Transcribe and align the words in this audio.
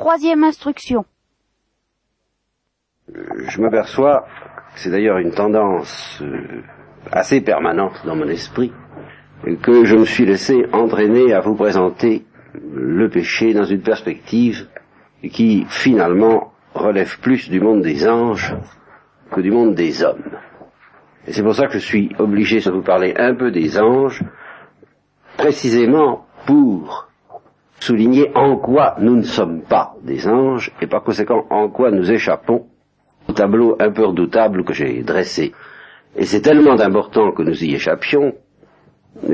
Troisième 0.00 0.44
instruction. 0.44 1.04
Je 3.12 3.60
m'aperçois, 3.60 4.24
c'est 4.74 4.90
d'ailleurs 4.90 5.18
une 5.18 5.32
tendance 5.32 6.22
euh, 6.22 6.62
assez 7.12 7.42
permanente 7.42 8.00
dans 8.06 8.16
mon 8.16 8.26
esprit, 8.28 8.72
que 9.62 9.84
je 9.84 9.96
me 9.96 10.06
suis 10.06 10.24
laissé 10.24 10.64
entraîner 10.72 11.34
à 11.34 11.40
vous 11.40 11.54
présenter 11.54 12.24
le 12.54 13.10
péché 13.10 13.52
dans 13.52 13.66
une 13.66 13.82
perspective 13.82 14.68
qui 15.30 15.66
finalement 15.68 16.54
relève 16.72 17.20
plus 17.20 17.50
du 17.50 17.60
monde 17.60 17.82
des 17.82 18.08
anges 18.08 18.56
que 19.30 19.42
du 19.42 19.50
monde 19.50 19.74
des 19.74 20.02
hommes. 20.02 20.38
Et 21.26 21.34
c'est 21.34 21.42
pour 21.42 21.54
ça 21.54 21.66
que 21.66 21.74
je 21.74 21.84
suis 21.84 22.10
obligé 22.18 22.60
de 22.60 22.70
vous 22.70 22.80
parler 22.80 23.12
un 23.18 23.34
peu 23.34 23.50
des 23.50 23.78
anges, 23.78 24.22
précisément 25.36 26.24
pour 26.46 27.09
souligner 27.80 28.30
en 28.34 28.56
quoi 28.56 28.94
nous 29.00 29.16
ne 29.16 29.22
sommes 29.22 29.62
pas 29.62 29.94
des 30.02 30.28
anges 30.28 30.72
et 30.80 30.86
par 30.86 31.02
conséquent 31.02 31.46
en 31.50 31.68
quoi 31.68 31.90
nous 31.90 32.10
échappons 32.12 32.66
au 33.28 33.32
tableau 33.32 33.76
un 33.80 33.90
peu 33.90 34.04
redoutable 34.04 34.64
que 34.64 34.72
j'ai 34.72 35.02
dressé. 35.02 35.52
Et 36.16 36.24
c'est 36.24 36.42
tellement 36.42 36.78
important 36.80 37.32
que 37.32 37.42
nous 37.42 37.64
y 37.64 37.74
échappions 37.74 38.34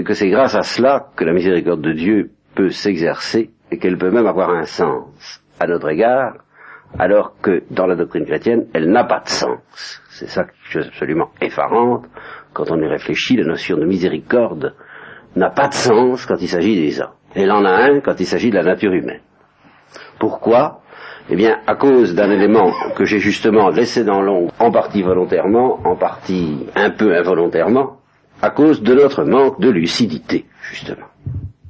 que 0.04 0.14
c'est 0.14 0.28
grâce 0.28 0.54
à 0.54 0.62
cela 0.62 1.08
que 1.16 1.24
la 1.24 1.32
miséricorde 1.32 1.82
de 1.82 1.92
Dieu 1.92 2.30
peut 2.54 2.70
s'exercer 2.70 3.50
et 3.70 3.78
qu'elle 3.78 3.98
peut 3.98 4.10
même 4.10 4.26
avoir 4.26 4.50
un 4.50 4.64
sens 4.64 5.42
à 5.60 5.66
notre 5.66 5.88
égard, 5.90 6.34
alors 6.98 7.34
que 7.40 7.64
dans 7.70 7.86
la 7.86 7.96
doctrine 7.96 8.24
chrétienne, 8.24 8.66
elle 8.72 8.90
n'a 8.90 9.04
pas 9.04 9.20
de 9.20 9.28
sens. 9.28 10.02
C'est 10.08 10.28
ça 10.28 10.44
qui 10.44 10.78
est 10.78 10.86
absolument 10.86 11.30
effarante. 11.40 12.06
Quand 12.52 12.70
on 12.70 12.80
y 12.80 12.86
réfléchit, 12.86 13.36
la 13.36 13.44
notion 13.44 13.76
de 13.76 13.84
miséricorde 13.84 14.74
n'a 15.34 15.50
pas 15.50 15.68
de 15.68 15.74
sens 15.74 16.24
quand 16.26 16.40
il 16.40 16.48
s'agit 16.48 16.76
des 16.76 17.00
hommes. 17.00 17.10
Elle 17.36 17.52
en 17.52 17.66
a 17.66 17.70
un 17.70 18.00
quand 18.00 18.18
il 18.18 18.26
s'agit 18.26 18.48
de 18.48 18.56
la 18.56 18.62
nature 18.62 18.92
humaine. 18.92 19.20
Pourquoi? 20.18 20.80
Eh 21.28 21.36
bien, 21.36 21.58
à 21.66 21.74
cause 21.74 22.14
d'un 22.14 22.30
élément 22.30 22.72
que 22.96 23.04
j'ai 23.04 23.18
justement 23.18 23.68
laissé 23.68 24.04
dans 24.04 24.22
l'ombre, 24.22 24.54
en 24.58 24.70
partie 24.70 25.02
volontairement, 25.02 25.86
en 25.86 25.96
partie 25.96 26.66
un 26.74 26.90
peu 26.90 27.14
involontairement, 27.14 27.98
à 28.40 28.50
cause 28.50 28.82
de 28.82 28.94
notre 28.94 29.24
manque 29.24 29.60
de 29.60 29.68
lucidité, 29.68 30.46
justement. 30.62 31.08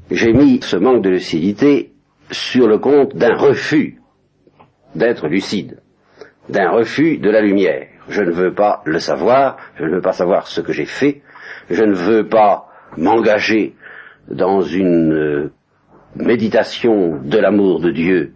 J'ai 0.09 0.33
mis 0.33 0.63
ce 0.63 0.77
manque 0.77 1.03
de 1.03 1.11
lucidité 1.11 1.93
sur 2.31 2.69
le 2.69 2.79
compte 2.79 3.17
d'un 3.17 3.35
refus 3.35 4.01
d'être 4.95 5.27
lucide, 5.27 5.81
d'un 6.49 6.71
refus 6.71 7.19
de 7.19 7.31
la 7.31 7.41
lumière. 7.41 7.89
Je 8.09 8.23
ne 8.23 8.31
veux 8.31 8.55
pas 8.55 8.83
le 8.85 9.01
savoir, 9.01 9.57
je 9.77 9.85
ne 9.85 9.97
veux 9.97 10.01
pas 10.01 10.13
savoir 10.13 10.47
ce 10.47 10.61
que 10.61 10.73
j'ai 10.73 10.87
fait, 10.87 11.23
je 11.71 11.83
ne 11.83 11.95
veux 11.95 12.29
pas 12.29 12.69
m'engager 12.97 13.75
dans 14.29 14.61
une 14.61 15.13
euh, 15.13 15.53
méditation 16.19 17.21
de 17.23 17.39
l'amour 17.39 17.81
de 17.81 17.91
Dieu 17.91 18.33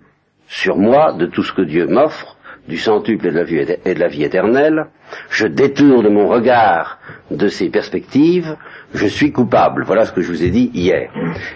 sur 0.47 0.77
moi, 0.77 1.13
de 1.13 1.27
tout 1.27 1.43
ce 1.43 1.53
que 1.53 1.63
Dieu 1.63 1.87
m'offre, 1.87 2.37
du 2.69 2.77
centuple 2.77 3.29
et 3.29 3.31
de, 3.31 3.37
la 3.37 3.45
vie, 3.45 3.59
et 3.85 3.95
de 3.95 4.01
la 4.01 4.09
vie 4.09 4.25
éternelle, 4.25 4.87
je 5.29 5.47
détourne 5.47 6.09
mon 6.09 6.29
regard 6.29 6.99
de 7.31 7.49
ces 7.49 7.69
perspectives, 7.69 8.57
je 8.95 9.07
suis 9.07 9.33
coupable. 9.33 9.85
Voilà 9.85 10.05
ce 10.05 10.13
que 10.13 10.21
je 10.21 10.29
vous 10.29 10.43
ai 10.43 10.51
dit 10.51 10.71
hier. 10.75 11.11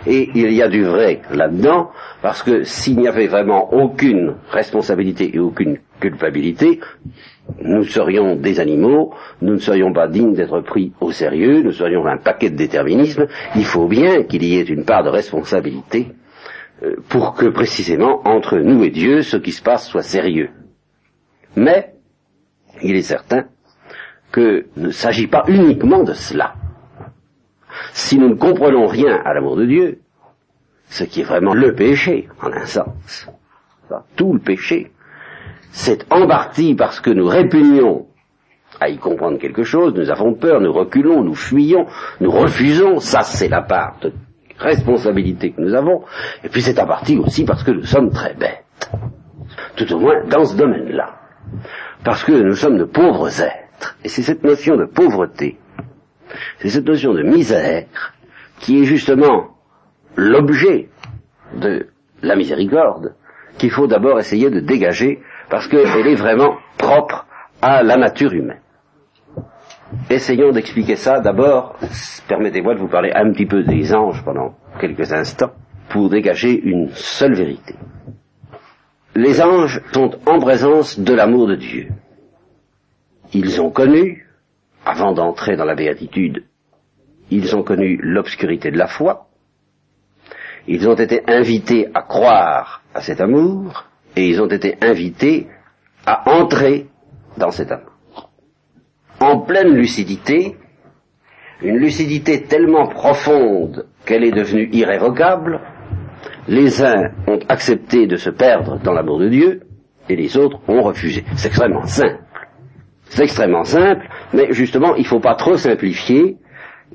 Et 0.06 0.30
il 0.34 0.52
y 0.52 0.62
a 0.62 0.68
du 0.68 0.84
vrai 0.84 1.22
là-dedans, 1.30 1.90
parce 2.22 2.42
que 2.42 2.64
s'il 2.64 2.98
n'y 2.98 3.08
avait 3.08 3.26
vraiment 3.26 3.72
aucune 3.72 4.34
responsabilité 4.50 5.34
et 5.34 5.38
aucune 5.38 5.78
culpabilité, 6.00 6.80
nous 7.62 7.84
serions 7.84 8.36
des 8.36 8.60
animaux, 8.60 9.14
nous 9.42 9.54
ne 9.54 9.58
serions 9.58 9.92
pas 9.92 10.08
dignes 10.08 10.34
d'être 10.34 10.60
pris 10.60 10.92
au 11.00 11.12
sérieux, 11.12 11.62
nous 11.62 11.72
serions 11.72 12.06
un 12.06 12.16
paquet 12.16 12.50
de 12.50 12.56
déterminisme. 12.56 13.26
Il 13.56 13.64
faut 13.64 13.86
bien 13.86 14.22
qu'il 14.24 14.44
y 14.44 14.58
ait 14.58 14.62
une 14.62 14.84
part 14.84 15.02
de 15.02 15.10
responsabilité 15.10 16.08
euh, 16.82 16.96
pour 17.08 17.34
que 17.34 17.46
précisément 17.46 18.26
entre 18.26 18.58
nous 18.58 18.82
et 18.84 18.90
Dieu, 18.90 19.22
ce 19.22 19.36
qui 19.36 19.52
se 19.52 19.62
passe 19.62 19.88
soit 19.88 20.02
sérieux. 20.02 20.50
Mais, 21.56 21.93
il 22.84 22.96
est 22.96 23.02
certain 23.02 23.44
qu'il 24.32 24.66
ne 24.76 24.90
s'agit 24.90 25.26
pas 25.26 25.44
uniquement 25.48 26.02
de 26.02 26.12
cela. 26.12 26.54
Si 27.92 28.18
nous 28.18 28.28
ne 28.28 28.34
comprenons 28.34 28.86
rien 28.86 29.20
à 29.24 29.32
l'amour 29.34 29.56
de 29.56 29.66
Dieu, 29.66 29.98
ce 30.88 31.04
qui 31.04 31.20
est 31.22 31.24
vraiment 31.24 31.54
le 31.54 31.74
péché, 31.74 32.28
en 32.42 32.52
un 32.52 32.66
sens, 32.66 33.28
tout 34.16 34.32
le 34.32 34.38
péché, 34.38 34.92
c'est 35.70 36.06
en 36.12 36.26
partie 36.26 36.74
parce 36.74 37.00
que 37.00 37.10
nous 37.10 37.26
répugnons 37.26 38.06
à 38.80 38.88
y 38.88 38.98
comprendre 38.98 39.38
quelque 39.38 39.62
chose, 39.62 39.94
nous 39.94 40.10
avons 40.10 40.34
peur, 40.34 40.60
nous 40.60 40.72
reculons, 40.72 41.22
nous 41.22 41.34
fuyons, 41.34 41.86
nous 42.20 42.30
refusons, 42.30 42.98
ça 42.98 43.22
c'est 43.22 43.48
la 43.48 43.62
part 43.62 43.98
de 44.02 44.12
responsabilité 44.58 45.52
que 45.52 45.60
nous 45.60 45.74
avons, 45.74 46.04
et 46.42 46.48
puis 46.48 46.62
c'est 46.62 46.78
en 46.78 46.86
partie 46.86 47.16
aussi 47.18 47.44
parce 47.44 47.62
que 47.62 47.70
nous 47.70 47.84
sommes 47.84 48.10
très 48.10 48.34
bêtes, 48.34 48.90
tout 49.76 49.92
au 49.92 49.98
moins 49.98 50.24
dans 50.26 50.44
ce 50.44 50.56
domaine-là. 50.56 51.13
Parce 52.04 52.22
que 52.22 52.32
nous 52.32 52.54
sommes 52.54 52.78
de 52.78 52.84
pauvres 52.84 53.40
êtres. 53.40 53.96
Et 54.04 54.08
c'est 54.08 54.22
cette 54.22 54.44
notion 54.44 54.76
de 54.76 54.84
pauvreté, 54.84 55.58
c'est 56.58 56.68
cette 56.68 56.86
notion 56.86 57.12
de 57.12 57.22
misère 57.22 58.14
qui 58.60 58.82
est 58.82 58.84
justement 58.84 59.56
l'objet 60.16 60.88
de 61.56 61.88
la 62.22 62.36
miséricorde 62.36 63.14
qu'il 63.58 63.70
faut 63.70 63.86
d'abord 63.86 64.18
essayer 64.18 64.50
de 64.50 64.60
dégager 64.60 65.20
parce 65.50 65.68
qu'elle 65.68 66.06
est 66.06 66.14
vraiment 66.14 66.56
propre 66.78 67.26
à 67.60 67.82
la 67.82 67.96
nature 67.96 68.32
humaine. 68.32 68.60
Essayons 70.10 70.52
d'expliquer 70.52 70.96
ça 70.96 71.20
d'abord. 71.20 71.76
Permettez-moi 72.26 72.74
de 72.74 72.80
vous 72.80 72.88
parler 72.88 73.12
un 73.14 73.30
petit 73.32 73.46
peu 73.46 73.62
des 73.62 73.94
anges 73.94 74.24
pendant 74.24 74.54
quelques 74.80 75.12
instants 75.12 75.52
pour 75.88 76.08
dégager 76.08 76.58
une 76.60 76.88
seule 76.90 77.34
vérité 77.34 77.74
les 79.14 79.40
anges 79.40 79.80
sont 79.92 80.10
en 80.26 80.38
présence 80.40 80.98
de 80.98 81.14
l'amour 81.14 81.46
de 81.46 81.56
Dieu. 81.56 81.88
Ils 83.32 83.60
ont 83.60 83.70
connu, 83.70 84.26
avant 84.84 85.12
d'entrer 85.12 85.56
dans 85.56 85.64
la 85.64 85.74
béatitude, 85.74 86.44
ils 87.30 87.56
ont 87.56 87.62
connu 87.62 87.98
l'obscurité 88.02 88.70
de 88.70 88.78
la 88.78 88.86
foi, 88.86 89.28
ils 90.66 90.88
ont 90.88 90.94
été 90.94 91.22
invités 91.26 91.88
à 91.94 92.02
croire 92.02 92.82
à 92.94 93.00
cet 93.00 93.20
amour, 93.20 93.86
et 94.16 94.26
ils 94.26 94.40
ont 94.40 94.48
été 94.48 94.76
invités 94.82 95.48
à 96.06 96.30
entrer 96.30 96.86
dans 97.36 97.50
cet 97.50 97.72
amour. 97.72 97.92
En 99.20 99.40
pleine 99.40 99.74
lucidité, 99.74 100.56
une 101.62 101.76
lucidité 101.76 102.42
tellement 102.42 102.88
profonde 102.88 103.86
qu'elle 104.04 104.24
est 104.24 104.32
devenue 104.32 104.68
irrévocable, 104.72 105.60
les 106.48 106.82
uns 106.82 107.10
ont 107.26 107.38
accepté 107.48 108.06
de 108.06 108.16
se 108.16 108.30
perdre 108.30 108.78
dans 108.82 108.92
l'amour 108.92 109.18
de 109.18 109.28
Dieu, 109.28 109.60
et 110.08 110.16
les 110.16 110.36
autres 110.36 110.60
ont 110.68 110.82
refusé. 110.82 111.24
C'est 111.36 111.48
extrêmement 111.48 111.86
simple. 111.86 112.18
C'est 113.06 113.24
extrêmement 113.24 113.64
simple, 113.64 114.08
mais 114.32 114.52
justement, 114.52 114.94
il 114.96 115.02
ne 115.02 115.06
faut 115.06 115.20
pas 115.20 115.34
trop 115.34 115.56
simplifier, 115.56 116.36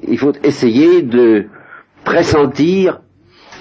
il 0.07 0.17
faut 0.17 0.33
essayer 0.43 1.01
de 1.01 1.47
pressentir 2.03 3.01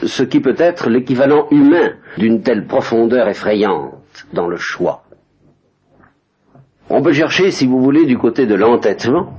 ce 0.03 0.23
qui 0.23 0.41
peut 0.41 0.55
être 0.59 0.91
l'équivalent 0.91 1.49
humain 1.51 1.95
d'une 2.19 2.43
telle 2.43 2.67
profondeur 2.67 3.29
effrayante 3.29 4.27
dans 4.33 4.49
le 4.49 4.57
choix. 4.57 5.05
On 6.91 7.03
peut 7.03 7.13
chercher, 7.13 7.51
si 7.51 7.67
vous 7.67 7.83
voulez, 7.83 8.07
du 8.07 8.17
côté 8.17 8.47
de 8.47 8.55
l'entêtement. 8.55 9.35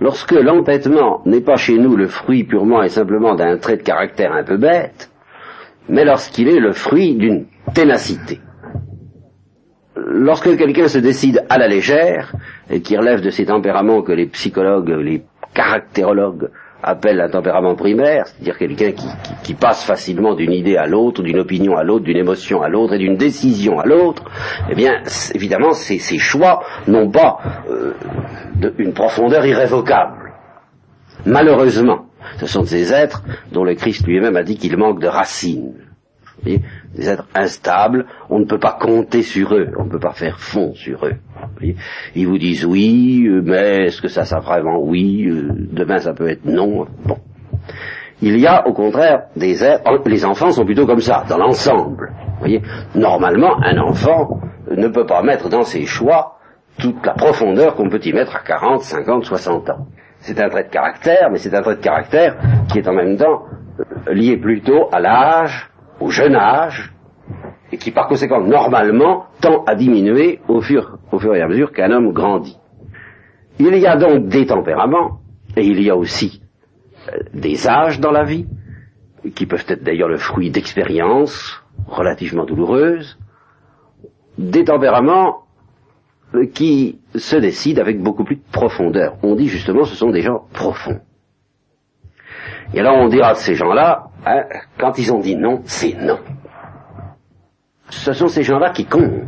Lorsque 0.00 0.32
l'entêtement 0.32 1.22
n'est 1.26 1.40
pas 1.40 1.56
chez 1.56 1.76
nous 1.76 1.96
le 1.96 2.06
fruit 2.06 2.44
purement 2.44 2.82
et 2.82 2.88
simplement 2.88 3.34
d'un 3.34 3.56
trait 3.58 3.76
de 3.76 3.82
caractère 3.82 4.32
un 4.32 4.44
peu 4.44 4.56
bête, 4.56 5.10
mais 5.88 6.04
lorsqu'il 6.04 6.48
est 6.48 6.60
le 6.60 6.72
fruit 6.72 7.14
d'une 7.14 7.46
ténacité. 7.74 8.40
Lorsque 9.96 10.56
quelqu'un 10.56 10.88
se 10.88 10.98
décide 10.98 11.44
à 11.48 11.58
la 11.58 11.68
légère, 11.68 12.34
et 12.70 12.80
qui 12.80 12.96
relève 12.96 13.20
de 13.20 13.30
ces 13.30 13.46
tempéraments 13.46 14.02
que 14.02 14.12
les 14.12 14.26
psychologues, 14.26 14.90
les 14.90 15.22
caractérologues 15.54 16.50
appellent 16.82 17.20
un 17.20 17.28
tempérament 17.28 17.74
primaire, 17.74 18.26
c'est-à-dire 18.26 18.56
quelqu'un 18.56 18.92
qui, 19.42 19.54
passe 19.54 19.84
facilement 19.84 20.34
d'une 20.34 20.52
idée 20.52 20.76
à 20.76 20.86
l'autre, 20.86 21.22
d'une 21.22 21.40
opinion 21.40 21.76
à 21.76 21.82
l'autre, 21.82 22.04
d'une 22.04 22.16
émotion 22.16 22.62
à 22.62 22.68
l'autre 22.68 22.94
et 22.94 22.98
d'une 22.98 23.16
décision 23.16 23.80
à 23.80 23.86
l'autre, 23.86 24.22
eh 24.70 24.74
bien, 24.76 25.02
évidemment, 25.34 25.72
ces, 25.72 25.98
choix 26.18 26.62
n'ont 26.86 27.10
pas 27.10 27.38
euh, 27.68 27.94
une 28.78 28.92
profondeur 28.92 29.44
irrévocable. 29.44 30.32
Malheureusement, 31.26 32.07
ce 32.38 32.46
sont 32.46 32.64
ces 32.64 32.92
êtres 32.92 33.22
dont 33.52 33.64
le 33.64 33.74
Christ 33.74 34.06
lui-même 34.06 34.36
a 34.36 34.42
dit 34.42 34.56
qu'ils 34.56 34.76
manquent 34.76 35.00
de 35.00 35.08
racines. 35.08 35.74
Des 36.44 36.60
êtres 37.08 37.26
instables, 37.34 38.06
on 38.30 38.38
ne 38.38 38.44
peut 38.44 38.60
pas 38.60 38.78
compter 38.80 39.22
sur 39.22 39.54
eux, 39.54 39.70
on 39.76 39.84
ne 39.84 39.90
peut 39.90 39.98
pas 39.98 40.12
faire 40.12 40.38
fond 40.38 40.72
sur 40.74 41.04
eux. 41.04 41.16
Ils 42.14 42.28
vous 42.28 42.38
disent 42.38 42.64
oui, 42.64 43.26
euh, 43.26 43.42
mais 43.44 43.86
est-ce 43.86 44.00
que 44.00 44.08
ça 44.08 44.24
sera 44.24 44.40
vraiment 44.40 44.80
oui 44.80 45.26
euh, 45.26 45.48
Demain 45.72 45.98
ça 45.98 46.14
peut 46.14 46.28
être 46.28 46.44
non. 46.44 46.86
Bon. 47.04 47.18
Il 48.20 48.38
y 48.38 48.46
a 48.46 48.66
au 48.66 48.72
contraire 48.72 49.24
des 49.36 49.62
êtres, 49.62 49.82
oh, 49.86 49.98
les 50.06 50.24
enfants 50.24 50.50
sont 50.50 50.64
plutôt 50.64 50.86
comme 50.86 51.00
ça, 51.00 51.24
dans 51.28 51.38
l'ensemble. 51.38 52.12
voyez 52.38 52.62
Normalement, 52.94 53.56
un 53.62 53.78
enfant 53.78 54.40
ne 54.70 54.88
peut 54.88 55.06
pas 55.06 55.22
mettre 55.22 55.48
dans 55.48 55.62
ses 55.62 55.86
choix 55.86 56.38
toute 56.78 57.04
la 57.04 57.14
profondeur 57.14 57.74
qu'on 57.74 57.88
peut 57.88 58.00
y 58.04 58.12
mettre 58.12 58.36
à 58.36 58.40
40, 58.40 58.82
50, 58.82 59.24
60 59.24 59.70
ans. 59.70 59.86
C'est 60.28 60.38
un 60.42 60.50
trait 60.50 60.64
de 60.64 60.68
caractère, 60.68 61.30
mais 61.30 61.38
c'est 61.38 61.54
un 61.54 61.62
trait 61.62 61.76
de 61.76 61.80
caractère 61.80 62.36
qui 62.70 62.80
est 62.80 62.86
en 62.86 62.92
même 62.92 63.16
temps 63.16 63.44
euh, 63.80 64.12
lié 64.12 64.36
plutôt 64.36 64.90
à 64.92 65.00
l'âge, 65.00 65.70
au 66.00 66.10
jeune 66.10 66.36
âge, 66.36 66.92
et 67.72 67.78
qui 67.78 67.92
par 67.92 68.08
conséquent 68.08 68.38
normalement 68.38 69.24
tend 69.40 69.64
à 69.64 69.74
diminuer 69.74 70.40
au 70.46 70.60
fur, 70.60 70.98
et 71.34 71.40
à 71.40 71.48
mesure 71.48 71.72
qu'un 71.72 71.90
homme 71.92 72.12
grandit. 72.12 72.58
Il 73.58 73.74
y 73.78 73.86
a 73.86 73.96
donc 73.96 74.28
des 74.28 74.44
tempéraments, 74.44 75.20
et 75.56 75.64
il 75.64 75.82
y 75.82 75.88
a 75.88 75.96
aussi 75.96 76.42
euh, 77.10 77.20
des 77.32 77.66
âges 77.66 77.98
dans 77.98 78.12
la 78.12 78.24
vie, 78.24 78.46
qui 79.34 79.46
peuvent 79.46 79.64
être 79.66 79.82
d'ailleurs 79.82 80.10
le 80.10 80.18
fruit 80.18 80.50
d'expériences 80.50 81.64
relativement 81.86 82.44
douloureuses, 82.44 83.18
des 84.36 84.64
tempéraments 84.64 85.44
qui 86.52 86.98
se 87.14 87.36
décident 87.36 87.80
avec 87.80 88.00
beaucoup 88.00 88.24
plus 88.24 88.36
de 88.36 88.42
profondeur. 88.52 89.16
On 89.22 89.34
dit 89.34 89.48
justement 89.48 89.84
ce 89.84 89.94
sont 89.94 90.10
des 90.10 90.22
gens 90.22 90.42
profonds. 90.52 91.00
Et 92.74 92.80
alors 92.80 92.96
on 92.96 93.08
dira 93.08 93.32
de 93.32 93.38
ces 93.38 93.54
gens-là, 93.54 94.08
hein, 94.26 94.44
quand 94.78 94.98
ils 94.98 95.12
ont 95.12 95.20
dit 95.20 95.36
non, 95.36 95.62
c'est 95.64 95.94
non. 95.94 96.18
Ce 97.90 98.12
sont 98.12 98.28
ces 98.28 98.42
gens-là 98.42 98.70
qui 98.70 98.84
comptent. 98.84 99.24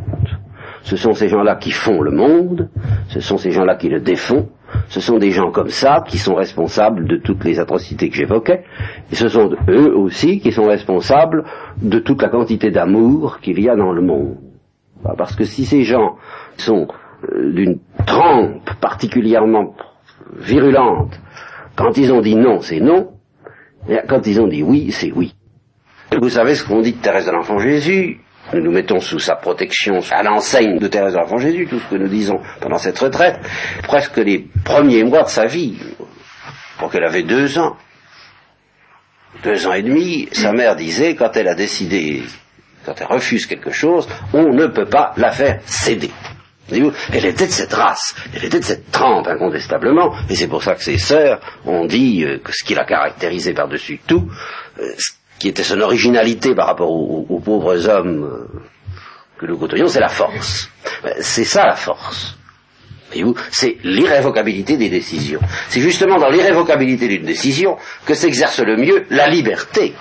Ce 0.83 0.95
sont 0.97 1.13
ces 1.13 1.27
gens-là 1.27 1.55
qui 1.55 1.71
font 1.71 2.01
le 2.01 2.11
monde, 2.11 2.69
ce 3.09 3.19
sont 3.19 3.37
ces 3.37 3.51
gens-là 3.51 3.75
qui 3.75 3.87
le 3.87 3.99
défont, 3.99 4.49
ce 4.89 4.99
sont 4.99 5.19
des 5.19 5.29
gens 5.29 5.51
comme 5.51 5.69
ça 5.69 6.03
qui 6.07 6.17
sont 6.17 6.33
responsables 6.33 7.07
de 7.07 7.17
toutes 7.17 7.43
les 7.43 7.59
atrocités 7.59 8.09
que 8.09 8.15
j'évoquais, 8.15 8.63
et 9.11 9.15
ce 9.15 9.29
sont 9.29 9.51
eux 9.69 9.95
aussi 9.95 10.39
qui 10.39 10.51
sont 10.51 10.65
responsables 10.65 11.43
de 11.81 11.99
toute 11.99 12.21
la 12.21 12.29
quantité 12.29 12.71
d'amour 12.71 13.39
qu'il 13.41 13.59
y 13.59 13.69
a 13.69 13.75
dans 13.75 13.91
le 13.91 14.01
monde. 14.01 14.37
Parce 15.17 15.35
que 15.35 15.43
si 15.43 15.65
ces 15.65 15.83
gens 15.83 16.17
sont 16.57 16.87
euh, 17.23 17.51
d'une 17.53 17.79
trempe 18.05 18.69
particulièrement 18.79 19.75
virulente, 20.37 21.19
quand 21.75 21.97
ils 21.97 22.11
ont 22.11 22.21
dit 22.21 22.35
non, 22.35 22.61
c'est 22.61 22.79
non, 22.79 23.11
et 23.89 23.99
quand 24.07 24.25
ils 24.27 24.39
ont 24.39 24.47
dit 24.47 24.63
oui, 24.63 24.91
c'est 24.91 25.11
oui. 25.11 25.35
Vous 26.19 26.29
savez 26.29 26.55
ce 26.55 26.65
qu'on 26.65 26.81
dit 26.81 26.93
de 26.93 27.01
Thérèse 27.01 27.25
de 27.25 27.31
l'Enfant 27.31 27.59
Jésus? 27.59 28.19
Nous 28.53 28.61
nous 28.61 28.71
mettons 28.71 28.99
sous 28.99 29.19
sa 29.19 29.35
protection, 29.35 29.99
à 30.11 30.23
l'enseigne 30.23 30.77
de 30.77 30.87
Thérèse 30.87 31.13
de 31.13 31.19
l'Enfant 31.19 31.37
Jésus, 31.37 31.67
tout 31.67 31.79
ce 31.79 31.87
que 31.87 31.95
nous 31.95 32.09
disons 32.09 32.41
pendant 32.59 32.77
cette 32.77 32.99
retraite, 32.99 33.39
presque 33.83 34.17
les 34.17 34.47
premiers 34.65 35.03
mois 35.03 35.23
de 35.23 35.29
sa 35.29 35.45
vie, 35.45 35.77
pour 36.77 36.91
qu'elle 36.91 37.05
avait 37.05 37.23
deux 37.23 37.57
ans, 37.59 37.77
deux 39.43 39.67
ans 39.67 39.73
et 39.73 39.83
demi, 39.83 40.27
sa 40.33 40.51
mère 40.51 40.75
disait, 40.75 41.15
quand 41.15 41.35
elle 41.37 41.47
a 41.47 41.55
décidé, 41.55 42.23
quand 42.85 42.93
elle 42.99 43.07
refuse 43.07 43.45
quelque 43.45 43.71
chose, 43.71 44.07
on 44.33 44.53
ne 44.53 44.67
peut 44.67 44.87
pas 44.87 45.13
la 45.17 45.31
faire 45.31 45.59
céder. 45.65 46.11
Elle 46.71 47.25
était 47.25 47.47
de 47.47 47.51
cette 47.51 47.73
race, 47.73 48.15
elle 48.33 48.45
était 48.45 48.59
de 48.59 48.65
cette 48.65 48.91
trempe 48.91 49.27
incontestablement, 49.27 50.15
et 50.29 50.35
c'est 50.35 50.47
pour 50.47 50.63
ça 50.63 50.75
que 50.75 50.83
ses 50.83 50.97
sœurs 50.97 51.41
ont 51.65 51.85
dit 51.85 52.23
euh, 52.23 52.39
que 52.39 52.51
ce 52.53 52.63
qui 52.63 52.75
la 52.75 52.85
caractérisait 52.85 53.53
par-dessus 53.53 53.99
tout, 54.07 54.29
euh, 54.79 54.83
qui 55.37 55.49
était 55.49 55.63
son 55.63 55.81
originalité 55.81 56.55
par 56.55 56.67
rapport 56.67 56.89
aux, 56.89 57.39
pauvres 57.43 57.89
hommes 57.89 58.23
euh, 58.23 58.61
que 59.37 59.47
nous 59.47 59.57
côtoyons, 59.57 59.87
c'est 59.87 59.99
la 59.99 60.07
force. 60.07 60.69
C'est 61.19 61.43
ça 61.43 61.65
la 61.65 61.75
force. 61.75 62.37
C'est 63.51 63.77
l'irrévocabilité 63.83 64.77
des 64.77 64.89
décisions. 64.89 65.41
C'est 65.67 65.81
justement 65.81 66.17
dans 66.17 66.29
l'irrévocabilité 66.29 67.07
d'une 67.07 67.25
décision 67.25 67.77
que 68.05 68.13
s'exerce 68.13 68.59
le 68.59 68.77
mieux 68.77 69.05
la 69.09 69.27
liberté. 69.27 69.93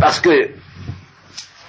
Parce 0.00 0.20
que, 0.20 0.50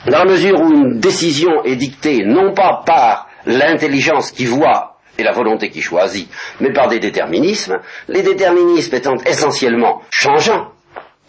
dans 0.05 0.19
la 0.19 0.25
mesure 0.25 0.59
où 0.59 0.71
une 0.71 0.99
décision 0.99 1.63
est 1.63 1.75
dictée 1.75 2.23
non 2.25 2.53
pas 2.53 2.83
par 2.85 3.27
l'intelligence 3.45 4.31
qui 4.31 4.45
voit 4.45 4.97
et 5.17 5.23
la 5.23 5.31
volonté 5.31 5.69
qui 5.69 5.81
choisit, 5.81 6.29
mais 6.59 6.73
par 6.73 6.87
des 6.89 6.99
déterminismes, 6.99 7.79
les 8.09 8.21
déterminismes 8.21 8.95
étant 8.95 9.15
essentiellement 9.25 10.01
changeants, 10.11 10.71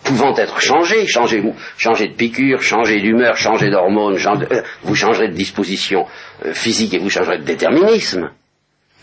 pouvant 0.03 0.35
être 0.37 0.61
changés, 0.61 1.07
changer, 1.07 1.43
changer 1.77 2.09
de 2.09 2.15
piqûre, 2.15 2.61
changer 2.63 3.01
d'humeur, 3.01 3.37
changer 3.37 3.71
d'hormones, 3.71 4.19
euh, 4.51 4.63
vous 4.83 4.95
changerez 4.95 5.29
de 5.29 5.35
disposition 5.35 6.07
euh, 6.45 6.53
physique 6.53 6.95
et 6.95 6.99
vous 6.99 7.11
changerez 7.11 7.39
de 7.39 7.45
déterminisme. 7.45 8.31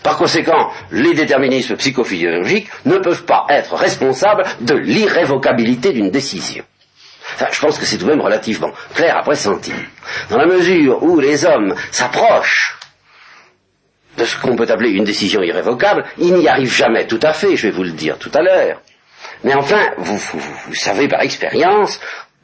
Par 0.01 0.17
conséquent, 0.17 0.69
les 0.91 1.13
déterminismes 1.13 1.77
psychophysiologiques 1.77 2.67
ne 2.85 2.97
peuvent 2.97 3.23
pas 3.23 3.45
être 3.49 3.75
responsables 3.75 4.43
de 4.61 4.75
l'irrévocabilité 4.75 5.93
d'une 5.93 6.09
décision. 6.09 6.65
Je 7.51 7.59
pense 7.59 7.77
que 7.77 7.85
c'est 7.85 7.97
tout 7.97 8.05
de 8.05 8.11
même 8.11 8.21
relativement 8.21 8.71
clair 8.93 9.17
à 9.17 9.21
pressentir. 9.21 9.75
Dans 10.29 10.37
la 10.37 10.45
mesure 10.45 11.01
où 11.03 11.19
les 11.19 11.45
hommes 11.45 11.75
s'approchent 11.91 12.77
de 14.17 14.25
ce 14.25 14.37
qu'on 14.39 14.55
peut 14.55 14.69
appeler 14.69 14.91
une 14.91 15.03
décision 15.03 15.41
irrévocable, 15.41 16.05
ils 16.17 16.33
n'y 16.33 16.47
arrivent 16.47 16.73
jamais 16.73 17.07
tout 17.07 17.19
à 17.21 17.33
fait, 17.33 17.55
je 17.55 17.67
vais 17.67 17.73
vous 17.73 17.83
le 17.83 17.91
dire 17.91 18.17
tout 18.17 18.31
à 18.33 18.41
l'heure. 18.41 18.81
Mais 19.43 19.55
enfin, 19.55 19.91
vous, 19.97 20.19
savez 20.73 21.07
par 21.07 21.21
expérience 21.21 21.99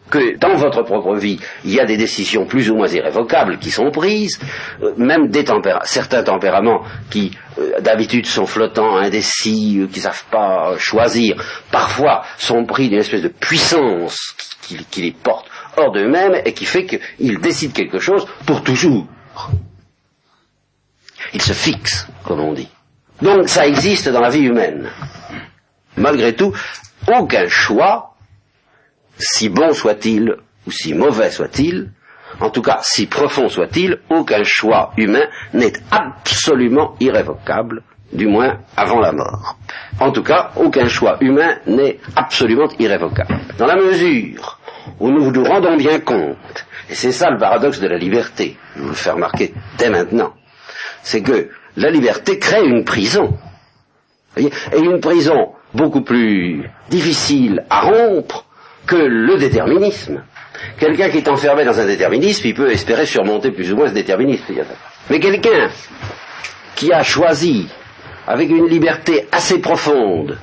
que 0.09 0.37
dans 0.37 0.55
votre 0.55 0.83
propre 0.83 1.15
vie, 1.15 1.39
il 1.63 1.73
y 1.73 1.79
a 1.79 1.85
des 1.85 1.97
décisions 1.97 2.45
plus 2.45 2.69
ou 2.69 2.75
moins 2.75 2.87
irrévocables 2.87 3.59
qui 3.59 3.71
sont 3.71 3.91
prises, 3.91 4.39
euh, 4.81 4.93
même 4.97 5.29
des 5.29 5.45
certains 5.83 6.23
tempéraments 6.23 6.83
qui 7.09 7.31
euh, 7.57 7.79
d'habitude 7.79 8.25
sont 8.25 8.45
flottants, 8.45 8.97
indécis, 8.97 9.79
euh, 9.79 9.87
qui 9.87 9.99
ne 9.99 10.03
savent 10.03 10.25
pas 10.31 10.77
choisir, 10.77 11.35
parfois 11.71 12.23
sont 12.37 12.65
pris 12.65 12.89
d'une 12.89 12.99
espèce 12.99 13.21
de 13.21 13.29
puissance 13.29 14.35
qui, 14.61 14.77
qui 14.89 15.01
les 15.01 15.11
porte 15.11 15.47
hors 15.77 15.91
d'eux-mêmes 15.91 16.41
et 16.45 16.53
qui 16.53 16.65
fait 16.65 16.85
qu'ils 16.85 17.39
décident 17.39 17.73
quelque 17.73 17.99
chose 17.99 18.25
pour 18.45 18.63
toujours. 18.63 19.05
Ils 21.33 21.41
se 21.41 21.53
fixent, 21.53 22.07
comme 22.23 22.39
on 22.39 22.53
dit. 22.53 22.69
Donc 23.21 23.49
ça 23.49 23.67
existe 23.67 24.09
dans 24.09 24.21
la 24.21 24.29
vie 24.29 24.43
humaine. 24.43 24.89
Malgré 25.97 26.33
tout, 26.33 26.53
aucun 27.07 27.47
choix, 27.47 28.08
si 29.19 29.49
bon 29.49 29.73
soit-il 29.73 30.35
ou 30.65 30.71
si 30.71 30.93
mauvais 30.93 31.29
soit-il, 31.29 31.91
en 32.39 32.49
tout 32.49 32.61
cas 32.61 32.79
si 32.81 33.05
profond 33.07 33.49
soit-il, 33.49 33.99
aucun 34.09 34.43
choix 34.43 34.93
humain 34.97 35.25
n'est 35.53 35.73
absolument 35.91 36.95
irrévocable, 36.99 37.83
du 38.13 38.27
moins 38.27 38.59
avant 38.75 38.99
la 38.99 39.11
mort. 39.11 39.57
En 39.99 40.11
tout 40.11 40.23
cas, 40.23 40.51
aucun 40.55 40.87
choix 40.87 41.17
humain 41.21 41.57
n'est 41.67 41.99
absolument 42.15 42.67
irrévocable. 42.79 43.39
Dans 43.57 43.65
la 43.67 43.75
mesure 43.75 44.59
où 44.99 45.09
nous 45.11 45.31
nous 45.31 45.43
rendons 45.43 45.75
bien 45.77 45.99
compte, 45.99 46.65
et 46.89 46.95
c'est 46.95 47.11
ça 47.11 47.29
le 47.29 47.37
paradoxe 47.37 47.79
de 47.79 47.87
la 47.87 47.97
liberté, 47.97 48.57
je 48.75 48.81
vous 48.81 48.89
le 48.89 48.95
fais 48.95 49.11
remarquer 49.11 49.53
dès 49.77 49.89
maintenant, 49.89 50.33
c'est 51.03 51.21
que 51.21 51.49
la 51.75 51.89
liberté 51.91 52.39
crée 52.39 52.65
une 52.65 52.83
prison. 52.83 53.37
Et 54.37 54.49
une 54.77 54.99
prison 54.99 55.53
beaucoup 55.73 56.01
plus 56.01 56.63
difficile 56.89 57.65
à 57.69 57.81
rompre 57.81 58.45
que 58.89 58.95
le 58.95 59.37
déterminisme. 59.37 60.23
Quelqu'un 60.79 61.09
qui 61.11 61.17
est 61.17 61.27
enfermé 61.29 61.63
dans 61.63 61.79
un 61.79 61.85
déterminisme, 61.85 62.47
il 62.47 62.55
peut 62.55 62.71
espérer 62.71 63.05
surmonter 63.05 63.51
plus 63.51 63.71
ou 63.71 63.75
moins 63.77 63.87
ce 63.87 63.93
déterminisme. 63.93 64.45
Mais 65.11 65.19
quelqu'un 65.19 65.69
qui 66.75 66.91
a 66.91 67.03
choisi 67.03 67.67
avec 68.27 68.49
une 68.49 68.65
liberté 68.67 69.27
assez 69.31 69.59
profonde 69.59 70.39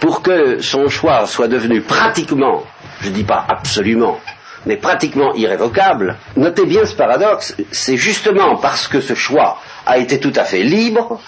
pour 0.00 0.20
que 0.22 0.58
son 0.58 0.88
choix 0.88 1.26
soit 1.26 1.46
devenu 1.46 1.80
pratiquement, 1.80 2.64
je 3.02 3.08
ne 3.10 3.14
dis 3.14 3.24
pas 3.24 3.46
absolument, 3.48 4.18
mais 4.66 4.76
pratiquement 4.76 5.32
irrévocable, 5.34 6.16
notez 6.36 6.66
bien 6.66 6.84
ce 6.84 6.96
paradoxe, 6.96 7.54
c'est 7.70 7.96
justement 7.96 8.56
parce 8.56 8.88
que 8.88 9.00
ce 9.00 9.14
choix 9.14 9.58
a 9.86 9.98
été 9.98 10.18
tout 10.18 10.32
à 10.34 10.42
fait 10.44 10.64
libre 10.64 11.20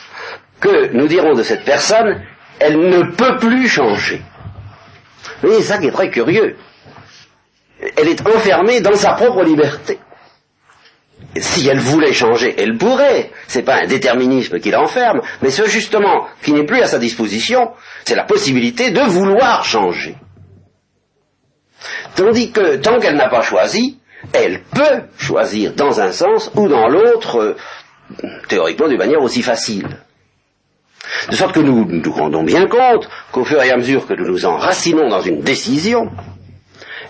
que 0.61 0.93
nous 0.93 1.07
dirons 1.07 1.35
de 1.35 1.45
cette 1.45 1.65
personne 1.65 2.21
elle 2.63 2.79
ne 2.79 3.03
peut 3.03 3.39
plus 3.39 3.69
changer. 3.69 4.23
Vous 5.43 5.49
voyez, 5.49 5.63
ça 5.63 5.79
qui 5.79 5.87
est 5.87 5.93
très 5.93 6.11
curieux. 6.11 6.57
Elle 7.97 8.09
est 8.09 8.27
enfermée 8.27 8.81
dans 8.81 8.95
sa 8.95 9.13
propre 9.13 9.43
liberté. 9.43 9.99
Si 11.37 11.67
elle 11.69 11.81
voulait 11.81 12.13
changer, 12.13 12.55
elle 12.59 12.77
pourrait. 12.77 13.31
C'est 13.49 13.63
pas 13.63 13.83
un 13.83 13.87
déterminisme 13.87 14.61
qui 14.61 14.71
l'enferme, 14.71 15.21
mais 15.41 15.51
ce 15.51 15.67
justement 15.67 16.27
qui 16.43 16.53
n'est 16.53 16.67
plus 16.67 16.81
à 16.81 16.87
sa 16.87 16.99
disposition, 16.99 17.73
c'est 18.05 18.15
la 18.15 18.25
possibilité 18.25 18.91
de 18.91 19.01
vouloir 19.01 19.65
changer. 19.65 20.15
Tandis 22.15 22.53
que 22.53 22.77
tant 22.77 23.01
qu'elle 23.01 23.17
n'a 23.17 23.29
pas 23.29 23.43
choisi, 23.43 23.99
elle 24.33 24.63
peut 24.63 25.03
choisir 25.19 25.73
dans 25.73 26.01
un 26.01 26.13
sens 26.13 26.53
ou 26.55 26.69
dans 26.69 26.87
l'autre, 26.87 27.41
euh, 27.41 27.57
théoriquement 28.49 28.89
d'une 28.89 28.99
manière 28.99 29.23
aussi 29.23 29.43
facile. 29.43 29.89
De 31.31 31.37
sorte 31.37 31.55
que 31.55 31.61
nous 31.61 31.85
nous 31.85 32.13
rendons 32.13 32.43
bien 32.43 32.67
compte 32.67 33.09
qu'au 33.33 33.45
fur 33.45 33.63
et 33.63 33.71
à 33.71 33.77
mesure 33.77 34.07
que 34.07 34.15
nous 34.15 34.27
nous 34.27 34.47
enracinons 34.47 35.09
dans 35.09 35.21
une 35.21 35.41
décision, 35.41 36.11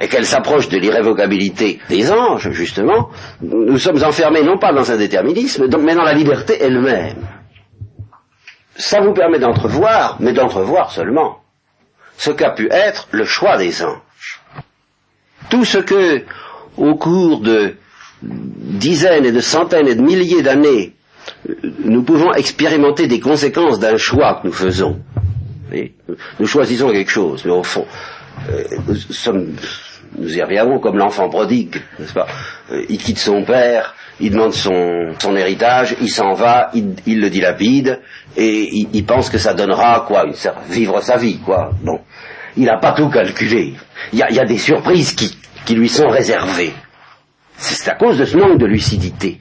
et 0.01 0.09
qu'elle 0.09 0.27
s'approche 0.27 0.69
de 0.69 0.79
l'irrévocabilité 0.79 1.79
des 1.89 2.11
anges, 2.11 2.51
justement, 2.51 3.11
nous 3.41 3.79
sommes 3.79 4.03
enfermés 4.03 4.43
non 4.43 4.59
pas 4.59 4.73
dans 4.73 4.91
un 4.91 4.97
déterminisme, 4.97 5.69
mais 5.81 5.95
dans 5.95 6.03
la 6.03 6.13
liberté 6.13 6.59
elle-même. 6.61 7.25
Ça 8.75 9.01
vous 9.01 9.13
permet 9.13 9.39
d'entrevoir, 9.39 10.17
mais 10.19 10.33
d'entrevoir 10.33 10.91
seulement, 10.91 11.39
ce 12.17 12.31
qu'a 12.31 12.51
pu 12.51 12.69
être 12.73 13.09
le 13.13 13.25
choix 13.25 13.59
des 13.59 13.85
anges. 13.85 14.41
Tout 15.51 15.65
ce 15.65 15.79
que, 15.79 16.25
au 16.77 16.97
cours 16.97 17.41
de 17.41 17.77
dizaines 18.23 19.27
et 19.27 19.33
de 19.33 19.41
centaines 19.41 19.87
et 19.89 19.95
de 19.95 20.03
milliers 20.03 20.43
d'années, 20.43 20.95
nous 21.85 22.03
pouvons 22.03 22.33
expérimenter 22.33 23.07
des 23.07 23.21
conséquences 23.21 23.79
d'un 23.79 23.97
choix 23.97 24.41
que 24.41 24.49
nous 24.49 24.53
faisons. 24.53 25.01
nous 26.39 26.47
choisissons 26.47 26.91
quelque 26.91 27.11
chose, 27.11 27.45
mais 27.45 27.53
au 27.53 27.63
fond, 27.63 27.87
euh, 28.51 28.65
nous 28.87 28.95
sommes 28.95 29.55
nous 30.19 30.37
y 30.37 30.43
reviendrons 30.43 30.79
comme 30.79 30.99
l'enfant 30.99 31.29
prodigue, 31.31 31.77
n'est-ce 31.99 32.13
pas? 32.13 32.27
Euh, 32.71 32.85
Il 32.89 32.99
quitte 32.99 33.19
son 33.19 33.45
père, 33.45 33.95
il 34.21 34.31
demande 34.31 34.53
son, 34.53 35.15
héritage, 35.37 35.97
il 36.01 36.11
s'en 36.11 36.35
va, 36.35 36.71
il, 36.75 37.21
le 37.21 37.31
dilapide, 37.31 38.01
et 38.37 38.69
il, 38.93 39.07
pense 39.07 39.31
que 39.31 39.39
ça 39.39 39.55
donnera 39.55 40.05
quoi 40.07 40.27
Vivre 40.69 41.01
sa 41.01 41.17
vie, 41.17 41.39
quoi. 41.39 41.71
Bon. 41.83 42.01
Il 42.57 42.65
n'a 42.65 42.77
pas 42.77 42.93
tout 42.93 43.09
calculé. 43.09 43.73
Il 44.13 44.19
y 44.19 44.39
a, 44.39 44.45
des 44.45 44.59
surprises 44.59 45.15
qui 45.15 45.75
lui 45.75 45.89
sont 45.89 46.09
réservées. 46.09 46.75
C'est 47.57 47.91
à 47.91 47.95
cause 47.95 48.19
de 48.19 48.27
ce 48.27 48.37
manque 48.37 48.59
de 48.59 48.67
lucidité 48.67 49.41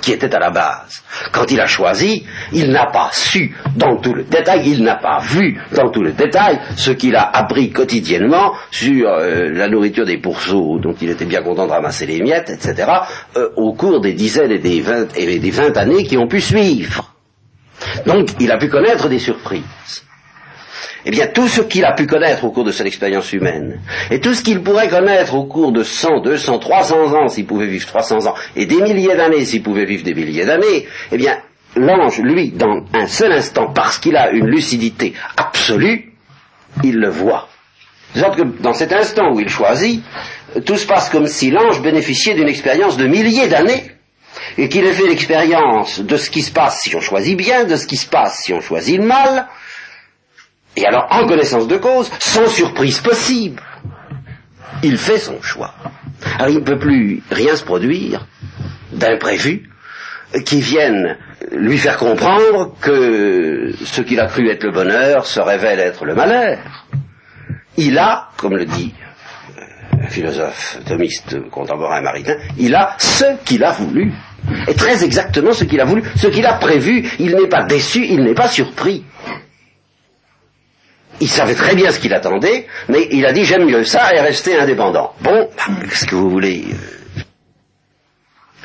qui 0.00 0.12
était 0.12 0.34
à 0.34 0.38
la 0.38 0.50
base. 0.50 1.02
Quand 1.32 1.50
il 1.50 1.60
a 1.60 1.66
choisi, 1.66 2.24
il 2.52 2.70
n'a 2.70 2.86
pas 2.86 3.10
su 3.12 3.54
dans 3.76 3.96
tout 3.96 4.14
le 4.14 4.24
détail, 4.24 4.62
il 4.66 4.82
n'a 4.82 4.96
pas 4.96 5.18
vu 5.20 5.60
dans 5.72 5.90
tout 5.90 6.02
le 6.02 6.12
détail 6.12 6.58
ce 6.76 6.90
qu'il 6.90 7.16
a 7.16 7.28
appris 7.30 7.70
quotidiennement 7.70 8.54
sur 8.70 9.08
euh, 9.08 9.50
la 9.50 9.68
nourriture 9.68 10.04
des 10.06 10.18
pourceaux 10.18 10.78
dont 10.78 10.94
il 11.00 11.10
était 11.10 11.26
bien 11.26 11.42
content 11.42 11.66
de 11.66 11.72
ramasser 11.72 12.06
les 12.06 12.20
miettes, 12.20 12.50
etc., 12.50 12.90
euh, 13.36 13.48
au 13.56 13.72
cours 13.74 14.00
des 14.00 14.12
dizaines 14.12 14.52
et 14.52 14.58
des 14.58 14.80
vingt, 14.80 15.08
et 15.16 15.38
des 15.38 15.50
vingt 15.50 15.76
années 15.76 16.04
qui 16.04 16.16
ont 16.16 16.26
pu 16.28 16.40
suivre. 16.40 17.14
Donc 18.06 18.30
il 18.40 18.50
a 18.50 18.58
pu 18.58 18.68
connaître 18.68 19.08
des 19.08 19.18
surprises 19.18 20.04
eh 21.04 21.10
bien 21.10 21.26
tout 21.26 21.48
ce 21.48 21.60
qu'il 21.62 21.84
a 21.84 21.92
pu 21.92 22.06
connaître 22.06 22.44
au 22.44 22.50
cours 22.50 22.64
de 22.64 22.72
cette 22.72 22.86
expérience 22.86 23.32
humaine, 23.32 23.80
et 24.10 24.20
tout 24.20 24.34
ce 24.34 24.42
qu'il 24.42 24.62
pourrait 24.62 24.88
connaître 24.88 25.34
au 25.34 25.44
cours 25.44 25.72
de 25.72 25.82
100, 25.82 26.20
200, 26.20 26.58
300 26.58 27.14
ans 27.14 27.28
s'il 27.28 27.46
pouvait 27.46 27.66
vivre 27.66 27.86
300 27.86 28.26
ans, 28.26 28.34
et 28.56 28.66
des 28.66 28.80
milliers 28.80 29.16
d'années 29.16 29.44
s'il 29.44 29.62
pouvait 29.62 29.84
vivre 29.84 30.04
des 30.04 30.14
milliers 30.14 30.44
d'années, 30.44 30.86
eh 31.12 31.16
bien 31.16 31.38
l'ange, 31.76 32.20
lui, 32.20 32.50
dans 32.50 32.84
un 32.94 33.06
seul 33.06 33.32
instant, 33.32 33.72
parce 33.72 33.98
qu'il 33.98 34.16
a 34.16 34.30
une 34.30 34.46
lucidité 34.46 35.14
absolue, 35.36 36.12
il 36.82 36.96
le 36.96 37.08
voit. 37.08 37.48
De 38.14 38.20
sorte 38.20 38.36
que 38.36 38.42
dans 38.42 38.72
cet 38.72 38.92
instant 38.92 39.32
où 39.32 39.40
il 39.40 39.48
choisit, 39.48 40.02
tout 40.66 40.76
se 40.76 40.86
passe 40.86 41.10
comme 41.10 41.26
si 41.26 41.50
l'ange 41.50 41.80
bénéficiait 41.80 42.34
d'une 42.34 42.48
expérience 42.48 42.96
de 42.96 43.06
milliers 43.06 43.48
d'années, 43.48 43.84
et 44.58 44.68
qu'il 44.68 44.84
ait 44.84 44.92
fait 44.92 45.06
l'expérience 45.06 46.00
de 46.00 46.16
ce 46.16 46.30
qui 46.30 46.42
se 46.42 46.50
passe 46.50 46.80
si 46.80 46.94
on 46.94 47.00
choisit 47.00 47.36
bien, 47.36 47.64
de 47.64 47.76
ce 47.76 47.86
qui 47.86 47.96
se 47.96 48.06
passe 48.06 48.42
si 48.42 48.52
on 48.52 48.60
choisit 48.60 49.00
mal, 49.00 49.46
et 50.76 50.86
alors, 50.86 51.06
en 51.10 51.26
connaissance 51.26 51.66
de 51.66 51.76
cause, 51.76 52.10
sans 52.20 52.46
surprise 52.46 53.00
possible, 53.00 53.60
il 54.82 54.96
fait 54.96 55.18
son 55.18 55.42
choix. 55.42 55.74
Alors, 56.38 56.50
il 56.50 56.56
ne 56.56 56.64
peut 56.64 56.78
plus 56.78 57.22
rien 57.30 57.56
se 57.56 57.64
produire 57.64 58.26
d'imprévu 58.92 59.68
qui 60.44 60.60
vienne 60.60 61.16
lui 61.52 61.76
faire 61.76 61.96
comprendre 61.96 62.74
que 62.80 63.72
ce 63.84 64.00
qu'il 64.02 64.20
a 64.20 64.26
cru 64.26 64.48
être 64.48 64.62
le 64.64 64.70
bonheur 64.70 65.26
se 65.26 65.40
révèle 65.40 65.80
être 65.80 66.04
le 66.04 66.14
malheur. 66.14 66.86
Il 67.76 67.98
a, 67.98 68.28
comme 68.36 68.56
le 68.56 68.64
dit 68.64 68.94
un 70.02 70.06
philosophe 70.08 70.78
thomiste 70.86 71.40
contemporain 71.50 72.00
maritain, 72.00 72.36
il 72.58 72.74
a 72.74 72.94
ce 72.98 73.24
qu'il 73.44 73.64
a 73.64 73.72
voulu. 73.72 74.12
Et 74.68 74.74
très 74.74 75.04
exactement 75.04 75.52
ce 75.52 75.64
qu'il 75.64 75.80
a 75.80 75.84
voulu, 75.84 76.02
ce 76.16 76.28
qu'il 76.28 76.46
a 76.46 76.54
prévu, 76.54 77.06
il 77.18 77.34
n'est 77.34 77.48
pas 77.48 77.64
déçu, 77.64 78.06
il 78.06 78.22
n'est 78.22 78.34
pas 78.34 78.48
surpris 78.48 79.04
il 81.20 81.28
savait 81.28 81.54
très 81.54 81.74
bien 81.74 81.90
ce 81.90 82.00
qu'il 82.00 82.14
attendait, 82.14 82.66
mais 82.88 83.06
il 83.10 83.24
a 83.26 83.32
dit 83.32 83.44
j'aime 83.44 83.66
mieux 83.66 83.84
ça 83.84 84.14
et 84.14 84.20
rester 84.20 84.56
indépendant. 84.58 85.14
Bon, 85.20 85.48
qu'est-ce 85.88 86.06
que 86.06 86.14
vous 86.14 86.30
voulez 86.30 86.64
euh? 86.72 87.00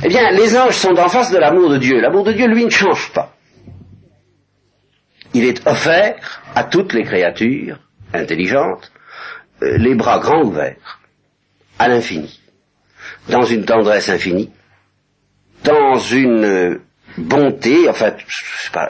Eh 0.03 0.07
bien, 0.07 0.31
les 0.31 0.57
anges 0.57 0.75
sont 0.75 0.97
en 0.97 1.09
face 1.09 1.31
de 1.31 1.37
l'amour 1.37 1.69
de 1.69 1.77
Dieu. 1.77 1.99
L'amour 1.99 2.23
de 2.25 2.33
Dieu, 2.33 2.47
lui, 2.47 2.65
ne 2.65 2.69
change 2.69 3.11
pas. 3.13 3.33
Il 5.33 5.45
est 5.45 5.65
offert 5.67 6.41
à 6.53 6.63
toutes 6.63 6.93
les 6.93 7.03
créatures 7.03 7.79
intelligentes, 8.13 8.91
euh, 9.63 9.77
les 9.77 9.95
bras 9.95 10.19
grands 10.19 10.43
ouverts, 10.43 10.99
à 11.79 11.87
l'infini, 11.87 12.39
dans 13.29 13.43
une 13.43 13.65
tendresse 13.65 14.09
infinie, 14.09 14.51
dans 15.63 15.95
une 15.97 16.79
bonté, 17.17 17.87
en 17.89 17.93
fait, 17.93 18.17
pas, 18.71 18.89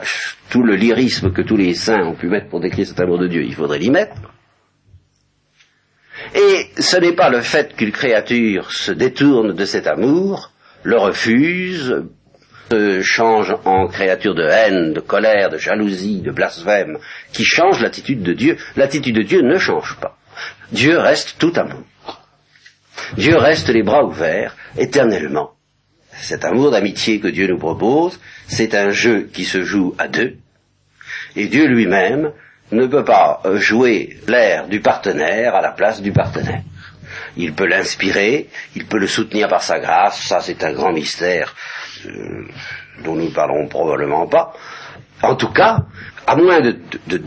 tout 0.50 0.62
le 0.62 0.74
lyrisme 0.74 1.32
que 1.32 1.42
tous 1.42 1.56
les 1.56 1.74
saints 1.74 2.04
ont 2.04 2.14
pu 2.14 2.28
mettre 2.28 2.48
pour 2.48 2.60
décrire 2.60 2.86
cet 2.86 3.00
amour 3.00 3.18
de 3.18 3.28
Dieu, 3.28 3.42
il 3.42 3.54
faudrait 3.54 3.78
l'y 3.78 3.90
mettre. 3.90 4.14
Et 6.34 6.66
ce 6.78 6.96
n'est 6.96 7.12
pas 7.12 7.28
le 7.28 7.40
fait 7.40 7.74
qu'une 7.76 7.92
créature 7.92 8.72
se 8.72 8.92
détourne 8.92 9.52
de 9.54 9.64
cet 9.64 9.86
amour, 9.86 10.50
le 10.82 10.98
refuse, 10.98 12.04
se 12.70 13.00
change 13.02 13.54
en 13.64 13.86
créature 13.86 14.34
de 14.34 14.42
haine, 14.42 14.92
de 14.92 15.00
colère, 15.00 15.50
de 15.50 15.58
jalousie, 15.58 16.20
de 16.20 16.32
blasphème, 16.32 16.98
qui 17.32 17.44
change 17.44 17.80
l'attitude 17.80 18.22
de 18.22 18.32
Dieu. 18.32 18.56
L'attitude 18.76 19.16
de 19.16 19.22
Dieu 19.22 19.42
ne 19.42 19.58
change 19.58 19.96
pas. 20.00 20.18
Dieu 20.72 20.98
reste 20.98 21.36
tout 21.38 21.52
amour. 21.56 21.84
Dieu 23.16 23.36
reste 23.36 23.68
les 23.68 23.82
bras 23.82 24.04
ouverts 24.04 24.56
éternellement 24.76 25.55
cet 26.20 26.44
amour 26.44 26.70
d'amitié 26.70 27.20
que 27.20 27.28
Dieu 27.28 27.46
nous 27.46 27.58
propose, 27.58 28.20
c'est 28.46 28.74
un 28.74 28.90
jeu 28.90 29.28
qui 29.32 29.44
se 29.44 29.62
joue 29.62 29.94
à 29.98 30.08
deux, 30.08 30.36
et 31.36 31.46
Dieu 31.46 31.66
lui-même 31.66 32.32
ne 32.72 32.86
peut 32.86 33.04
pas 33.04 33.42
jouer 33.54 34.18
l'air 34.26 34.66
du 34.68 34.80
partenaire 34.80 35.54
à 35.54 35.60
la 35.60 35.70
place 35.70 36.02
du 36.02 36.12
partenaire. 36.12 36.62
Il 37.36 37.52
peut 37.52 37.66
l'inspirer, 37.66 38.48
il 38.74 38.86
peut 38.86 38.98
le 38.98 39.06
soutenir 39.06 39.48
par 39.48 39.62
sa 39.62 39.78
grâce, 39.78 40.20
ça 40.22 40.40
c'est 40.40 40.64
un 40.64 40.72
grand 40.72 40.92
mystère 40.92 41.54
euh, 42.06 42.46
dont 43.04 43.14
nous 43.14 43.26
ne 43.26 43.34
parlerons 43.34 43.68
probablement 43.68 44.26
pas. 44.26 44.52
En 45.22 45.34
tout 45.34 45.50
cas, 45.52 45.86
à 46.26 46.36
moins 46.36 46.60
de, 46.60 46.76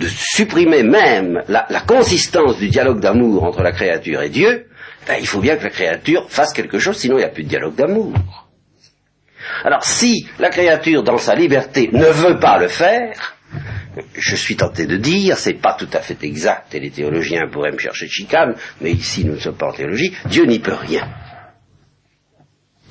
supprimer 0.07 0.83
même 0.83 1.43
la, 1.47 1.65
consistance 1.87 2.57
du 2.57 2.69
dialogue 2.69 2.99
d'amour 2.99 3.43
entre 3.43 3.61
la 3.61 3.71
créature 3.71 4.21
et 4.21 4.29
Dieu, 4.29 4.67
ben, 5.07 5.15
il 5.19 5.27
faut 5.27 5.39
bien 5.39 5.55
que 5.57 5.63
la 5.63 5.69
créature 5.69 6.29
fasse 6.29 6.53
quelque 6.53 6.79
chose, 6.79 6.97
sinon 6.97 7.15
il 7.15 7.19
n'y 7.19 7.25
a 7.25 7.29
plus 7.29 7.43
de 7.43 7.49
dialogue 7.49 7.75
d'amour. 7.75 8.13
Alors 9.63 9.83
si 9.83 10.27
la 10.39 10.49
créature 10.49 11.03
dans 11.03 11.17
sa 11.17 11.35
liberté 11.35 11.89
ne 11.91 12.05
veut 12.05 12.39
pas 12.39 12.57
le 12.59 12.67
faire, 12.67 13.37
je 14.13 14.35
suis 14.35 14.55
tenté 14.55 14.85
de 14.85 14.97
dire, 14.97 15.37
c'est 15.37 15.53
pas 15.53 15.73
tout 15.73 15.89
à 15.93 15.99
fait 15.99 16.23
exact, 16.23 16.73
et 16.75 16.79
les 16.79 16.91
théologiens 16.91 17.47
pourraient 17.51 17.71
me 17.71 17.77
chercher 17.77 18.05
de 18.05 18.11
chicane, 18.11 18.55
mais 18.81 18.91
ici 18.91 19.25
nous 19.25 19.33
ne 19.33 19.39
sommes 19.39 19.57
pas 19.57 19.69
en 19.69 19.73
théologie, 19.73 20.13
Dieu 20.25 20.45
n'y 20.45 20.59
peut 20.59 20.73
rien. 20.73 21.07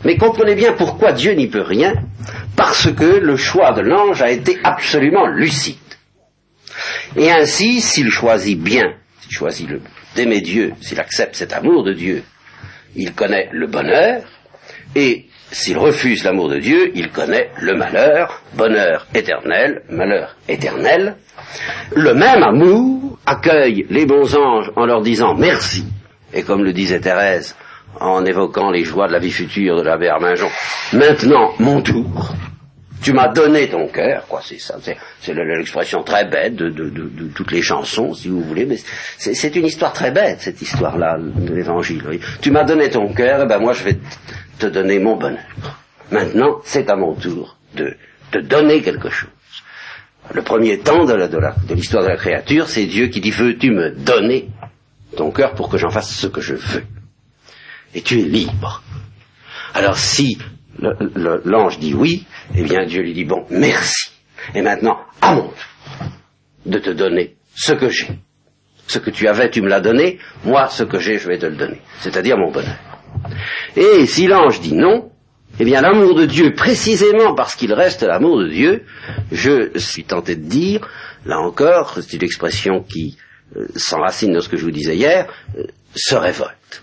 Mais 0.05 0.17
comprenez 0.17 0.55
bien 0.55 0.73
pourquoi 0.75 1.13
Dieu 1.13 1.33
n'y 1.33 1.49
peut 1.49 1.63
rien, 1.63 1.95
parce 2.57 2.93
que 2.93 3.05
le 3.05 3.37
choix 3.37 3.73
de 3.73 3.81
l'ange 3.81 4.23
a 4.23 4.31
été 4.31 4.59
absolument 4.63 5.27
lucide. 5.27 5.77
Et 7.17 7.31
ainsi, 7.31 7.81
s'il 7.81 8.11
choisit 8.11 8.61
bien, 8.61 8.95
s'il 9.21 9.33
choisit 9.33 9.69
d'aimer 10.15 10.41
Dieu, 10.41 10.73
s'il 10.81 11.01
accepte 11.01 11.35
cet 11.35 11.53
amour 11.53 11.85
de 11.85 11.93
Dieu, 11.93 12.23
il 12.95 13.13
connaît 13.15 13.49
le 13.53 13.67
bonheur, 13.67 14.23
et 14.95 15.28
s'il 15.51 15.79
refuse 15.79 16.25
l'amour 16.25 16.49
de 16.49 16.59
Dieu, 16.59 16.91
il 16.95 17.11
connaît 17.11 17.51
le 17.61 17.75
malheur, 17.75 18.43
bonheur 18.55 19.07
éternel, 19.15 19.83
malheur 19.89 20.37
éternel. 20.49 21.17
Le 21.95 22.13
même 22.15 22.43
amour 22.43 23.19
accueille 23.25 23.87
les 23.89 24.07
bons 24.07 24.37
anges 24.37 24.71
en 24.77 24.85
leur 24.85 25.01
disant 25.01 25.35
merci. 25.35 25.85
Et 26.35 26.43
comme 26.43 26.65
le 26.65 26.73
disait 26.73 27.01
Thérèse 27.01 27.57
en 28.01 28.25
évoquant 28.25 28.71
les 28.71 28.85
joies 28.85 29.09
de 29.09 29.13
la 29.13 29.19
vie 29.19 29.31
future 29.31 29.77
de 29.77 29.83
l'abbé 29.83 30.09
Arminjon, 30.09 30.51
maintenant 30.93 31.53
mon 31.59 31.81
tour. 31.81 32.35
Tu 33.01 33.13
m'as 33.13 33.29
donné 33.29 33.69
ton 33.69 33.87
cœur, 33.87 34.27
quoi, 34.27 34.41
c'est 34.43 34.59
ça, 34.59 34.77
c'est 34.83 35.33
l'expression 35.33 36.03
très 36.03 36.25
bête 36.25 36.57
de, 36.57 37.31
toutes 37.33 37.53
les 37.53 37.63
chansons, 37.63 38.13
si 38.13 38.29
vous 38.29 38.43
voulez, 38.43 38.67
mais 38.67 38.77
c'est 39.17 39.55
une 39.55 39.67
histoire 39.67 39.93
très 39.93 40.11
bête, 40.11 40.39
cette 40.41 40.61
histoire-là 40.61 41.17
de 41.19 41.55
l'évangile. 41.55 42.03
Tu 42.43 42.51
m'as 42.51 42.65
donné 42.65 42.91
ton 42.91 43.13
cœur, 43.13 43.43
et 43.43 43.47
ben 43.47 43.61
moi 43.61 43.73
je 43.73 43.85
vais 43.85 43.99
te 44.59 44.67
donner 44.67 44.99
mon 44.99 45.17
bonheur. 45.17 45.45
Maintenant, 46.11 46.61
c'est 46.65 46.89
à 46.91 46.97
mon 46.97 47.15
tour 47.15 47.57
de 47.75 47.97
te 48.31 48.39
donner 48.39 48.83
quelque 48.83 49.11
chose. 49.11 49.31
Le 50.35 50.43
premier 50.43 50.79
temps 50.79 51.05
de 51.05 51.15
l'histoire 51.75 52.03
de, 52.03 52.09
la 52.09 52.17
créature, 52.17 52.69
c'est 52.69 52.87
Dieu 52.87 53.09
qui 53.09 53.21
dit 53.21 53.31
veux-tu 53.31 53.71
me 53.71 53.91
donner 53.91 54.49
ton 55.17 55.31
cœur 55.31 55.55
pour 55.55 55.69
que 55.69 55.79
j'en 55.79 55.91
fasse 55.91 56.15
ce 56.15 56.27
que 56.27 56.41
je 56.41 56.55
veux? 56.55 56.85
Et 57.95 58.03
tu 58.03 58.21
es 58.21 58.25
libre. 58.25 58.83
Alors 59.75 59.97
si 59.97 60.39
l'ange 60.79 61.79
dit 61.79 61.95
oui, 61.95 62.27
eh 62.55 62.63
bien 62.63 62.85
Dieu 62.85 63.03
lui 63.03 63.15
dit 63.15 63.25
bon, 63.25 63.47
merci. 63.51 64.11
Et 64.55 64.63
maintenant, 64.63 64.99
à 65.21 65.35
mon 65.35 65.49
tour 65.49 66.09
de 66.67 66.79
te 66.79 66.91
donner 66.91 67.37
ce 67.55 67.73
que 67.73 67.89
j'ai. 67.89 68.09
Ce 68.87 68.99
que 68.99 69.11
tu 69.11 69.29
avais, 69.29 69.51
tu 69.51 69.61
me 69.61 69.69
l'as 69.69 69.81
donné, 69.81 70.19
moi, 70.45 70.69
ce 70.69 70.83
que 70.83 70.99
j'ai, 70.99 71.19
je 71.19 71.29
vais 71.29 71.39
te 71.39 71.47
le 71.47 71.57
donner. 71.57 71.81
C'est-à-dire 72.01 72.39
mon 72.39 72.51
bonheur. 72.51 72.88
Et 73.77 74.07
si 74.07 74.27
l'ange 74.27 74.61
dit 74.61 74.75
non, 74.75 75.11
eh 75.61 75.65
bien 75.65 75.81
l'amour 75.81 76.15
de 76.15 76.27
Dieu, 76.27 76.55
précisément 76.55 77.35
parce 77.35 77.55
qu'il 77.55 77.73
reste 77.73 78.03
l'amour 78.03 78.39
de 78.39 78.49
Dieu, 78.49 78.85
je 79.33 79.77
suis 79.77 80.05
tenté 80.05 80.37
de 80.37 80.45
dire, 80.45 80.89
là 81.27 81.39
encore, 81.41 81.99
c'est 82.01 82.17
une 82.17 82.25
expression 82.25 82.83
qui 82.83 83.17
euh, 83.57 83.67
s'enracine 83.77 84.33
dans 84.33 84.41
ce 84.41 84.49
que 84.49 84.57
je 84.57 84.65
vous 84.65 84.71
disais 84.71 84.97
hier, 84.97 85.27
euh, 85.59 85.65
se 85.95 86.15
révolte. 86.15 86.83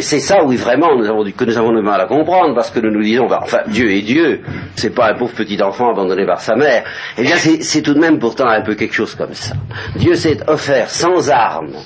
C'est 0.00 0.20
ça, 0.20 0.44
oui, 0.44 0.54
vraiment, 0.54 0.90
que 0.90 1.44
nous 1.44 1.58
avons 1.58 1.74
du 1.74 1.82
mal 1.82 2.00
à 2.00 2.06
comprendre, 2.06 2.54
parce 2.54 2.70
que 2.70 2.78
nous 2.78 2.92
nous 2.92 3.02
disons, 3.02 3.26
bah, 3.26 3.40
enfin, 3.42 3.62
Dieu 3.66 3.90
est 3.90 4.02
Dieu, 4.02 4.42
c'est 4.76 4.94
pas 4.94 5.10
un 5.10 5.18
pauvre 5.18 5.34
petit 5.34 5.60
enfant 5.60 5.90
abandonné 5.90 6.24
par 6.24 6.40
sa 6.40 6.54
mère. 6.54 6.84
Eh 7.16 7.22
bien, 7.22 7.36
c'est 7.36 7.82
tout 7.82 7.94
de 7.94 7.98
même 7.98 8.20
pourtant 8.20 8.46
un 8.46 8.62
peu 8.62 8.76
quelque 8.76 8.94
chose 8.94 9.16
comme 9.16 9.34
ça. 9.34 9.56
Dieu 9.96 10.14
s'est 10.14 10.38
offert 10.48 10.88
sans 10.88 11.30
armes 11.30 11.78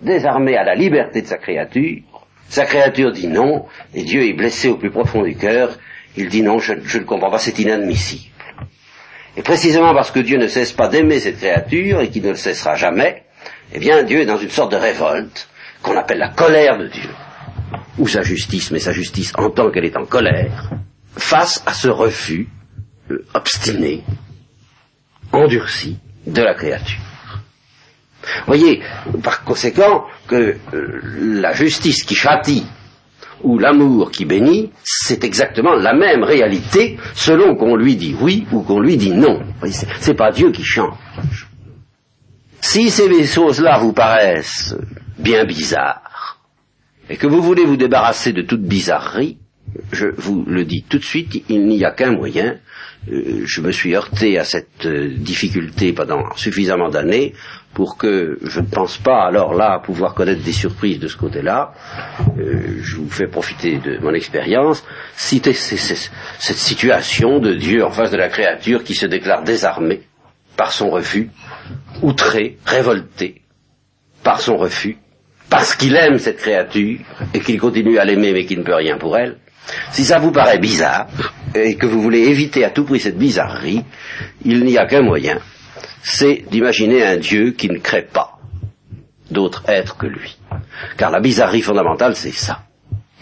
désarmé 0.00 0.56
à 0.56 0.64
la 0.64 0.76
liberté 0.76 1.22
de 1.22 1.26
sa 1.26 1.38
créature, 1.38 2.02
sa 2.48 2.64
créature 2.64 3.12
dit 3.12 3.26
non, 3.26 3.66
et 3.94 4.02
Dieu 4.04 4.26
est 4.26 4.32
blessé 4.32 4.68
au 4.68 4.76
plus 4.76 4.90
profond 4.90 5.22
du 5.22 5.36
cœur, 5.36 5.78
il 6.16 6.28
dit 6.28 6.42
non, 6.42 6.58
je, 6.58 6.72
ne 6.72 7.04
comprends 7.04 7.30
pas, 7.30 7.38
c'est 7.38 7.58
inadmissible. 7.58 8.32
Et 9.36 9.42
précisément 9.42 9.94
parce 9.94 10.10
que 10.10 10.20
Dieu 10.20 10.38
ne 10.38 10.48
cesse 10.48 10.72
pas 10.72 10.88
d'aimer 10.88 11.20
cette 11.20 11.36
créature 11.36 12.00
et 12.00 12.08
qu'il 12.08 12.22
ne 12.24 12.30
le 12.30 12.36
cessera 12.36 12.74
jamais, 12.74 13.24
eh 13.72 13.78
bien 13.78 14.02
Dieu 14.02 14.20
est 14.20 14.26
dans 14.26 14.38
une 14.38 14.50
sorte 14.50 14.72
de 14.72 14.76
révolte 14.76 15.48
qu'on 15.82 15.96
appelle 15.96 16.18
la 16.18 16.30
colère 16.30 16.78
de 16.78 16.88
Dieu, 16.88 17.10
ou 17.98 18.08
sa 18.08 18.22
justice, 18.22 18.70
mais 18.70 18.80
sa 18.80 18.92
justice 18.92 19.32
en 19.36 19.50
tant 19.50 19.70
qu'elle 19.70 19.84
est 19.84 19.96
en 19.96 20.06
colère, 20.06 20.70
face 21.16 21.62
à 21.66 21.72
ce 21.72 21.88
refus 21.88 22.48
euh, 23.10 23.24
obstiné, 23.34 24.02
endurci 25.32 25.98
de 26.26 26.42
la 26.42 26.54
créature. 26.54 26.98
Voyez, 28.46 28.82
par 29.22 29.44
conséquent, 29.44 30.04
que 30.26 30.56
euh, 30.74 31.00
la 31.40 31.52
justice 31.52 32.02
qui 32.04 32.14
châtie 32.14 32.64
ou 33.42 33.58
l'amour 33.58 34.10
qui 34.10 34.24
bénit, 34.24 34.70
c'est 34.82 35.24
exactement 35.24 35.74
la 35.74 35.94
même 35.94 36.24
réalité 36.24 36.98
selon 37.14 37.54
qu'on 37.54 37.76
lui 37.76 37.96
dit 37.96 38.16
oui 38.20 38.46
ou 38.52 38.62
qu'on 38.62 38.80
lui 38.80 38.96
dit 38.96 39.12
non. 39.12 39.40
C'est 40.00 40.14
pas 40.14 40.32
Dieu 40.32 40.50
qui 40.50 40.64
change. 40.64 41.48
Si 42.60 42.90
ces 42.90 43.24
choses-là 43.24 43.78
vous 43.78 43.92
paraissent 43.92 44.76
bien 45.18 45.44
bizarres, 45.44 46.38
et 47.08 47.16
que 47.16 47.26
vous 47.26 47.40
voulez 47.40 47.64
vous 47.64 47.76
débarrasser 47.76 48.32
de 48.32 48.42
toute 48.42 48.62
bizarrerie, 48.62 49.38
je 49.92 50.08
vous 50.16 50.44
le 50.46 50.64
dis 50.64 50.84
tout 50.88 50.98
de 50.98 51.04
suite, 51.04 51.42
il 51.48 51.66
n'y 51.66 51.84
a 51.84 51.90
qu'un 51.92 52.12
moyen. 52.12 52.58
Euh, 53.10 53.42
je 53.44 53.60
me 53.60 53.70
suis 53.70 53.94
heurté 53.94 54.38
à 54.38 54.44
cette 54.44 54.86
euh, 54.86 55.14
difficulté 55.16 55.92
pendant 55.92 56.34
suffisamment 56.36 56.88
d'années 56.88 57.32
pour 57.74 57.96
que 57.96 58.38
je 58.42 58.60
ne 58.60 58.66
pense 58.66 58.98
pas 58.98 59.24
alors 59.24 59.54
là 59.54 59.78
pouvoir 59.78 60.14
connaître 60.14 60.42
des 60.42 60.52
surprises 60.52 60.98
de 60.98 61.06
ce 61.06 61.16
côté-là. 61.16 61.72
Euh, 62.38 62.78
je 62.80 62.96
vous 62.96 63.10
fais 63.10 63.26
profiter 63.26 63.78
de 63.78 63.98
mon 63.98 64.14
expérience. 64.14 64.84
Citer 65.14 65.52
cette 65.52 66.56
situation 66.56 67.38
de 67.38 67.54
Dieu 67.54 67.84
en 67.84 67.90
face 67.90 68.10
de 68.10 68.16
la 68.16 68.28
créature 68.28 68.82
qui 68.84 68.94
se 68.94 69.06
déclare 69.06 69.42
désarmée 69.44 70.02
par 70.56 70.72
son 70.72 70.90
refus, 70.90 71.30
outré, 72.02 72.58
révolté 72.66 73.42
par 74.24 74.40
son 74.40 74.56
refus, 74.56 74.96
parce 75.48 75.74
qu'il 75.76 75.94
aime 75.94 76.18
cette 76.18 76.38
créature 76.38 76.98
et 77.32 77.40
qu'il 77.40 77.58
continue 77.60 77.98
à 77.98 78.04
l'aimer 78.04 78.32
mais 78.32 78.44
qu'il 78.44 78.58
ne 78.58 78.64
peut 78.64 78.74
rien 78.74 78.98
pour 78.98 79.16
elle. 79.16 79.36
Si 79.92 80.04
ça 80.04 80.18
vous 80.18 80.32
paraît 80.32 80.58
bizarre 80.58 81.06
et 81.54 81.76
que 81.76 81.86
vous 81.86 82.00
voulez 82.02 82.28
éviter 82.28 82.64
à 82.64 82.70
tout 82.70 82.84
prix 82.84 83.00
cette 83.00 83.18
bizarrerie, 83.18 83.84
il 84.44 84.64
n'y 84.64 84.78
a 84.78 84.86
qu'un 84.86 85.02
moyen, 85.02 85.38
c'est 86.02 86.44
d'imaginer 86.50 87.04
un 87.04 87.16
Dieu 87.16 87.52
qui 87.52 87.68
ne 87.68 87.78
crée 87.78 88.02
pas 88.02 88.38
d'autres 89.30 89.62
êtres 89.68 89.96
que 89.96 90.06
lui. 90.06 90.38
Car 90.96 91.10
la 91.10 91.20
bizarrerie 91.20 91.62
fondamentale, 91.62 92.16
c'est 92.16 92.32
ça. 92.32 92.60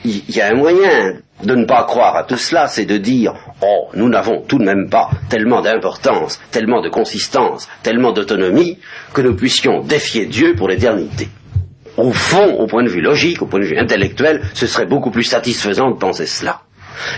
Il 0.05 0.23
y 0.29 0.41
a 0.41 0.49
un 0.49 0.55
moyen 0.55 1.15
de 1.43 1.55
ne 1.55 1.65
pas 1.65 1.85
croire 1.85 2.17
à 2.17 2.25
tout 2.25 2.37
cela, 2.37 2.69
c'est 2.69 2.85
de 2.85 2.97
dire, 2.97 3.35
oh, 3.61 3.89
nous 3.95 4.09
n'avons 4.09 4.43
tout 4.43 4.59
de 4.59 4.65
même 4.65 4.89
pas 4.89 5.11
tellement 5.29 5.61
d'importance, 5.63 6.41
tellement 6.51 6.81
de 6.81 6.89
consistance, 6.89 7.69
tellement 7.83 8.13
d'autonomie, 8.13 8.79
que 9.13 9.21
nous 9.21 9.35
puissions 9.35 9.81
défier 9.81 10.27
Dieu 10.27 10.55
pour 10.55 10.69
l'éternité. 10.69 11.29
Au 11.97 12.13
fond, 12.13 12.55
au 12.59 12.67
point 12.67 12.85
de 12.85 12.89
vue 12.89 13.01
logique, 13.01 13.43
au 13.43 13.47
point 13.47 13.61
de 13.61 13.65
vue 13.65 13.79
intellectuel, 13.79 14.43
ce 14.55 14.67
serait 14.67 14.87
beaucoup 14.87 15.11
plus 15.11 15.25
satisfaisant 15.25 15.91
de 15.91 15.97
penser 15.97 16.27
cela. 16.27 16.61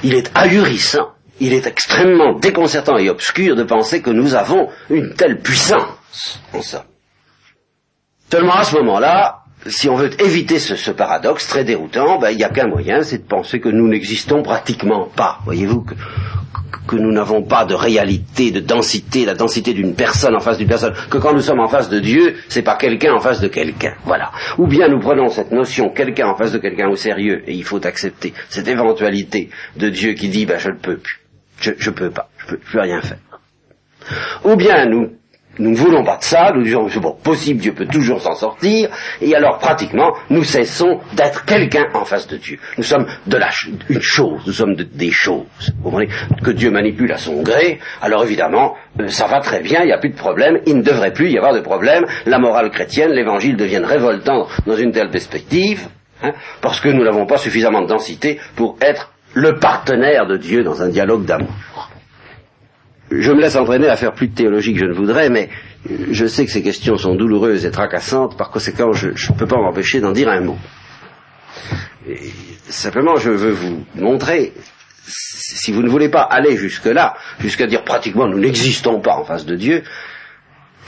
Il 0.02 0.14
est 0.14 0.30
ahurissant 0.34 1.08
il 1.40 1.52
est 1.52 1.66
extrêmement 1.66 2.34
déconcertant 2.38 2.98
et 2.98 3.10
obscur 3.10 3.56
de 3.56 3.62
penser 3.62 4.02
que 4.02 4.10
nous 4.10 4.34
avons 4.34 4.68
une 4.90 5.14
telle 5.14 5.40
puissance 5.40 6.40
en 6.52 6.62
ça. 6.62 6.84
Seulement 8.30 8.54
à 8.54 8.64
ce 8.64 8.76
moment-là, 8.76 9.44
si 9.66 9.88
on 9.88 9.96
veut 9.96 10.10
éviter 10.22 10.58
ce, 10.58 10.90
paradoxe 10.90 11.46
très 11.48 11.64
déroutant, 11.64 12.18
ben, 12.18 12.30
il 12.30 12.36
n'y 12.36 12.44
a 12.44 12.48
qu'un 12.48 12.68
moyen, 12.68 13.02
c'est 13.02 13.18
de 13.18 13.28
penser 13.28 13.60
que 13.60 13.68
nous 13.68 13.88
n'existons 13.88 14.42
pratiquement 14.42 15.08
pas. 15.14 15.38
Voyez-vous 15.44 15.82
que, 15.82 15.94
que 16.86 16.96
nous 16.96 17.12
n'avons 17.12 17.42
pas 17.42 17.64
de 17.64 17.74
réalité, 17.74 18.50
de 18.50 18.60
densité, 18.60 19.24
la 19.24 19.34
densité 19.34 19.74
d'une 19.74 19.94
personne 19.94 20.36
en 20.36 20.40
face 20.40 20.58
d'une 20.58 20.68
personne, 20.68 20.94
que 21.10 21.18
quand 21.18 21.32
nous 21.32 21.40
sommes 21.40 21.60
en 21.60 21.68
face 21.68 21.88
de 21.88 21.98
Dieu, 22.00 22.36
c'est 22.48 22.62
pas 22.62 22.76
quelqu'un 22.76 23.14
en 23.14 23.20
face 23.20 23.40
de 23.40 23.48
quelqu'un. 23.48 23.94
Voilà. 24.04 24.30
Ou 24.58 24.66
bien 24.66 24.88
nous 24.88 25.00
prenons 25.00 25.28
cette 25.28 25.52
notion 25.52 25.90
quelqu'un 25.90 26.28
en 26.28 26.36
face 26.36 26.52
de 26.52 26.58
quelqu'un 26.58 26.88
au 26.88 26.96
sérieux, 26.96 27.42
et 27.46 27.54
il 27.54 27.64
faut 27.64 27.84
accepter 27.84 28.32
cette 28.48 28.68
éventualité 28.68 29.50
de 29.76 29.88
Dieu 29.88 30.12
qui 30.12 30.28
dit 30.28 30.46
ben 30.46 30.58
je 30.58 30.70
ne 30.70 30.76
peux 30.76 30.98
plus. 30.98 31.17
Je 31.60 31.70
ne 31.70 31.94
peux 31.94 32.10
pas, 32.10 32.28
je 32.38 32.46
peux, 32.46 32.58
peux 32.58 32.80
rien 32.80 33.00
faire. 33.00 33.18
Ou 34.44 34.56
bien 34.56 34.86
nous, 34.86 35.10
nous 35.58 35.70
ne 35.70 35.76
voulons 35.76 36.04
pas 36.04 36.18
de 36.18 36.22
ça, 36.22 36.52
nous 36.54 36.62
disons 36.62 36.88
c'est 36.88 37.00
bon, 37.00 37.16
possible, 37.20 37.60
Dieu 37.60 37.72
peut 37.72 37.86
toujours 37.86 38.20
s'en 38.20 38.34
sortir, 38.34 38.88
et 39.20 39.34
alors 39.34 39.58
pratiquement 39.58 40.14
nous 40.30 40.44
cessons 40.44 41.00
d'être 41.14 41.44
quelqu'un 41.44 41.86
en 41.94 42.04
face 42.04 42.28
de 42.28 42.36
Dieu. 42.36 42.58
Nous 42.76 42.84
sommes 42.84 43.06
de 43.26 43.36
la 43.36 43.48
une 43.88 44.00
chose, 44.00 44.40
nous 44.46 44.52
sommes 44.52 44.76
des 44.76 45.10
choses. 45.10 45.46
Vous 45.78 45.82
comprenez? 45.82 46.08
Que 46.44 46.52
Dieu 46.52 46.70
manipule 46.70 47.10
à 47.12 47.16
son 47.16 47.42
gré, 47.42 47.80
alors 48.00 48.22
évidemment 48.22 48.76
euh, 49.00 49.08
ça 49.08 49.26
va 49.26 49.40
très 49.40 49.60
bien, 49.60 49.80
il 49.82 49.86
n'y 49.86 49.92
a 49.92 49.98
plus 49.98 50.10
de 50.10 50.16
problème, 50.16 50.60
il 50.66 50.76
ne 50.76 50.82
devrait 50.82 51.12
plus 51.12 51.30
y 51.30 51.38
avoir 51.38 51.52
de 51.52 51.60
problème. 51.60 52.06
La 52.26 52.38
morale 52.38 52.70
chrétienne, 52.70 53.10
l'évangile 53.10 53.56
deviennent 53.56 53.84
révoltant 53.84 54.46
dans 54.66 54.76
une 54.76 54.92
telle 54.92 55.10
perspective, 55.10 55.88
hein, 56.22 56.32
parce 56.60 56.80
que 56.80 56.88
nous 56.88 57.02
n'avons 57.02 57.26
pas 57.26 57.38
suffisamment 57.38 57.82
de 57.82 57.88
densité 57.88 58.38
pour 58.54 58.76
être 58.80 59.12
le 59.34 59.58
partenaire 59.58 60.26
de 60.26 60.36
Dieu 60.36 60.62
dans 60.64 60.82
un 60.82 60.88
dialogue 60.88 61.24
d'amour. 61.24 61.90
Je 63.10 63.32
me 63.32 63.40
laisse 63.40 63.56
entraîner 63.56 63.88
à 63.88 63.96
faire 63.96 64.12
plus 64.12 64.28
de 64.28 64.34
théologie 64.34 64.74
que 64.74 64.80
je 64.80 64.84
ne 64.84 64.92
voudrais, 64.92 65.30
mais 65.30 65.48
je 66.10 66.26
sais 66.26 66.44
que 66.44 66.50
ces 66.50 66.62
questions 66.62 66.96
sont 66.96 67.14
douloureuses 67.14 67.64
et 67.64 67.70
tracassantes, 67.70 68.36
par 68.36 68.50
conséquent 68.50 68.92
je 68.92 69.08
ne 69.08 69.38
peux 69.38 69.46
pas 69.46 69.56
m'empêcher 69.56 70.00
d'en 70.00 70.12
dire 70.12 70.28
un 70.28 70.40
mot. 70.40 70.58
simplement, 72.68 73.16
je 73.16 73.30
veux 73.30 73.50
vous 73.50 73.84
montrer, 73.94 74.52
si 75.06 75.72
vous 75.72 75.82
ne 75.82 75.88
voulez 75.88 76.10
pas 76.10 76.22
aller 76.22 76.56
jusque-là, 76.56 77.16
jusqu'à 77.40 77.66
dire 77.66 77.82
pratiquement 77.82 78.26
nous 78.26 78.38
n'existons 78.38 79.00
pas 79.00 79.14
en 79.14 79.24
face 79.24 79.46
de 79.46 79.54
Dieu, 79.56 79.82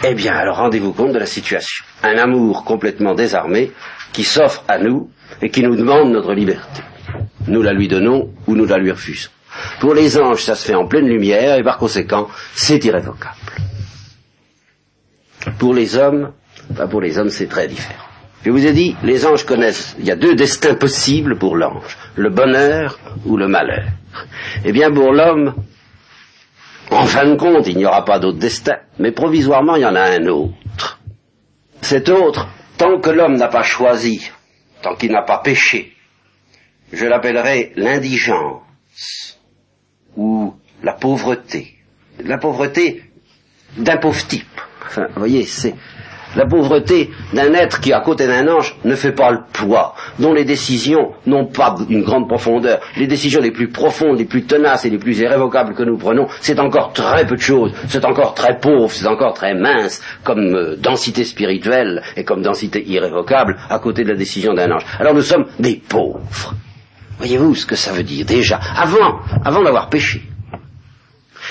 eh 0.05 0.15
bien 0.15 0.35
alors 0.35 0.59
rendez-vous 0.59 0.93
compte 0.93 1.13
de 1.13 1.19
la 1.19 1.27
situation. 1.27 1.85
Un 2.03 2.19
amour 2.19 2.65
complètement 2.65 3.15
désarmé 3.15 3.73
qui 4.13 4.25
s'offre 4.25 4.65
à 4.69 4.79
nous 4.79 5.11
et 5.41 5.49
qui 5.51 5.63
nous 5.63 5.77
demande 5.77 6.11
notre 6.13 6.35
liberté 6.35 6.83
nous 7.47 7.63
la 7.63 7.73
lui 7.73 7.89
donnons 7.89 8.31
ou 8.47 8.55
nous 8.55 8.67
la 8.67 8.79
lui 8.79 8.91
refusons. 8.91 9.31
Pour 9.81 9.95
les 9.95 10.19
anges, 10.19 10.45
ça 10.45 10.55
se 10.55 10.67
fait 10.67 10.75
en 10.75 10.87
pleine 10.87 11.09
lumière 11.09 11.59
et 11.59 11.63
par 11.63 11.79
conséquent, 11.79 12.29
c'est 12.55 12.85
irrévocable. 12.85 13.37
Pour 15.59 15.75
les 15.75 15.97
hommes, 15.97 16.33
ben 16.71 16.87
pour 16.87 17.01
les 17.01 17.19
hommes, 17.19 17.31
c'est 17.31 17.49
très 17.49 17.67
différent. 17.67 18.05
Je 18.45 18.51
vous 18.51 18.65
ai 18.65 18.73
dit, 18.73 18.97
les 19.03 19.27
anges 19.27 19.45
connaissent, 19.45 19.97
il 19.99 20.07
y 20.07 20.11
a 20.11 20.17
deux 20.17 20.35
destins 20.35 20.75
possibles 20.75 21.37
pour 21.37 21.57
l'ange, 21.57 21.99
le 22.17 22.31
bonheur 22.31 22.99
ou 23.27 23.37
le 23.37 23.49
malheur. 23.49 23.85
Eh 24.65 24.73
bien, 24.73 24.91
pour 24.91 25.13
l'homme, 25.13 25.55
en 26.91 27.05
fin 27.05 27.27
de 27.27 27.37
compte, 27.37 27.67
il 27.67 27.77
n'y 27.77 27.85
aura 27.85 28.05
pas 28.05 28.19
d'autre 28.19 28.39
destin, 28.39 28.77
mais 28.99 29.13
provisoirement, 29.13 29.77
il 29.77 29.83
y 29.83 29.87
en 29.87 29.95
a 29.95 30.03
un 30.03 30.27
autre. 30.27 31.01
Cet 31.83 32.09
autre, 32.09 32.49
tant 32.79 32.99
que 33.01 33.11
l'homme 33.11 33.37
n'a 33.37 33.49
pas 33.49 33.63
choisi, 33.63 34.31
tant 34.83 34.95
qu'il 34.97 35.13
n'a 35.13 35.23
pas 35.23 35.39
péché, 35.39 35.95
je 36.93 37.07
l'appellerai 37.07 37.73
l'indigence 37.77 39.41
ou 40.17 40.55
la 40.83 40.93
pauvreté. 40.93 41.77
La 42.25 42.39
pauvreté 42.39 43.03
d'un 43.77 43.97
pauvre 43.97 44.27
type. 44.27 44.61
Vous 44.97 45.03
voyez, 45.17 45.45
c'est 45.45 45.75
la 46.37 46.47
pauvreté 46.47 47.11
d'un 47.33 47.53
être 47.55 47.81
qui, 47.81 47.93
à 47.93 48.01
côté 48.01 48.27
d'un 48.27 48.47
ange, 48.47 48.77
ne 48.85 48.95
fait 48.95 49.13
pas 49.13 49.33
le 49.33 49.41
poids, 49.53 49.95
dont 50.21 50.33
les 50.33 50.45
décisions 50.45 51.13
n'ont 51.27 51.47
pas 51.47 51.75
une 51.89 52.03
grande 52.03 52.29
profondeur. 52.29 52.81
Les 52.97 53.09
décisions 53.09 53.41
les 53.41 53.51
plus 53.51 53.69
profondes, 53.69 54.19
les 54.19 54.25
plus 54.27 54.45
tenaces 54.45 54.85
et 54.85 54.91
les 54.91 54.99
plus 54.99 55.19
irrévocables 55.19 55.75
que 55.75 55.83
nous 55.83 55.97
prenons, 55.97 56.29
c'est 56.41 56.61
encore 56.61 56.93
très 56.93 57.27
peu 57.27 57.35
de 57.35 57.41
choses, 57.41 57.73
c'est 57.89 58.05
encore 58.05 58.35
très 58.35 58.59
pauvre, 58.59 58.91
c'est 58.93 59.07
encore 59.07 59.35
très 59.35 59.55
mince 59.55 60.01
comme 60.23 60.55
euh, 60.55 60.77
densité 60.77 61.25
spirituelle 61.25 62.03
et 62.17 62.25
comme 62.25 62.43
densité 62.43 62.85
irrévocable 62.89 63.57
à 63.69 63.79
côté 63.81 64.05
de 64.05 64.11
la 64.11 64.17
décision 64.17 64.55
d'un 64.55 64.71
ange. 64.71 64.85
Alors 65.01 65.15
nous 65.15 65.23
sommes 65.23 65.47
des 65.59 65.83
pauvres. 65.89 66.55
Voyez-vous 67.21 67.55
ce 67.55 67.67
que 67.67 67.77
ça 67.77 67.93
veut 67.93 68.03
dire 68.03 68.25
déjà 68.25 68.57
Avant, 68.57 69.21
avant 69.45 69.63
d'avoir 69.63 69.91
péché? 69.91 70.23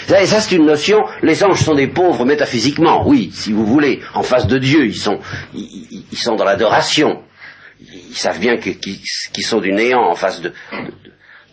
Ça, 0.07 0.25
ça 0.25 0.41
c'est 0.41 0.55
une 0.55 0.65
notion, 0.65 1.05
les 1.21 1.43
anges 1.43 1.61
sont 1.61 1.75
des 1.75 1.85
pauvres 1.85 2.25
métaphysiquement, 2.25 3.07
oui, 3.07 3.29
si 3.31 3.53
vous 3.53 3.67
voulez, 3.67 4.01
en 4.15 4.23
face 4.23 4.47
de 4.47 4.57
Dieu, 4.57 4.87
ils 4.87 4.97
sont, 4.97 5.19
ils, 5.53 6.17
sont 6.17 6.35
dans 6.35 6.43
l'adoration. 6.43 7.21
Ils 7.79 8.15
savent 8.15 8.39
bien 8.39 8.57
qu'ils 8.57 9.45
sont 9.45 9.61
du 9.61 9.71
néant 9.71 10.09
en 10.09 10.15
face 10.15 10.41
de, 10.41 10.51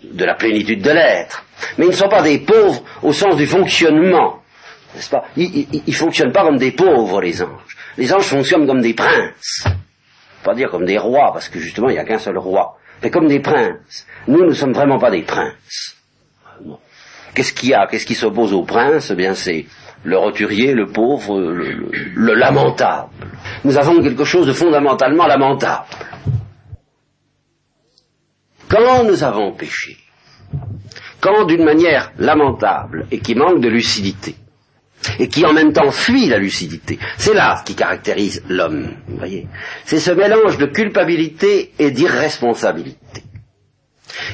de, 0.02 0.24
la 0.24 0.34
plénitude 0.34 0.80
de 0.80 0.92
l'être. 0.92 1.44
Mais 1.76 1.84
ils 1.84 1.90
ne 1.90 1.94
sont 1.94 2.08
pas 2.08 2.22
des 2.22 2.38
pauvres 2.38 2.82
au 3.02 3.12
sens 3.12 3.36
du 3.36 3.46
fonctionnement. 3.46 4.40
N'est-ce 4.94 5.10
pas? 5.10 5.24
Ils 5.36 5.66
ne 5.86 5.92
fonctionnent 5.92 6.32
pas 6.32 6.44
comme 6.44 6.56
des 6.56 6.72
pauvres, 6.72 7.20
les 7.20 7.42
anges. 7.42 7.76
Les 7.98 8.14
anges 8.14 8.24
fonctionnent 8.24 8.66
comme 8.66 8.80
des 8.80 8.94
princes. 8.94 9.66
Pas 10.42 10.54
dire 10.54 10.70
comme 10.70 10.86
des 10.86 10.96
rois, 10.96 11.32
parce 11.34 11.50
que 11.50 11.58
justement, 11.58 11.90
il 11.90 11.92
n'y 11.92 11.98
a 11.98 12.04
qu'un 12.04 12.18
seul 12.18 12.38
roi 12.38 12.78
mais 13.02 13.10
comme 13.10 13.28
des 13.28 13.40
princes. 13.40 14.06
Nous 14.28 14.44
ne 14.44 14.52
sommes 14.52 14.72
vraiment 14.72 14.98
pas 14.98 15.10
des 15.10 15.22
princes. 15.22 15.96
Qu'est-ce 17.34 17.52
qu'il 17.52 17.70
y 17.70 17.74
a? 17.74 17.86
Qu'est-ce 17.86 18.06
qui 18.06 18.14
s'oppose 18.14 18.52
aux 18.52 18.64
princes 18.64 19.10
Eh 19.10 19.14
bien, 19.14 19.34
c'est 19.34 19.66
le 20.04 20.16
roturier, 20.16 20.72
le 20.72 20.86
pauvre, 20.86 21.38
le, 21.40 21.90
le 22.14 22.34
lamentable. 22.34 23.10
Nous 23.64 23.76
avons 23.76 24.02
quelque 24.02 24.24
chose 24.24 24.46
de 24.46 24.52
fondamentalement 24.52 25.26
lamentable. 25.26 25.86
Quand 28.68 29.04
nous 29.04 29.22
avons 29.22 29.52
péché, 29.52 29.96
quand 31.20 31.44
d'une 31.44 31.64
manière 31.64 32.12
lamentable 32.18 33.06
et 33.10 33.18
qui 33.20 33.34
manque 33.34 33.60
de 33.60 33.68
lucidité, 33.68 34.34
et 35.18 35.28
qui 35.28 35.44
en 35.44 35.52
même 35.52 35.72
temps 35.72 35.90
fuit 35.90 36.26
la 36.28 36.38
lucidité. 36.38 36.98
C'est 37.18 37.34
là 37.34 37.56
ce 37.58 37.64
qui 37.64 37.74
caractérise 37.74 38.42
l'homme, 38.48 38.94
vous 39.08 39.16
voyez. 39.16 39.46
C'est 39.84 40.00
ce 40.00 40.10
mélange 40.10 40.58
de 40.58 40.66
culpabilité 40.66 41.72
et 41.78 41.90
d'irresponsabilité. 41.90 43.22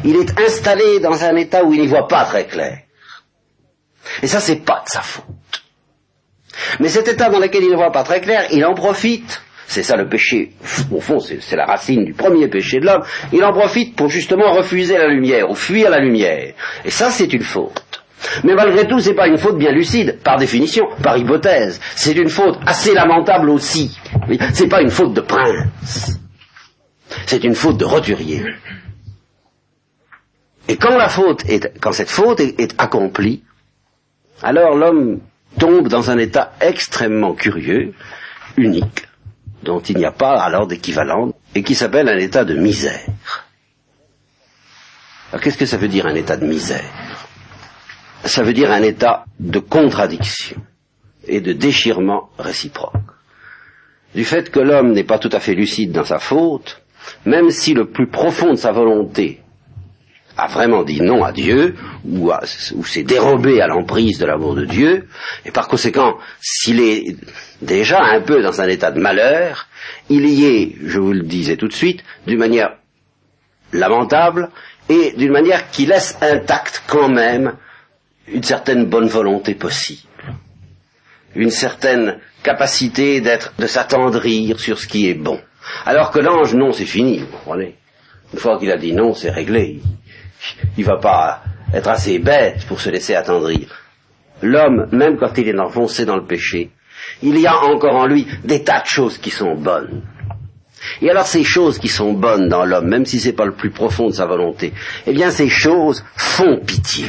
Il 0.04 0.16
est 0.16 0.38
installé 0.40 1.00
dans 1.00 1.24
un 1.24 1.36
état 1.36 1.64
où 1.64 1.72
il 1.72 1.80
n'y 1.80 1.86
voit 1.86 2.08
pas 2.08 2.24
très 2.24 2.46
clair. 2.46 2.78
Et 4.22 4.26
ça, 4.26 4.40
c'est 4.40 4.64
pas 4.64 4.82
de 4.84 4.88
sa 4.90 5.00
faute. 5.00 5.24
Mais 6.80 6.88
cet 6.88 7.08
état 7.08 7.30
dans 7.30 7.38
lequel 7.38 7.64
il 7.64 7.70
ne 7.70 7.76
voit 7.76 7.92
pas 7.92 8.02
très 8.02 8.20
clair, 8.20 8.46
il 8.52 8.64
en 8.64 8.74
profite. 8.74 9.42
C'est 9.66 9.82
ça 9.82 9.96
le 9.96 10.08
péché. 10.08 10.52
Au 10.90 11.00
fond, 11.00 11.18
c'est 11.18 11.56
la 11.56 11.64
racine 11.64 12.04
du 12.04 12.12
premier 12.12 12.48
péché 12.48 12.78
de 12.78 12.84
l'homme. 12.86 13.02
Il 13.32 13.42
en 13.42 13.52
profite 13.52 13.96
pour 13.96 14.08
justement 14.10 14.52
refuser 14.52 14.98
la 14.98 15.08
lumière 15.08 15.50
ou 15.50 15.54
fuir 15.54 15.88
la 15.88 15.98
lumière. 15.98 16.52
Et 16.84 16.90
ça, 16.90 17.10
c'est 17.10 17.32
une 17.32 17.42
faute. 17.42 17.82
Mais 18.44 18.54
malgré 18.54 18.86
tout, 18.86 19.00
c'est 19.00 19.14
pas 19.14 19.26
une 19.26 19.38
faute 19.38 19.58
bien 19.58 19.72
lucide, 19.72 20.18
par 20.22 20.38
définition, 20.38 20.86
par 21.02 21.16
hypothèse. 21.16 21.80
C'est 21.96 22.12
une 22.14 22.28
faute 22.28 22.58
assez 22.66 22.94
lamentable 22.94 23.50
aussi. 23.50 23.98
C'est 24.52 24.68
pas 24.68 24.82
une 24.82 24.90
faute 24.90 25.14
de 25.14 25.20
prince. 25.20 26.18
C'est 27.26 27.44
une 27.44 27.54
faute 27.54 27.78
de 27.78 27.84
roturier. 27.84 28.44
Et 30.68 30.76
quand 30.76 30.96
la 30.96 31.08
faute 31.08 31.44
quand 31.80 31.92
cette 31.92 32.10
faute 32.10 32.40
est, 32.40 32.58
est 32.60 32.74
accomplie, 32.78 33.42
alors 34.42 34.76
l'homme 34.76 35.20
tombe 35.58 35.88
dans 35.88 36.10
un 36.10 36.18
état 36.18 36.52
extrêmement 36.60 37.34
curieux, 37.34 37.92
unique, 38.56 39.06
dont 39.62 39.80
il 39.80 39.96
n'y 39.98 40.04
a 40.04 40.12
pas 40.12 40.40
alors 40.40 40.66
d'équivalent, 40.66 41.32
et 41.54 41.62
qui 41.62 41.74
s'appelle 41.74 42.08
un 42.08 42.18
état 42.18 42.44
de 42.44 42.54
misère. 42.54 43.00
Alors 45.30 45.42
qu'est-ce 45.42 45.58
que 45.58 45.66
ça 45.66 45.76
veut 45.76 45.88
dire 45.88 46.06
un 46.06 46.14
état 46.14 46.36
de 46.36 46.46
misère? 46.46 46.84
Ça 48.24 48.42
veut 48.42 48.52
dire 48.52 48.70
un 48.70 48.82
état 48.82 49.24
de 49.40 49.58
contradiction 49.58 50.56
et 51.26 51.40
de 51.40 51.52
déchirement 51.52 52.30
réciproque. 52.38 52.92
Du 54.14 54.24
fait 54.24 54.50
que 54.50 54.60
l'homme 54.60 54.92
n'est 54.92 55.04
pas 55.04 55.18
tout 55.18 55.30
à 55.32 55.40
fait 55.40 55.54
lucide 55.54 55.92
dans 55.92 56.04
sa 56.04 56.18
faute, 56.18 56.82
même 57.24 57.50
si 57.50 57.74
le 57.74 57.86
plus 57.86 58.08
profond 58.08 58.50
de 58.50 58.56
sa 58.56 58.72
volonté 58.72 59.40
a 60.36 60.46
vraiment 60.46 60.82
dit 60.82 61.00
non 61.00 61.24
à 61.24 61.32
Dieu, 61.32 61.74
ou, 62.04 62.30
s'est 62.84 63.02
dérobé 63.02 63.60
à 63.60 63.66
l'emprise 63.66 64.18
de 64.18 64.26
l'amour 64.26 64.54
de 64.54 64.64
Dieu, 64.64 65.06
et 65.44 65.50
par 65.50 65.68
conséquent, 65.68 66.16
s'il 66.40 66.80
est 66.80 67.16
déjà 67.60 68.00
un 68.02 68.20
peu 68.20 68.42
dans 68.42 68.60
un 68.60 68.68
état 68.68 68.90
de 68.90 69.00
malheur, 69.00 69.68
il 70.08 70.26
y 70.26 70.46
est, 70.46 70.76
je 70.84 70.98
vous 70.98 71.12
le 71.12 71.22
disais 71.22 71.56
tout 71.56 71.68
de 71.68 71.72
suite, 71.72 72.02
d'une 72.26 72.38
manière 72.38 72.76
lamentable, 73.72 74.50
et 74.88 75.12
d'une 75.16 75.32
manière 75.32 75.70
qui 75.70 75.86
laisse 75.86 76.16
intacte 76.22 76.82
quand 76.86 77.08
même 77.08 77.54
une 78.28 78.42
certaine 78.42 78.86
bonne 78.86 79.08
volonté 79.08 79.54
possible, 79.54 80.08
une 81.34 81.50
certaine 81.50 82.18
capacité 82.42 83.20
d'être, 83.20 83.54
de 83.58 83.66
s'attendrir 83.66 84.58
sur 84.60 84.78
ce 84.78 84.86
qui 84.86 85.08
est 85.08 85.14
bon. 85.14 85.40
Alors 85.86 86.10
que 86.10 86.18
l'ange, 86.18 86.54
non, 86.54 86.72
c'est 86.72 86.86
fini, 86.86 87.18
vous 87.18 87.26
comprenez. 87.26 87.76
Une 88.32 88.38
fois 88.38 88.58
qu'il 88.58 88.70
a 88.70 88.76
dit 88.76 88.92
non, 88.92 89.14
c'est 89.14 89.30
réglé. 89.30 89.80
Il 90.76 90.84
va 90.84 90.96
pas 90.96 91.42
être 91.72 91.88
assez 91.88 92.18
bête 92.18 92.66
pour 92.66 92.80
se 92.80 92.90
laisser 92.90 93.14
attendrir. 93.14 93.68
L'homme, 94.42 94.88
même 94.92 95.18
quand 95.18 95.36
il 95.38 95.48
est 95.48 95.58
enfoncé 95.58 96.04
dans 96.04 96.16
le 96.16 96.24
péché, 96.24 96.70
il 97.22 97.38
y 97.38 97.46
a 97.46 97.56
encore 97.56 97.94
en 97.94 98.06
lui 98.06 98.26
des 98.44 98.64
tas 98.64 98.80
de 98.80 98.86
choses 98.86 99.18
qui 99.18 99.30
sont 99.30 99.54
bonnes. 99.54 100.02
Et 101.00 101.10
alors 101.10 101.26
ces 101.26 101.44
choses 101.44 101.78
qui 101.78 101.88
sont 101.88 102.12
bonnes 102.12 102.48
dans 102.48 102.64
l'homme, 102.64 102.88
même 102.88 103.06
si 103.06 103.20
c'est 103.20 103.32
pas 103.32 103.44
le 103.44 103.52
plus 103.52 103.70
profond 103.70 104.08
de 104.08 104.14
sa 104.14 104.26
volonté, 104.26 104.72
eh 105.06 105.12
bien 105.12 105.30
ces 105.30 105.48
choses 105.48 106.04
font 106.16 106.58
pitié. 106.58 107.06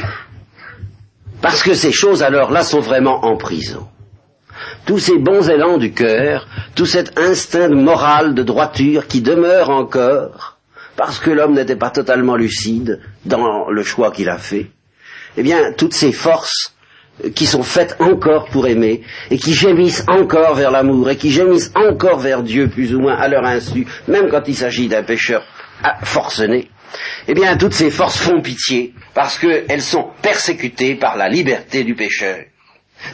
Parce 1.44 1.62
que 1.62 1.74
ces 1.74 1.92
choses 1.92 2.22
alors-là 2.22 2.62
sont 2.62 2.80
vraiment 2.80 3.26
en 3.26 3.36
prison. 3.36 3.86
Tous 4.86 4.98
ces 4.98 5.18
bons 5.18 5.50
élans 5.50 5.76
du 5.76 5.92
cœur, 5.92 6.48
tout 6.74 6.86
cet 6.86 7.18
instinct 7.18 7.68
moral 7.68 8.34
de 8.34 8.42
droiture 8.42 9.06
qui 9.06 9.20
demeure 9.20 9.68
encore, 9.68 10.56
parce 10.96 11.18
que 11.18 11.30
l'homme 11.30 11.52
n'était 11.52 11.76
pas 11.76 11.90
totalement 11.90 12.36
lucide 12.36 13.02
dans 13.26 13.68
le 13.68 13.82
choix 13.82 14.10
qu'il 14.10 14.30
a 14.30 14.38
fait, 14.38 14.70
eh 15.36 15.42
bien, 15.42 15.72
toutes 15.76 15.92
ces 15.92 16.12
forces 16.12 16.74
qui 17.34 17.44
sont 17.44 17.62
faites 17.62 17.96
encore 18.00 18.46
pour 18.46 18.66
aimer, 18.66 19.02
et 19.30 19.36
qui 19.36 19.52
gémissent 19.52 20.06
encore 20.08 20.54
vers 20.54 20.70
l'amour, 20.70 21.10
et 21.10 21.16
qui 21.18 21.30
gémissent 21.30 21.72
encore 21.74 22.20
vers 22.20 22.42
Dieu, 22.42 22.68
plus 22.68 22.94
ou 22.94 23.00
moins 23.00 23.16
à 23.16 23.28
leur 23.28 23.44
insu, 23.44 23.86
même 24.08 24.30
quand 24.30 24.48
il 24.48 24.56
s'agit 24.56 24.88
d'un 24.88 25.02
pécheur 25.02 25.44
forcené, 26.04 26.70
eh 27.28 27.34
bien, 27.34 27.56
toutes 27.56 27.74
ces 27.74 27.90
forces 27.90 28.18
font 28.18 28.40
pitié 28.40 28.94
parce 29.14 29.38
qu'elles 29.38 29.82
sont 29.82 30.10
persécutées 30.22 30.94
par 30.94 31.16
la 31.16 31.28
liberté 31.28 31.84
du 31.84 31.94
pécheur. 31.94 32.38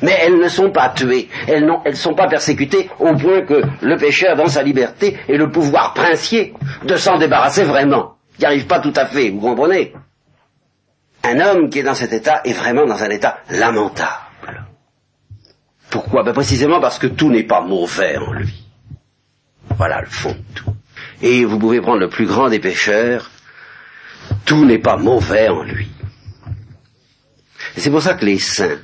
Mais 0.02 0.16
elles 0.20 0.38
ne 0.38 0.48
sont 0.48 0.70
pas 0.70 0.90
tuées, 0.90 1.28
elles 1.48 1.66
ne 1.66 1.92
sont 1.94 2.14
pas 2.14 2.28
persécutées 2.28 2.90
au 2.98 3.14
point 3.16 3.42
que 3.42 3.62
le 3.80 3.96
pécheur, 3.96 4.36
dans 4.36 4.46
sa 4.46 4.62
liberté, 4.62 5.18
ait 5.28 5.36
le 5.36 5.50
pouvoir 5.50 5.94
princier 5.94 6.54
de 6.84 6.96
s'en 6.96 7.18
débarrasser 7.18 7.64
vraiment. 7.64 8.16
Il 8.38 8.42
n'y 8.42 8.46
arrive 8.46 8.66
pas 8.66 8.80
tout 8.80 8.92
à 8.96 9.06
fait, 9.06 9.30
vous 9.30 9.40
comprenez? 9.40 9.92
Un 11.24 11.40
homme 11.40 11.68
qui 11.68 11.80
est 11.80 11.82
dans 11.82 11.94
cet 11.94 12.12
état 12.12 12.40
est 12.44 12.52
vraiment 12.52 12.86
dans 12.86 13.02
un 13.02 13.10
état 13.10 13.40
lamentable. 13.50 14.64
Pourquoi? 15.90 16.22
Ben 16.22 16.32
Précisément 16.32 16.80
parce 16.80 16.98
que 16.98 17.08
tout 17.08 17.30
n'est 17.30 17.42
pas 17.46 17.60
mauvais 17.60 18.16
en 18.16 18.32
lui. 18.32 18.64
Voilà 19.76 20.00
le 20.00 20.06
fond 20.06 20.30
de 20.30 20.54
tout. 20.54 20.72
Et 21.22 21.44
vous 21.44 21.58
pouvez 21.58 21.80
prendre 21.80 21.98
le 21.98 22.08
plus 22.08 22.26
grand 22.26 22.48
des 22.48 22.60
pécheurs, 22.60 23.30
tout 24.50 24.64
n'est 24.64 24.78
pas 24.80 24.96
mauvais 24.96 25.48
en 25.48 25.62
lui. 25.62 25.88
Et 27.76 27.80
c'est 27.80 27.90
pour 27.90 28.02
ça 28.02 28.14
que 28.14 28.24
les 28.24 28.40
saints, 28.40 28.80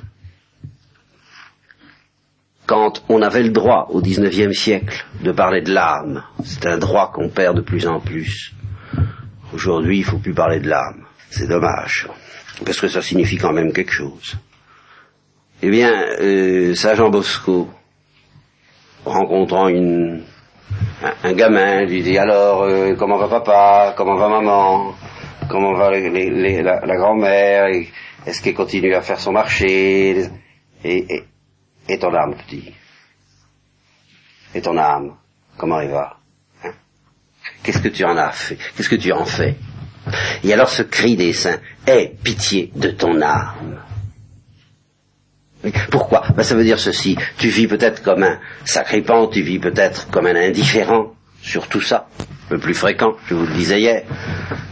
quand 2.65 3.03
on 3.09 3.21
avait 3.21 3.43
le 3.43 3.49
droit 3.49 3.87
au 3.89 4.01
XIXe 4.01 4.57
siècle 4.57 5.05
de 5.21 5.33
parler 5.33 5.61
de 5.61 5.73
l'âme, 5.73 6.23
c'est 6.45 6.65
un 6.67 6.77
droit 6.77 7.11
qu'on 7.11 7.27
perd 7.27 7.57
de 7.57 7.61
plus 7.61 7.85
en 7.85 7.99
plus. 7.99 8.53
Aujourd'hui, 9.53 9.97
il 9.97 10.05
faut 10.05 10.19
plus 10.19 10.33
parler 10.33 10.61
de 10.61 10.69
l'âme. 10.69 11.03
C'est 11.29 11.49
dommage, 11.49 12.07
parce 12.65 12.79
que 12.79 12.87
ça 12.87 13.01
signifie 13.01 13.35
quand 13.35 13.51
même 13.51 13.73
quelque 13.73 13.91
chose. 13.91 14.37
Eh 15.61 15.69
bien, 15.69 15.91
euh, 16.21 16.75
Saint 16.75 16.95
Jean 16.95 17.09
Bosco, 17.09 17.69
rencontrant 19.03 19.67
une, 19.67 20.23
un, 21.25 21.33
gamin, 21.33 21.83
lui 21.83 22.03
dit 22.03 22.17
alors, 22.17 22.63
euh, 22.63 22.95
comment 22.95 23.17
va 23.17 23.27
papa, 23.27 23.93
comment 23.97 24.15
va 24.15 24.29
maman? 24.29 24.95
Comment 25.47 25.73
va 25.73 25.91
la, 25.91 26.97
grand-mère, 26.97 27.67
est-ce 28.25 28.41
qu'elle 28.41 28.53
continue 28.53 28.93
à 28.93 29.01
faire 29.01 29.19
son 29.19 29.31
marché, 29.31 30.27
et, 30.83 31.23
ton 31.99 32.13
âme, 32.13 32.35
petit 32.35 32.73
Et 34.53 34.61
ton 34.61 34.77
âme, 34.77 35.15
comment 35.57 35.79
elle 35.79 35.89
va 35.89 36.17
hein? 36.63 36.71
Qu'est-ce 37.63 37.79
que 37.79 37.89
tu 37.89 38.03
en 38.03 38.17
as 38.17 38.31
fait? 38.31 38.57
Qu'est-ce 38.75 38.89
que 38.89 38.95
tu 38.95 39.11
en 39.11 39.25
fais? 39.25 39.55
Et 40.43 40.53
alors 40.53 40.69
ce 40.69 40.83
cri 40.83 41.15
des 41.15 41.33
saints, 41.33 41.59
aie 41.85 42.13
pitié 42.23 42.71
de 42.75 42.89
ton 42.91 43.21
âme. 43.21 43.81
Pourquoi? 45.91 46.23
Ben, 46.35 46.43
Ça 46.43 46.55
veut 46.55 46.63
dire 46.63 46.79
ceci, 46.79 47.17
tu 47.37 47.49
vis 47.49 47.67
peut-être 47.67 48.03
comme 48.03 48.23
un 48.23 48.39
sacripant, 48.63 49.27
tu 49.27 49.41
vis 49.41 49.59
peut-être 49.59 50.09
comme 50.09 50.27
un 50.27 50.35
indifférent 50.35 51.13
sur 51.41 51.67
tout 51.67 51.81
ça, 51.81 52.07
le 52.49 52.57
plus 52.57 52.73
fréquent, 52.73 53.13
je 53.27 53.35
vous 53.35 53.45
le 53.45 53.53
disais 53.53 53.79
hier. 53.79 54.03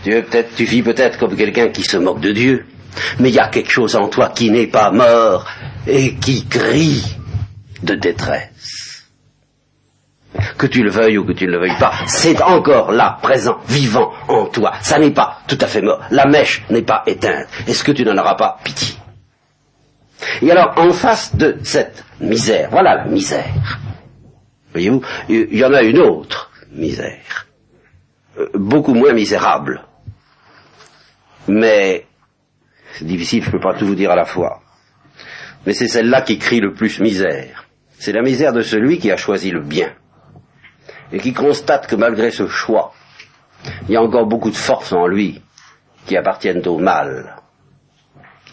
Tu, 0.04 0.12
peut-être, 0.12 0.56
tu 0.56 0.64
vis 0.66 0.82
peut-être 0.82 1.18
comme 1.18 1.36
quelqu'un 1.36 1.70
qui 1.70 1.84
se 1.84 1.98
moque 1.98 2.20
de 2.22 2.32
Dieu, 2.32 2.66
mais 3.20 3.30
il 3.30 3.36
y 3.36 3.40
a 3.40 3.48
quelque 3.50 3.72
chose 3.72 3.96
en 3.96 4.08
toi 4.08 4.30
qui 4.30 4.50
n'est 4.50 4.68
pas 4.68 4.92
mort 4.92 5.48
et 5.88 6.16
qui 6.16 6.46
crie 6.46 7.04
de 7.84 7.96
détresse. 7.96 9.06
Que 10.58 10.68
tu 10.68 10.84
le 10.84 10.90
veuilles 10.90 11.18
ou 11.18 11.26
que 11.26 11.32
tu 11.32 11.48
ne 11.48 11.52
le 11.52 11.60
veuilles 11.60 11.80
pas, 11.80 11.94
c'est 12.08 12.42
encore 12.42 12.92
là, 12.92 13.20
présent, 13.22 13.58
vivant 13.68 14.12
en 14.28 14.46
toi. 14.46 14.74
Ça 14.82 15.00
n'est 15.00 15.12
pas 15.12 15.40
tout 15.48 15.58
à 15.62 15.68
fait 15.68 15.82
mort. 15.82 16.02
La 16.12 16.26
mèche 16.26 16.64
n'est 16.70 16.82
pas 16.82 17.04
éteinte. 17.08 17.48
Est-ce 17.68 17.84
que 17.84 17.92
tu 17.92 18.04
n'en 18.04 18.18
auras 18.18 18.36
pas 18.36 18.58
pitié? 18.64 18.96
Et 20.42 20.52
alors, 20.52 20.74
en 20.78 20.92
face 20.92 21.36
de 21.36 21.58
cette 21.64 22.04
misère, 22.20 22.70
voilà 22.72 22.96
la 22.96 23.06
misère. 23.06 23.80
Voyez-vous, 24.72 25.02
il 25.30 25.56
y 25.56 25.64
en 25.64 25.74
a 25.74 25.82
une 25.84 26.00
autre 26.00 26.52
misère. 26.72 27.45
Euh, 28.38 28.50
beaucoup 28.54 28.94
moins 28.94 29.14
misérable. 29.14 29.86
Mais 31.48 32.06
c'est 32.94 33.06
difficile, 33.06 33.44
je 33.44 33.48
ne 33.48 33.52
peux 33.54 33.60
pas 33.60 33.74
tout 33.74 33.86
vous 33.86 33.96
dire 33.96 34.12
à 34.12 34.16
la 34.16 34.26
fois. 34.26 34.62
Mais 35.66 35.74
c'est 35.74 35.88
celle-là 35.88 36.22
qui 36.22 36.38
crie 36.38 36.60
le 36.60 36.74
plus 36.74 37.00
misère. 37.00 37.66
C'est 37.98 38.12
la 38.12 38.22
misère 38.22 38.54
de 38.54 38.62
celui 38.62 39.00
qui 39.00 39.12
a 39.12 39.18
choisi 39.18 39.52
le 39.52 39.62
bien. 39.62 39.94
Et 41.12 41.20
qui 41.20 41.34
constate 41.34 41.88
que 41.88 41.96
malgré 41.96 42.32
ce 42.32 42.48
choix, 42.48 42.94
il 43.88 43.92
y 43.92 43.96
a 43.96 44.02
encore 44.02 44.28
beaucoup 44.28 44.52
de 44.52 44.56
forces 44.56 44.94
en 44.94 45.08
lui 45.08 45.42
qui 46.06 46.18
appartiennent 46.18 46.68
au 46.68 46.78
mal. 46.78 47.35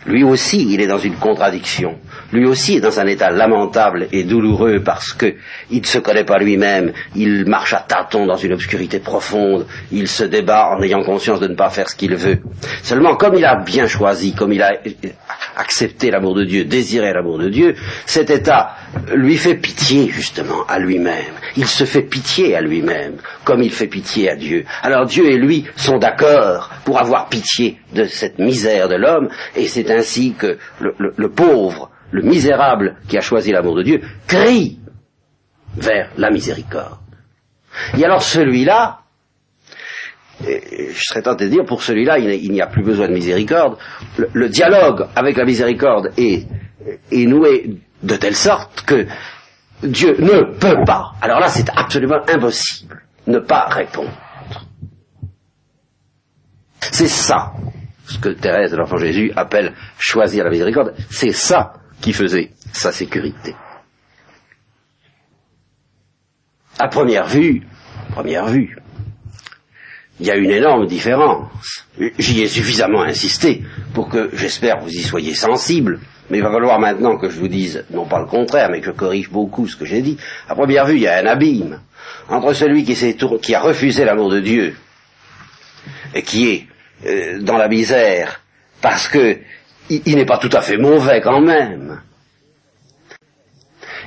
Lui 0.06 0.24
aussi, 0.24 0.66
il 0.68 0.80
est 0.80 0.86
dans 0.86 0.98
une 0.98 1.14
contradiction. 1.14 1.96
Lui 2.32 2.44
aussi 2.44 2.76
est 2.76 2.80
dans 2.80 2.98
un 2.98 3.06
état 3.06 3.30
lamentable 3.30 4.08
et 4.10 4.24
douloureux 4.24 4.80
parce 4.84 5.12
que 5.12 5.34
il 5.70 5.82
ne 5.82 5.86
se 5.86 5.98
connaît 5.98 6.24
pas 6.24 6.38
lui-même, 6.38 6.92
il 7.14 7.46
marche 7.46 7.72
à 7.74 7.84
tâtons 7.86 8.26
dans 8.26 8.36
une 8.36 8.52
obscurité 8.52 8.98
profonde, 8.98 9.66
il 9.92 10.08
se 10.08 10.24
débat 10.24 10.70
en 10.70 10.82
ayant 10.82 11.02
conscience 11.04 11.40
de 11.40 11.46
ne 11.46 11.54
pas 11.54 11.70
faire 11.70 11.88
ce 11.88 11.94
qu'il 11.94 12.16
veut. 12.16 12.38
Seulement, 12.82 13.16
comme 13.16 13.34
il 13.34 13.44
a 13.44 13.56
bien 13.56 13.86
choisi, 13.86 14.34
comme 14.34 14.52
il 14.52 14.62
a 14.62 14.72
accepté 15.56 16.10
l'amour 16.10 16.34
de 16.34 16.44
Dieu, 16.44 16.64
désiré 16.64 17.12
l'amour 17.12 17.38
de 17.38 17.48
Dieu, 17.48 17.74
cet 18.06 18.30
état 18.30 18.74
lui 19.14 19.36
fait 19.36 19.54
pitié 19.54 20.08
justement 20.08 20.64
à 20.68 20.78
lui-même. 20.78 21.34
Il 21.56 21.66
se 21.66 21.84
fait 21.84 22.02
pitié 22.02 22.56
à 22.56 22.60
lui-même, 22.60 23.16
comme 23.44 23.62
il 23.62 23.70
fait 23.70 23.86
pitié 23.86 24.30
à 24.30 24.36
Dieu. 24.36 24.64
Alors 24.82 25.06
Dieu 25.06 25.30
et 25.30 25.36
lui 25.36 25.64
sont 25.76 25.98
d'accord 25.98 26.70
pour 26.84 26.98
avoir 26.98 27.28
pitié 27.28 27.78
de 27.94 28.04
cette 28.04 28.38
misère 28.38 28.88
de 28.88 28.96
l'homme, 28.96 29.28
et 29.54 29.68
c'est 29.68 29.90
ainsi 29.92 30.34
que 30.34 30.58
le, 30.80 31.28
pauvre, 31.28 31.90
le 32.10 32.22
misérable 32.22 32.96
qui 33.08 33.16
a 33.16 33.20
choisi 33.20 33.52
l'amour 33.52 33.76
de 33.76 33.82
Dieu, 33.82 34.00
crie 34.26 34.78
vers 35.76 36.10
la 36.16 36.30
miséricorde. 36.30 36.98
Et 37.96 38.04
alors 38.04 38.22
celui-là, 38.22 39.00
je 40.44 41.02
serais 41.02 41.22
tenté 41.22 41.46
de 41.46 41.50
dire, 41.50 41.64
pour 41.64 41.82
celui-là, 41.82 42.18
il 42.18 42.52
n'y 42.52 42.60
a 42.60 42.66
plus 42.66 42.82
besoin 42.82 43.08
de 43.08 43.14
miséricorde. 43.14 43.78
Le, 44.16 44.48
dialogue 44.48 45.06
avec 45.14 45.36
la 45.36 45.44
miséricorde 45.44 46.12
est, 46.16 46.46
noué 47.12 47.78
de 48.02 48.16
telle 48.16 48.36
sorte 48.36 48.84
que 48.84 49.06
Dieu 49.82 50.16
ne 50.18 50.58
peut 50.58 50.84
pas, 50.84 51.12
alors 51.20 51.40
là 51.40 51.48
c'est 51.48 51.68
absolument 51.74 52.20
impossible, 52.28 53.02
ne 53.26 53.38
pas 53.38 53.66
répondre. 53.66 54.12
C'est 56.80 57.08
ça 57.08 57.52
ce 58.06 58.18
que 58.18 58.30
Thérèse 58.30 58.72
de 58.72 58.76
l'Enfant 58.76 58.98
Jésus 58.98 59.32
appelle 59.36 59.74
choisir 59.98 60.44
la 60.44 60.50
miséricorde, 60.50 60.94
c'est 61.10 61.32
ça 61.32 61.74
qui 62.00 62.12
faisait 62.12 62.50
sa 62.72 62.92
sécurité. 62.92 63.54
À 66.78 66.88
première 66.88 67.26
vue, 67.26 67.62
première 68.10 68.46
vue, 68.46 68.76
il 70.20 70.26
y 70.26 70.30
a 70.30 70.36
une 70.36 70.50
énorme 70.50 70.86
différence. 70.86 71.50
J'y 72.18 72.42
ai 72.42 72.48
suffisamment 72.48 73.02
insisté 73.02 73.62
pour 73.94 74.08
que, 74.08 74.30
j'espère, 74.32 74.80
vous 74.80 74.90
y 74.90 75.02
soyez 75.02 75.34
sensible. 75.34 76.00
Mais 76.30 76.38
il 76.38 76.44
va 76.44 76.50
falloir 76.52 76.78
maintenant 76.78 77.18
que 77.18 77.28
je 77.28 77.38
vous 77.38 77.48
dise, 77.48 77.84
non 77.90 78.06
pas 78.06 78.20
le 78.20 78.26
contraire, 78.26 78.68
mais 78.70 78.80
que 78.80 78.86
je 78.86 78.90
corrige 78.92 79.30
beaucoup 79.30 79.66
ce 79.66 79.76
que 79.76 79.84
j'ai 79.84 80.00
dit. 80.00 80.16
À 80.48 80.54
première 80.54 80.86
vue, 80.86 80.96
il 80.96 81.02
y 81.02 81.08
a 81.08 81.18
un 81.18 81.26
abîme 81.26 81.80
entre 82.28 82.52
celui 82.54 82.84
qui, 82.84 82.94
qui 83.42 83.54
a 83.54 83.60
refusé 83.60 84.04
l'amour 84.04 84.30
de 84.30 84.40
Dieu 84.40 84.76
et 86.14 86.22
qui 86.22 86.48
est 86.50 86.66
euh, 87.06 87.40
dans 87.40 87.56
la 87.56 87.68
misère 87.68 88.40
parce 88.80 89.08
que 89.08 89.38
il, 89.90 90.16
n'est 90.16 90.26
pas 90.26 90.38
tout 90.38 90.50
à 90.52 90.60
fait 90.60 90.76
mauvais 90.76 91.20
quand 91.20 91.40
même. 91.40 92.00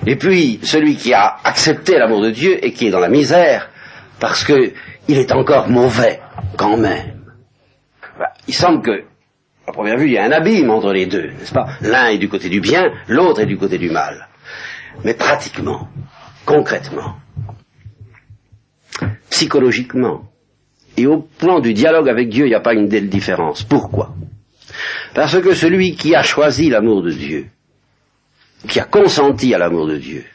Et 0.05 0.15
puis 0.15 0.59
celui 0.63 0.95
qui 0.95 1.13
a 1.13 1.37
accepté 1.43 1.97
l'amour 1.97 2.21
de 2.21 2.31
Dieu 2.31 2.63
et 2.63 2.71
qui 2.73 2.87
est 2.87 2.91
dans 2.91 2.99
la 2.99 3.09
misère 3.09 3.69
parce 4.19 4.43
que 4.43 4.73
il 5.07 5.17
est 5.17 5.31
encore 5.31 5.69
mauvais 5.69 6.19
quand 6.57 6.77
même. 6.77 7.33
il 8.47 8.53
semble 8.53 8.81
que, 8.81 9.03
à 9.67 9.71
première 9.71 9.97
vue, 9.97 10.07
il 10.07 10.13
y 10.13 10.17
a 10.17 10.25
un 10.25 10.31
abîme 10.31 10.69
entre 10.69 10.91
les 10.93 11.05
deux, 11.05 11.31
n'est-ce 11.31 11.53
pas? 11.53 11.67
L'un 11.81 12.07
est 12.07 12.17
du 12.17 12.29
côté 12.29 12.49
du 12.49 12.59
bien, 12.59 12.91
l'autre 13.07 13.41
est 13.41 13.45
du 13.45 13.57
côté 13.57 13.77
du 13.77 13.89
mal. 13.89 14.27
Mais 15.03 15.13
pratiquement, 15.13 15.89
concrètement, 16.45 17.17
psychologiquement, 19.29 20.23
et 20.97 21.07
au 21.07 21.19
plan 21.19 21.59
du 21.59 21.73
dialogue 21.73 22.09
avec 22.09 22.29
Dieu, 22.29 22.45
il 22.45 22.49
n'y 22.49 22.55
a 22.55 22.59
pas 22.59 22.73
une 22.73 22.89
telle 22.89 23.09
différence. 23.09 23.63
Pourquoi? 23.63 24.13
Parce 25.13 25.39
que 25.39 25.53
celui 25.53 25.95
qui 25.95 26.15
a 26.15 26.23
choisi 26.23 26.69
l'amour 26.69 27.01
de 27.03 27.11
Dieu, 27.11 27.47
qui 28.67 28.79
a 28.79 28.85
consenti 28.85 29.53
à 29.53 29.57
l'amour 29.57 29.87
de 29.87 29.97
Dieu, 29.97 30.25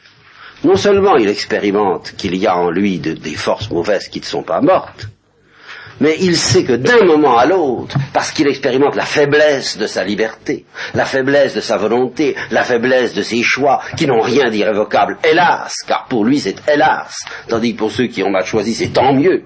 non 0.63 0.75
seulement 0.75 1.17
il 1.17 1.27
expérimente 1.27 2.13
qu'il 2.17 2.35
y 2.35 2.47
a 2.47 2.55
en 2.55 2.69
lui 2.69 2.99
des 2.99 3.35
forces 3.35 3.69
mauvaises 3.71 4.07
qui 4.07 4.19
ne 4.19 4.25
sont 4.25 4.43
pas 4.43 4.61
mortes, 4.61 5.07
mais 6.01 6.17
il 6.19 6.35
sait 6.35 6.63
que 6.63 6.73
d'un 6.73 7.05
moment 7.05 7.37
à 7.37 7.45
l'autre, 7.45 7.95
parce 8.11 8.31
qu'il 8.31 8.47
expérimente 8.47 8.95
la 8.95 9.05
faiblesse 9.05 9.77
de 9.77 9.85
sa 9.85 10.03
liberté, 10.03 10.65
la 10.95 11.05
faiblesse 11.05 11.53
de 11.53 11.61
sa 11.61 11.77
volonté, 11.77 12.35
la 12.49 12.63
faiblesse 12.63 13.13
de 13.13 13.21
ses 13.21 13.43
choix, 13.43 13.81
qui 13.95 14.07
n'ont 14.07 14.21
rien 14.21 14.49
d'irrévocable, 14.49 15.19
hélas, 15.23 15.75
car 15.87 16.05
pour 16.05 16.25
lui 16.25 16.39
c'est 16.39 16.55
hélas, 16.67 17.19
tandis 17.47 17.73
que 17.73 17.79
pour 17.79 17.91
ceux 17.91 18.07
qui 18.07 18.23
ont 18.23 18.31
mal 18.31 18.45
choisi 18.45 18.73
c'est 18.73 18.93
tant 18.93 19.13
mieux. 19.13 19.43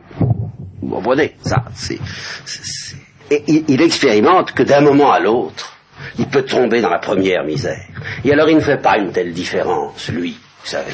Vous 0.85 0.95
comprenez 0.95 1.35
Ça, 1.43 1.63
c'est, 1.73 1.99
il, 3.47 3.81
expérimente 3.81 4.51
que 4.51 4.61
d'un 4.61 4.81
moment 4.81 5.11
à 5.11 5.19
l'autre, 5.19 5.77
il 6.19 6.27
peut 6.27 6.43
tomber 6.43 6.81
dans 6.81 6.89
la 6.89 6.99
première 6.99 7.43
misère. 7.43 7.87
Et 8.23 8.31
alors 8.31 8.49
il 8.49 8.55
ne 8.55 8.61
fait 8.61 8.77
pas 8.81 8.97
une 8.97 9.11
telle 9.11 9.33
différence, 9.33 10.09
lui, 10.09 10.37
vous 10.61 10.69
savez, 10.69 10.93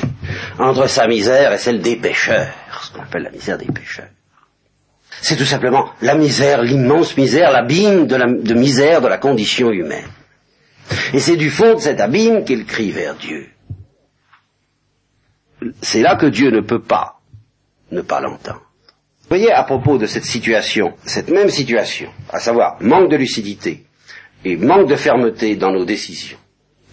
entre 0.59 0.87
sa 0.87 1.07
misère 1.07 1.51
et 1.51 1.57
celle 1.57 1.81
des 1.81 1.97
pécheurs, 1.97 2.53
ce 2.81 2.91
qu'on 2.93 3.01
appelle 3.01 3.23
la 3.23 3.31
misère 3.31 3.57
des 3.57 3.65
pécheurs. 3.65 4.07
C'est 5.21 5.35
tout 5.35 5.45
simplement 5.45 5.89
la 6.01 6.15
misère, 6.15 6.61
l'immense 6.63 7.17
misère, 7.17 7.51
l'abîme 7.51 8.07
de, 8.07 8.41
de 8.41 8.53
misère 8.53 9.01
de 9.01 9.07
la 9.07 9.17
condition 9.17 9.71
humaine. 9.71 10.07
Et 11.13 11.19
c'est 11.19 11.35
du 11.35 11.49
fond 11.49 11.75
de 11.75 11.79
cet 11.79 11.99
abîme 11.99 12.45
qu'il 12.45 12.65
crie 12.65 12.91
vers 12.91 13.15
Dieu. 13.15 13.49
C'est 15.81 16.01
là 16.01 16.15
que 16.15 16.27
Dieu 16.27 16.49
ne 16.49 16.61
peut 16.61 16.81
pas 16.81 17.19
ne 17.91 18.01
pas 18.01 18.21
l'entendre 18.21 18.70
voyez, 19.31 19.51
à 19.53 19.63
propos 19.63 19.97
de 19.97 20.07
cette 20.07 20.25
situation, 20.25 20.93
cette 21.05 21.29
même 21.29 21.49
situation, 21.49 22.09
à 22.29 22.39
savoir 22.39 22.75
manque 22.81 23.09
de 23.09 23.15
lucidité 23.15 23.85
et 24.43 24.57
manque 24.57 24.89
de 24.89 24.97
fermeté 24.97 25.55
dans 25.55 25.71
nos 25.71 25.85
décisions, 25.85 26.37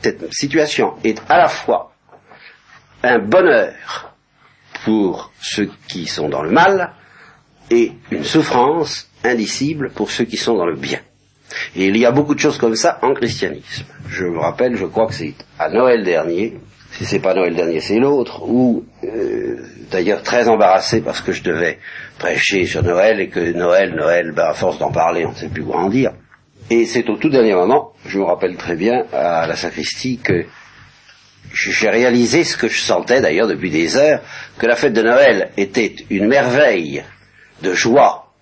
cette 0.00 0.32
situation 0.32 0.94
est 1.02 1.20
à 1.28 1.36
la 1.36 1.48
fois 1.48 1.92
un 3.02 3.18
bonheur 3.18 4.14
pour 4.84 5.32
ceux 5.40 5.68
qui 5.88 6.06
sont 6.06 6.28
dans 6.28 6.42
le 6.42 6.50
mal 6.50 6.92
et 7.72 7.90
une 8.12 8.22
souffrance 8.22 9.10
indicible 9.24 9.90
pour 9.90 10.12
ceux 10.12 10.24
qui 10.24 10.36
sont 10.36 10.54
dans 10.54 10.66
le 10.66 10.76
bien. 10.76 11.00
Et 11.74 11.86
il 11.86 11.96
y 11.96 12.06
a 12.06 12.12
beaucoup 12.12 12.36
de 12.36 12.40
choses 12.40 12.58
comme 12.58 12.76
ça 12.76 13.00
en 13.02 13.14
christianisme. 13.14 13.84
Je 14.08 14.26
me 14.26 14.38
rappelle, 14.38 14.76
je 14.76 14.84
crois 14.84 15.08
que 15.08 15.14
c'est 15.14 15.34
à 15.58 15.68
Noël 15.70 16.04
dernier, 16.04 16.56
si 16.98 17.06
c'est 17.06 17.20
pas 17.20 17.32
Noël 17.32 17.54
dernier, 17.54 17.78
c'est 17.78 18.00
l'autre, 18.00 18.42
où, 18.42 18.84
euh, 19.04 19.56
d'ailleurs 19.88 20.20
très 20.24 20.48
embarrassé 20.48 21.00
parce 21.00 21.20
que 21.20 21.30
je 21.30 21.44
devais 21.44 21.78
prêcher 22.18 22.66
sur 22.66 22.82
Noël 22.82 23.20
et 23.20 23.28
que 23.28 23.52
Noël, 23.52 23.94
Noël, 23.94 24.32
ben, 24.32 24.46
à 24.46 24.52
force 24.52 24.80
d'en 24.80 24.90
parler, 24.90 25.24
on 25.24 25.30
ne 25.30 25.36
sait 25.36 25.48
plus 25.48 25.62
quoi 25.62 25.76
en 25.76 25.88
dire. 25.88 26.10
Et 26.70 26.86
c'est 26.86 27.08
au 27.08 27.16
tout 27.16 27.28
dernier 27.28 27.54
moment, 27.54 27.92
je 28.04 28.18
me 28.18 28.24
rappelle 28.24 28.56
très 28.56 28.74
bien 28.74 29.04
à 29.12 29.46
la 29.46 29.54
sacristie 29.54 30.18
que 30.18 30.44
j'ai 31.54 31.88
réalisé 31.88 32.42
ce 32.42 32.56
que 32.56 32.66
je 32.66 32.80
sentais 32.80 33.20
d'ailleurs 33.20 33.46
depuis 33.46 33.70
des 33.70 33.96
heures, 33.96 34.20
que 34.58 34.66
la 34.66 34.74
fête 34.74 34.92
de 34.92 35.02
Noël 35.02 35.52
était 35.56 35.94
une 36.10 36.26
merveille 36.26 37.04
de 37.62 37.74
joie 37.74 38.34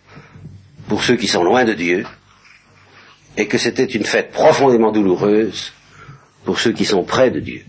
pour 0.88 1.04
ceux 1.04 1.16
qui 1.16 1.28
sont 1.28 1.44
loin 1.44 1.64
de 1.64 1.74
Dieu, 1.74 2.06
et 3.36 3.48
que 3.48 3.58
c'était 3.58 3.84
une 3.84 4.04
fête 4.04 4.30
profondément 4.30 4.92
douloureuse 4.92 5.74
pour 6.46 6.58
ceux 6.58 6.72
qui 6.72 6.86
sont 6.86 7.04
près 7.04 7.30
de 7.30 7.40
Dieu. 7.40 7.62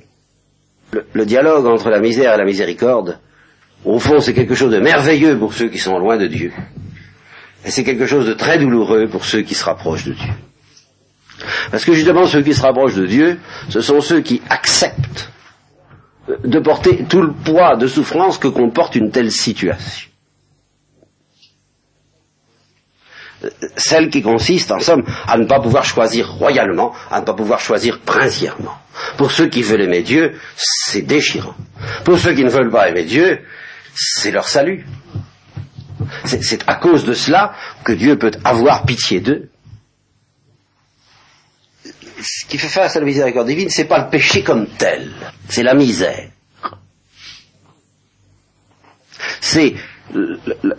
Le 1.13 1.25
dialogue 1.25 1.65
entre 1.65 1.89
la 1.89 1.99
misère 1.99 2.33
et 2.33 2.37
la 2.37 2.45
miséricorde 2.45 3.19
au 3.85 3.99
fond, 3.99 4.19
c'est 4.19 4.33
quelque 4.33 4.55
chose 4.55 4.71
de 4.71 4.79
merveilleux 4.79 5.37
pour 5.37 5.53
ceux 5.53 5.69
qui 5.69 5.77
sont 5.77 5.97
loin 5.97 6.17
de 6.17 6.27
Dieu. 6.27 6.51
Et 7.65 7.71
c'est 7.71 7.83
quelque 7.83 8.05
chose 8.05 8.27
de 8.27 8.33
très 8.33 8.57
douloureux 8.57 9.07
pour 9.07 9.25
ceux 9.25 9.41
qui 9.41 9.55
se 9.55 9.63
rapprochent 9.63 10.05
de 10.05 10.13
Dieu. 10.13 10.33
Parce 11.71 11.85
que 11.85 11.93
justement, 11.93 12.25
ceux 12.25 12.41
qui 12.41 12.53
se 12.53 12.61
rapprochent 12.61 12.95
de 12.95 13.05
Dieu, 13.05 13.39
ce 13.69 13.81
sont 13.81 14.01
ceux 14.01 14.21
qui 14.21 14.41
acceptent 14.49 15.31
de 16.43 16.59
porter 16.59 17.05
tout 17.07 17.21
le 17.21 17.31
poids 17.31 17.77
de 17.77 17.87
souffrance 17.87 18.37
que 18.37 18.47
comporte 18.47 18.95
une 18.95 19.11
telle 19.11 19.31
situation. 19.31 20.09
Celle 23.75 24.09
qui 24.09 24.21
consiste, 24.21 24.71
en 24.71 24.79
somme, 24.79 25.03
à 25.27 25.37
ne 25.37 25.45
pas 25.45 25.59
pouvoir 25.59 25.85
choisir 25.85 26.31
royalement, 26.33 26.93
à 27.11 27.19
ne 27.19 27.25
pas 27.25 27.33
pouvoir 27.33 27.59
choisir 27.59 27.99
princièrement. 27.99 28.75
Pour 29.17 29.31
ceux 29.31 29.47
qui 29.47 29.61
veulent 29.61 29.81
aimer 29.81 30.01
Dieu, 30.01 30.39
c'est 30.55 31.03
déchirant. 31.03 31.55
Pour 32.03 32.17
ceux 32.17 32.33
qui 32.33 32.43
ne 32.43 32.49
veulent 32.49 32.71
pas 32.71 32.89
aimer 32.89 33.03
Dieu, 33.03 33.39
c'est 33.93 34.31
leur 34.31 34.47
salut. 34.47 34.85
C'est 36.25 36.63
à 36.67 36.75
cause 36.75 37.05
de 37.05 37.13
cela 37.13 37.53
que 37.83 37.91
Dieu 37.91 38.17
peut 38.17 38.31
avoir 38.43 38.85
pitié 38.85 39.19
d'eux. 39.19 39.49
Ce 42.19 42.45
qui 42.47 42.57
fait 42.57 42.67
face 42.67 42.95
à 42.95 42.99
la 42.99 43.05
miséricorde 43.05 43.47
divine, 43.47 43.69
c'est 43.69 43.85
pas 43.85 43.99
le 43.99 44.09
péché 44.09 44.43
comme 44.43 44.67
tel, 44.67 45.11
c'est 45.49 45.63
la 45.63 45.75
misère. 45.75 46.29
C'est 49.39 49.75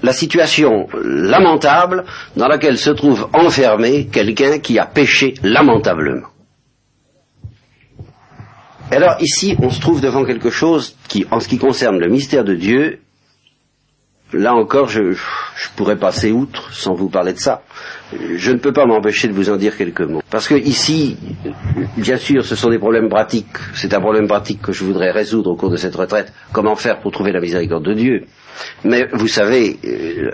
la 0.03 0.13
situation 0.13 0.89
lamentable 1.03 2.05
dans 2.37 2.49
laquelle 2.49 2.79
se 2.79 2.91
trouve 2.91 3.29
enfermé 3.33 4.07
quelqu'un 4.07 4.59
qui 4.59 4.79
a 4.79 4.87
péché 4.87 5.35
lamentablement. 5.43 6.29
Alors 8.91 9.17
ici, 9.21 9.55
on 9.63 9.71
se 9.71 9.81
trouve 9.81 10.01
devant 10.01 10.25
quelque 10.25 10.51
chose 10.51 10.97
qui, 11.09 11.27
en 11.31 11.41
ce 11.41 11.49
qui 11.49 11.59
concerne 11.59 11.99
le 11.99 12.09
mystère 12.09 12.45
de 12.45 12.55
Dieu, 12.55 13.01
là 14.33 14.55
encore, 14.55 14.89
je, 14.89 15.13
je 15.13 15.69
pourrais 15.77 15.97
passer 15.97 16.33
outre 16.33 16.73
sans 16.73 16.95
vous 16.95 17.09
parler 17.09 17.33
de 17.33 17.39
ça. 17.39 17.63
Je 18.37 18.53
ne 18.53 18.59
peux 18.59 18.73
pas 18.73 18.87
m'empêcher 18.87 19.29
de 19.29 19.33
vous 19.33 19.51
en 19.51 19.57
dire 19.57 19.77
quelques 19.77 20.01
mots. 20.01 20.23
Parce 20.31 20.49
que 20.49 20.55
ici, 20.55 21.17
bien 21.97 22.17
sûr, 22.17 22.45
ce 22.45 22.57
sont 22.57 22.71
des 22.71 22.79
problèmes 22.79 23.09
pratiques. 23.09 23.57
C'est 23.75 23.93
un 23.95 24.01
problème 24.01 24.27
pratique 24.27 24.63
que 24.63 24.73
je 24.73 24.85
voudrais 24.85 25.11
résoudre 25.11 25.51
au 25.51 25.57
cours 25.57 25.71
de 25.71 25.77
cette 25.77 25.95
retraite. 25.95 26.33
Comment 26.53 26.77
faire 26.77 27.01
pour 27.01 27.13
trouver 27.13 27.33
la 27.33 27.41
miséricorde 27.41 27.85
de 27.85 27.95
Dieu? 27.95 28.25
Mais 28.85 29.07
vous 29.13 29.29
savez, 29.29 29.79
euh, 29.85 30.31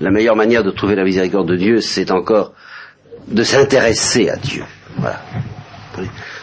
la 0.00 0.10
meilleure 0.10 0.36
manière 0.36 0.62
de 0.62 0.70
trouver 0.70 0.94
la 0.96 1.04
miséricorde 1.04 1.48
de 1.48 1.56
Dieu, 1.56 1.80
c'est 1.80 2.10
encore 2.10 2.52
de 3.28 3.42
s'intéresser 3.42 4.28
à 4.28 4.36
Dieu. 4.36 4.64
Voilà. 4.96 5.20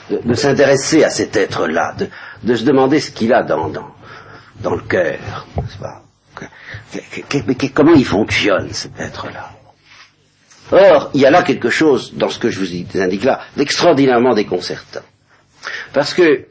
De, 0.10 0.34
s'intéresser 0.34 1.04
à 1.04 1.10
cet 1.10 1.36
être-là, 1.38 1.96
de, 2.44 2.56
se 2.56 2.64
demander 2.64 3.00
ce 3.00 3.12
qu'il 3.12 3.34
a 3.34 3.44
dans, 3.44 3.68
le 3.68 4.82
cœur, 4.88 5.46
Comment 7.74 7.94
il 7.94 8.06
fonctionne, 8.06 8.72
cet 8.72 9.00
être-là? 9.00 9.52
Or, 10.72 11.12
il 11.14 11.22
y 11.22 11.26
a 11.26 11.32
là 11.32 11.44
quelque 11.44 11.70
chose, 11.70 12.14
dans 12.16 12.30
ce 12.30 12.40
que 12.40 12.50
je 12.50 12.60
vous 12.60 13.02
indique 13.02 13.24
là, 13.24 13.42
d'extraordinairement 13.58 14.34
déconcertant. 14.34 15.02
Parce 15.94 16.14
que 16.14 16.46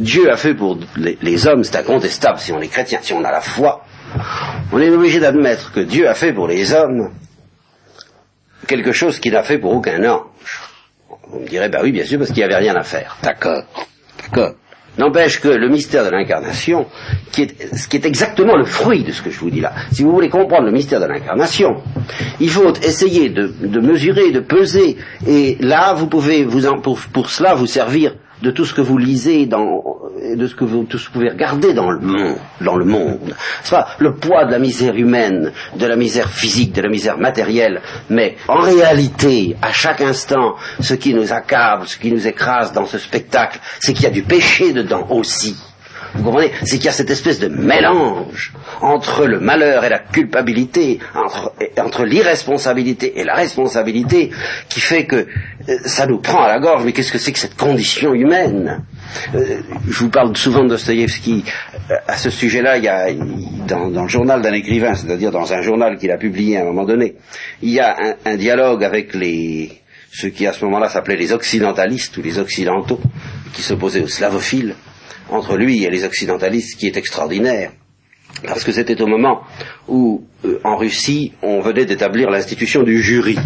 Dieu 0.00 0.30
a 0.30 0.36
fait 0.36 0.54
pour 0.54 0.78
les, 0.96 1.46
hommes, 1.46 1.62
c'est 1.62 1.76
incontestable 1.76 2.38
si 2.40 2.52
on 2.52 2.60
est 2.60 2.68
chrétien, 2.68 2.98
si 3.00 3.12
on 3.12 3.24
a 3.24 3.30
la 3.30 3.40
foi, 3.40 3.84
on 4.72 4.80
est 4.80 4.90
obligé 4.90 5.20
d'admettre 5.20 5.72
que 5.72 5.80
Dieu 5.80 6.08
a 6.08 6.14
fait 6.14 6.32
pour 6.32 6.48
les 6.48 6.72
hommes 6.72 7.12
quelque 8.66 8.92
chose 8.92 9.20
qu'il 9.20 9.32
n'a 9.32 9.42
fait 9.42 9.58
pour 9.58 9.72
aucun 9.72 10.02
ange. 10.04 10.24
Vous 11.28 11.40
me 11.40 11.48
direz, 11.48 11.68
bah 11.68 11.80
oui, 11.82 11.92
bien 11.92 12.04
sûr, 12.04 12.18
parce 12.18 12.30
qu'il 12.30 12.38
n'y 12.38 12.44
avait 12.44 12.56
rien 12.56 12.74
à 12.74 12.82
faire. 12.82 13.16
D'accord, 13.22 13.62
d'accord. 14.22 14.54
N'empêche 14.96 15.40
que 15.40 15.48
le 15.48 15.68
mystère 15.68 16.04
de 16.04 16.10
l'incarnation, 16.10 16.86
qui 17.32 17.42
est, 17.42 17.76
ce 17.76 17.88
qui 17.88 17.96
est 17.96 18.06
exactement 18.06 18.56
le 18.56 18.64
fruit 18.64 19.02
de 19.02 19.10
ce 19.10 19.22
que 19.22 19.30
je 19.30 19.40
vous 19.40 19.50
dis 19.50 19.60
là, 19.60 19.72
si 19.90 20.04
vous 20.04 20.12
voulez 20.12 20.28
comprendre 20.28 20.64
le 20.66 20.72
mystère 20.72 21.00
de 21.00 21.06
l'incarnation, 21.06 21.82
il 22.40 22.50
faut 22.50 22.72
essayer 22.82 23.28
de, 23.28 23.80
mesurer, 23.80 24.30
de 24.30 24.40
peser, 24.40 24.96
et 25.26 25.56
là, 25.60 25.94
vous 25.94 26.06
pouvez, 26.06 26.44
vous 26.44 26.66
en, 26.66 26.78
pour, 26.80 26.98
pour 27.12 27.30
cela, 27.30 27.54
vous 27.54 27.66
servir 27.66 28.14
de 28.44 28.50
tout 28.50 28.66
ce 28.66 28.74
que 28.74 28.82
vous 28.82 28.98
lisez, 28.98 29.46
dans, 29.46 29.82
de 30.36 30.46
ce 30.46 30.54
que 30.54 30.64
vous, 30.64 30.84
tout 30.84 30.98
ce 30.98 31.08
que 31.08 31.14
vous 31.14 31.20
pouvez 31.20 31.30
regarder 31.30 31.72
dans 31.72 31.90
le 31.90 31.98
monde, 32.00 32.36
dans 32.60 32.76
le 32.76 32.84
monde. 32.84 33.34
Soit 33.62 33.86
le 33.98 34.14
poids 34.14 34.44
de 34.44 34.52
la 34.52 34.58
misère 34.58 34.94
humaine, 34.94 35.50
de 35.76 35.86
la 35.86 35.96
misère 35.96 36.28
physique, 36.28 36.72
de 36.74 36.82
la 36.82 36.90
misère 36.90 37.16
matérielle, 37.18 37.80
mais 38.10 38.36
en 38.46 38.60
réalité, 38.60 39.56
à 39.62 39.72
chaque 39.72 40.02
instant, 40.02 40.56
ce 40.78 40.92
qui 40.94 41.14
nous 41.14 41.32
accable, 41.32 41.86
ce 41.86 41.96
qui 41.98 42.12
nous 42.12 42.28
écrase 42.28 42.72
dans 42.72 42.84
ce 42.84 42.98
spectacle, 42.98 43.58
c'est 43.80 43.94
qu'il 43.94 44.04
y 44.04 44.08
a 44.08 44.10
du 44.10 44.22
péché 44.22 44.74
dedans 44.74 45.06
aussi. 45.08 45.56
Vous 46.14 46.22
comprenez? 46.24 46.52
C'est 46.62 46.76
qu'il 46.76 46.86
y 46.86 46.88
a 46.88 46.92
cette 46.92 47.10
espèce 47.10 47.40
de 47.40 47.48
mélange 47.48 48.52
entre 48.80 49.26
le 49.26 49.40
malheur 49.40 49.84
et 49.84 49.88
la 49.88 49.98
culpabilité, 49.98 51.00
entre, 51.14 52.04
l'irresponsabilité 52.04 53.18
et 53.20 53.24
la 53.24 53.34
responsabilité, 53.34 54.30
qui 54.68 54.80
fait 54.80 55.06
que 55.06 55.16
euh, 55.68 55.78
ça 55.84 56.06
nous 56.06 56.18
prend 56.18 56.42
à 56.42 56.48
la 56.48 56.60
gorge. 56.60 56.84
Mais 56.84 56.92
qu'est-ce 56.92 57.12
que 57.12 57.18
c'est 57.18 57.32
que 57.32 57.38
cette 57.38 57.56
condition 57.56 58.14
humaine? 58.14 58.84
Euh, 59.34 59.60
Je 59.88 59.98
vous 59.98 60.10
parle 60.10 60.36
souvent 60.36 60.62
de 60.64 60.68
Dostoïevski. 60.68 61.44
Euh, 61.90 61.94
à 62.06 62.16
ce 62.16 62.30
sujet-là, 62.30 62.76
il 62.78 62.84
y 62.84 62.88
a 62.88 63.06
dans, 63.66 63.88
dans 63.88 64.02
le 64.02 64.08
journal 64.08 64.40
d'un 64.40 64.52
écrivain, 64.52 64.94
c'est-à-dire 64.94 65.30
dans 65.32 65.52
un 65.52 65.62
journal 65.62 65.96
qu'il 65.98 66.10
a 66.12 66.16
publié 66.16 66.58
à 66.58 66.62
un 66.62 66.64
moment 66.64 66.84
donné, 66.84 67.16
il 67.62 67.70
y 67.70 67.80
a 67.80 67.96
un, 67.98 68.14
un 68.32 68.36
dialogue 68.36 68.84
avec 68.84 69.14
les 69.14 69.80
ceux 70.12 70.28
qui 70.28 70.46
à 70.46 70.52
ce 70.52 70.64
moment-là 70.66 70.88
s'appelaient 70.88 71.16
les 71.16 71.32
occidentalistes 71.32 72.16
ou 72.18 72.22
les 72.22 72.38
occidentaux, 72.38 73.00
qui 73.52 73.62
s'opposaient 73.62 74.00
aux 74.00 74.06
slavophiles 74.08 74.76
entre 75.30 75.56
lui 75.56 75.84
et 75.84 75.90
les 75.90 76.04
occidentalistes 76.04 76.78
qui 76.78 76.86
est 76.86 76.96
extraordinaire. 76.96 77.72
Parce 78.46 78.64
que 78.64 78.72
c'était 78.72 79.00
au 79.00 79.06
moment 79.06 79.42
où, 79.88 80.24
euh, 80.44 80.60
en 80.64 80.76
Russie, 80.76 81.32
on 81.42 81.60
venait 81.60 81.86
d'établir 81.86 82.30
l'institution 82.30 82.82
du 82.82 83.00
jury. 83.00 83.38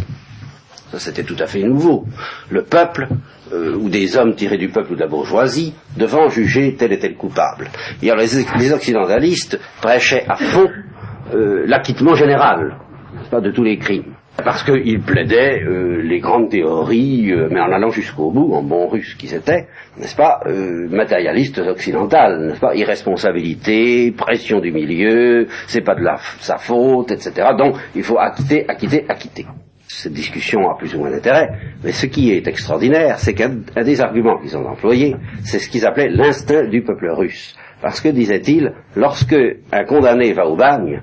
Ça, 0.91 0.99
c'était 0.99 1.23
tout 1.23 1.37
à 1.39 1.47
fait 1.47 1.63
nouveau. 1.63 2.07
Le 2.49 2.65
peuple, 2.65 3.09
euh, 3.53 3.77
ou 3.77 3.91
des 3.91 4.17
hommes 4.17 4.35
tirés 4.35 4.57
du 4.57 4.71
peuple 4.71 4.93
ou 4.93 4.95
de 4.97 5.01
la 5.01 5.07
bourgeoisie, 5.07 5.75
devant 5.97 6.29
juger 6.29 6.75
tel 6.77 6.93
et 6.93 6.99
tel 6.99 7.15
coupable. 7.15 7.69
Et 8.03 8.11
les 8.59 8.73
occidentalistes 8.73 9.61
prêchaient 9.83 10.25
à 10.27 10.37
fond 10.37 10.69
euh, 11.35 11.65
l'acquittement 11.67 12.15
général, 12.15 12.79
pas, 13.31 13.41
de 13.41 13.51
tous 13.51 13.63
les 13.63 13.79
crimes 13.79 14.15
parce 14.45 14.63
qu'il 14.63 15.01
plaidait 15.01 15.63
euh, 15.63 16.01
les 16.03 16.21
grandes 16.21 16.51
théories, 16.51 17.33
euh, 17.33 17.49
mais 17.51 17.61
en 17.61 17.73
allant 17.73 17.91
jusqu'au 17.91 18.31
bout, 18.31 18.53
en 18.55 18.63
bon 18.63 18.87
russe 18.89 19.15
qui 19.15 19.27
c'était, 19.27 19.67
n'est-ce 19.99 20.15
pas, 20.15 20.41
euh, 20.47 20.89
matérialistes 20.89 21.59
occidentales, 21.59 22.47
n'est-ce 22.47 22.61
pas, 22.61 22.75
irresponsabilité, 22.75 24.13
pression 24.13 24.61
du 24.61 24.71
milieu, 24.71 25.49
c'est 25.67 25.81
pas 25.81 25.95
de 25.95 26.03
la, 26.03 26.19
sa 26.39 26.57
faute, 26.59 27.11
etc. 27.11 27.49
Donc 27.57 27.77
il 27.97 28.05
faut 28.05 28.19
acquitter, 28.19 28.65
acquitter, 28.69 29.05
acquitter. 29.09 29.47
Cette 29.89 30.13
discussion 30.13 30.69
a 30.71 30.77
plus 30.77 30.95
ou 30.95 30.99
moins 30.99 31.11
d'intérêt, 31.11 31.49
mais 31.83 31.93
ce 31.93 32.07
qui 32.07 32.31
est 32.31 32.47
extraordinaire, 32.47 33.19
c'est 33.19 33.35
qu'un 33.35 33.57
des 33.83 34.01
arguments 34.01 34.39
qu'ils 34.39 34.57
ont 34.57 34.67
employés, 34.67 35.17
c'est 35.43 35.59
ce 35.59 35.69
qu'ils 35.69 35.87
appelaient 35.87 36.11
l'instinct 36.11 36.69
du 36.69 36.83
peuple 36.83 37.09
russe. 37.11 37.57
Parce 37.81 38.01
que, 38.01 38.09
disait-il, 38.09 38.73
lorsque 38.97 39.37
un 39.73 39.85
condamné 39.85 40.33
va 40.33 40.47
au 40.47 40.57
bagne, 40.57 41.03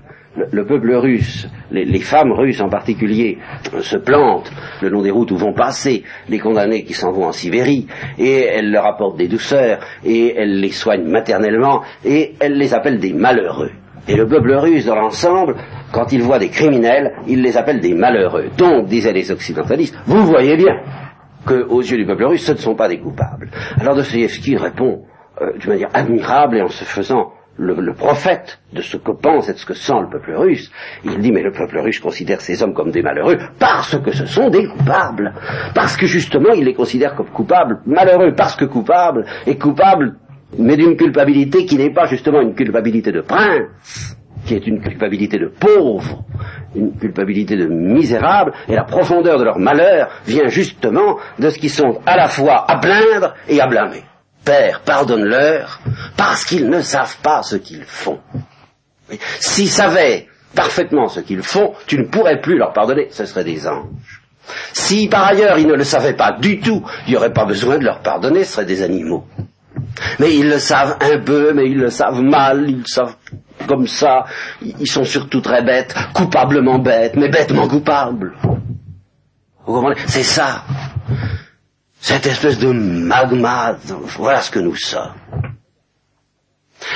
le, 0.51 0.65
peuple 0.65 0.93
russe, 0.95 1.47
les, 1.71 1.99
femmes 1.99 2.33
russes 2.33 2.59
en 2.59 2.69
particulier, 2.69 3.37
se 3.79 3.97
plantent 3.97 4.51
le 4.81 4.89
long 4.89 5.01
des 5.01 5.11
routes 5.11 5.31
où 5.31 5.37
vont 5.37 5.53
passer 5.53 6.03
les 6.27 6.39
condamnés 6.39 6.83
qui 6.83 6.93
s'en 6.93 7.11
vont 7.11 7.25
en 7.25 7.31
Sibérie, 7.31 7.87
et 8.17 8.41
elles 8.41 8.69
leur 8.69 8.85
apportent 8.85 9.17
des 9.17 9.29
douceurs, 9.29 9.79
et 10.03 10.35
elles 10.35 10.59
les 10.59 10.71
soignent 10.71 11.09
maternellement, 11.09 11.83
et 12.03 12.33
elles 12.39 12.57
les 12.57 12.73
appellent 12.73 12.99
des 12.99 13.13
malheureux. 13.13 13.71
Et 14.07 14.15
le 14.15 14.27
peuple 14.27 14.53
russe, 14.53 14.85
dans 14.85 14.95
l'ensemble, 14.95 15.55
quand 15.91 16.11
il 16.11 16.21
voit 16.21 16.37
des 16.37 16.49
criminels, 16.49 17.13
il 17.27 17.41
les 17.41 17.57
appelle 17.57 17.79
des 17.79 17.93
malheureux. 17.93 18.49
Donc, 18.57 18.87
disaient 18.87 19.13
les 19.13 19.31
occidentalistes, 19.31 19.97
vous 20.05 20.25
voyez 20.25 20.57
bien 20.57 20.81
qu'aux 21.45 21.81
yeux 21.81 21.97
du 21.97 22.05
peuple 22.05 22.25
russe, 22.25 22.45
ce 22.45 22.51
ne 22.51 22.57
sont 22.57 22.75
pas 22.75 22.87
des 22.87 22.99
coupables. 22.99 23.49
Alors 23.79 23.95
Dostoevsky 23.95 24.57
répond 24.57 25.05
euh, 25.41 25.57
d'une 25.57 25.71
manière 25.71 25.89
admirable 25.93 26.57
et 26.57 26.61
en 26.61 26.69
se 26.69 26.83
faisant 26.83 27.33
le, 27.57 27.93
prophète 27.93 28.59
de 28.73 28.81
ce 28.81 28.97
que 28.97 29.11
pense 29.11 29.47
et 29.49 29.53
de 29.53 29.57
ce 29.57 29.65
que 29.65 29.73
sent 29.73 29.99
le 30.01 30.09
peuple 30.09 30.33
russe, 30.35 30.71
il 31.03 31.19
dit 31.19 31.31
mais 31.31 31.41
le 31.41 31.51
peuple 31.51 31.79
russe 31.79 31.99
considère 31.99 32.41
ces 32.41 32.61
hommes 32.61 32.73
comme 32.73 32.91
des 32.91 33.01
malheureux 33.01 33.37
parce 33.59 33.97
que 33.97 34.11
ce 34.11 34.25
sont 34.25 34.49
des 34.49 34.67
coupables, 34.67 35.33
parce 35.73 35.95
que 35.95 36.05
justement 36.05 36.53
il 36.53 36.65
les 36.65 36.73
considère 36.73 37.15
comme 37.15 37.29
coupables, 37.29 37.81
malheureux 37.85 38.33
parce 38.35 38.55
que 38.55 38.65
coupables, 38.65 39.25
et 39.47 39.57
coupables 39.57 40.15
mais 40.57 40.77
d'une 40.77 40.95
culpabilité 40.95 41.65
qui 41.65 41.77
n'est 41.77 41.93
pas 41.93 42.05
justement 42.05 42.41
une 42.41 42.55
culpabilité 42.55 43.11
de 43.11 43.21
prince, 43.21 44.17
qui 44.45 44.53
est 44.53 44.67
une 44.67 44.79
culpabilité 44.79 45.37
de 45.39 45.47
pauvre, 45.47 46.23
une 46.75 46.97
culpabilité 46.97 47.55
de 47.57 47.65
misérable, 47.65 48.53
et 48.67 48.75
la 48.75 48.83
profondeur 48.83 49.39
de 49.39 49.43
leur 49.43 49.59
malheur 49.59 50.09
vient 50.25 50.47
justement 50.47 51.17
de 51.39 51.49
ce 51.49 51.57
qu'ils 51.57 51.71
sont 51.71 51.99
à 52.05 52.15
la 52.15 52.27
fois 52.27 52.63
à 52.69 52.77
plaindre 52.79 53.33
et 53.49 53.59
à 53.59 53.67
blâmer. 53.67 54.03
Père, 54.45 54.81
pardonne-leur, 54.81 55.81
parce 56.15 56.45
qu'ils 56.45 56.69
ne 56.69 56.81
savent 56.81 57.17
pas 57.23 57.41
ce 57.41 57.55
qu'ils 57.55 57.83
font. 57.83 58.19
S'ils 59.39 59.69
savaient 59.69 60.27
parfaitement 60.53 61.07
ce 61.07 61.19
qu'ils 61.19 61.43
font, 61.43 61.73
tu 61.87 61.97
ne 61.97 62.05
pourrais 62.05 62.39
plus 62.39 62.57
leur 62.57 62.71
pardonner, 62.71 63.07
ce 63.11 63.25
seraient 63.25 63.43
des 63.43 63.67
anges. 63.67 64.21
Si 64.73 65.07
par 65.07 65.25
ailleurs 65.25 65.57
ils 65.57 65.67
ne 65.67 65.73
le 65.73 65.83
savaient 65.83 66.15
pas 66.15 66.31
du 66.33 66.59
tout, 66.59 66.83
il 67.07 67.11
n'y 67.11 67.17
aurait 67.17 67.33
pas 67.33 67.45
besoin 67.45 67.79
de 67.79 67.83
leur 67.83 68.01
pardonner, 68.01 68.43
ce 68.43 68.53
seraient 68.53 68.65
des 68.65 68.83
animaux. 68.83 69.25
Mais 70.19 70.35
ils 70.35 70.47
le 70.47 70.59
savent 70.59 70.97
un 71.01 71.19
peu, 71.19 71.51
mais 71.53 71.65
ils 71.65 71.77
le 71.77 71.89
savent 71.89 72.21
mal, 72.21 72.65
ils 72.69 72.79
le 72.79 72.85
savent 72.85 73.15
comme 73.67 73.87
ça, 73.87 74.25
ils 74.61 74.87
sont 74.87 75.03
surtout 75.03 75.41
très 75.41 75.63
bêtes, 75.63 75.95
coupablement 76.13 76.77
bêtes, 76.77 77.15
mais 77.15 77.29
bêtement 77.29 77.67
coupables. 77.67 78.33
Vous 79.65 79.73
comprenez? 79.73 79.99
C'est 80.07 80.23
ça 80.23 80.63
cette 82.05 82.27
espèce 82.27 82.59
de 82.59 82.67
magma, 82.67 83.75
voilà 84.15 84.39
ce 84.39 84.51
que 84.51 84.59
nous 84.59 84.75
sommes. 84.75 85.15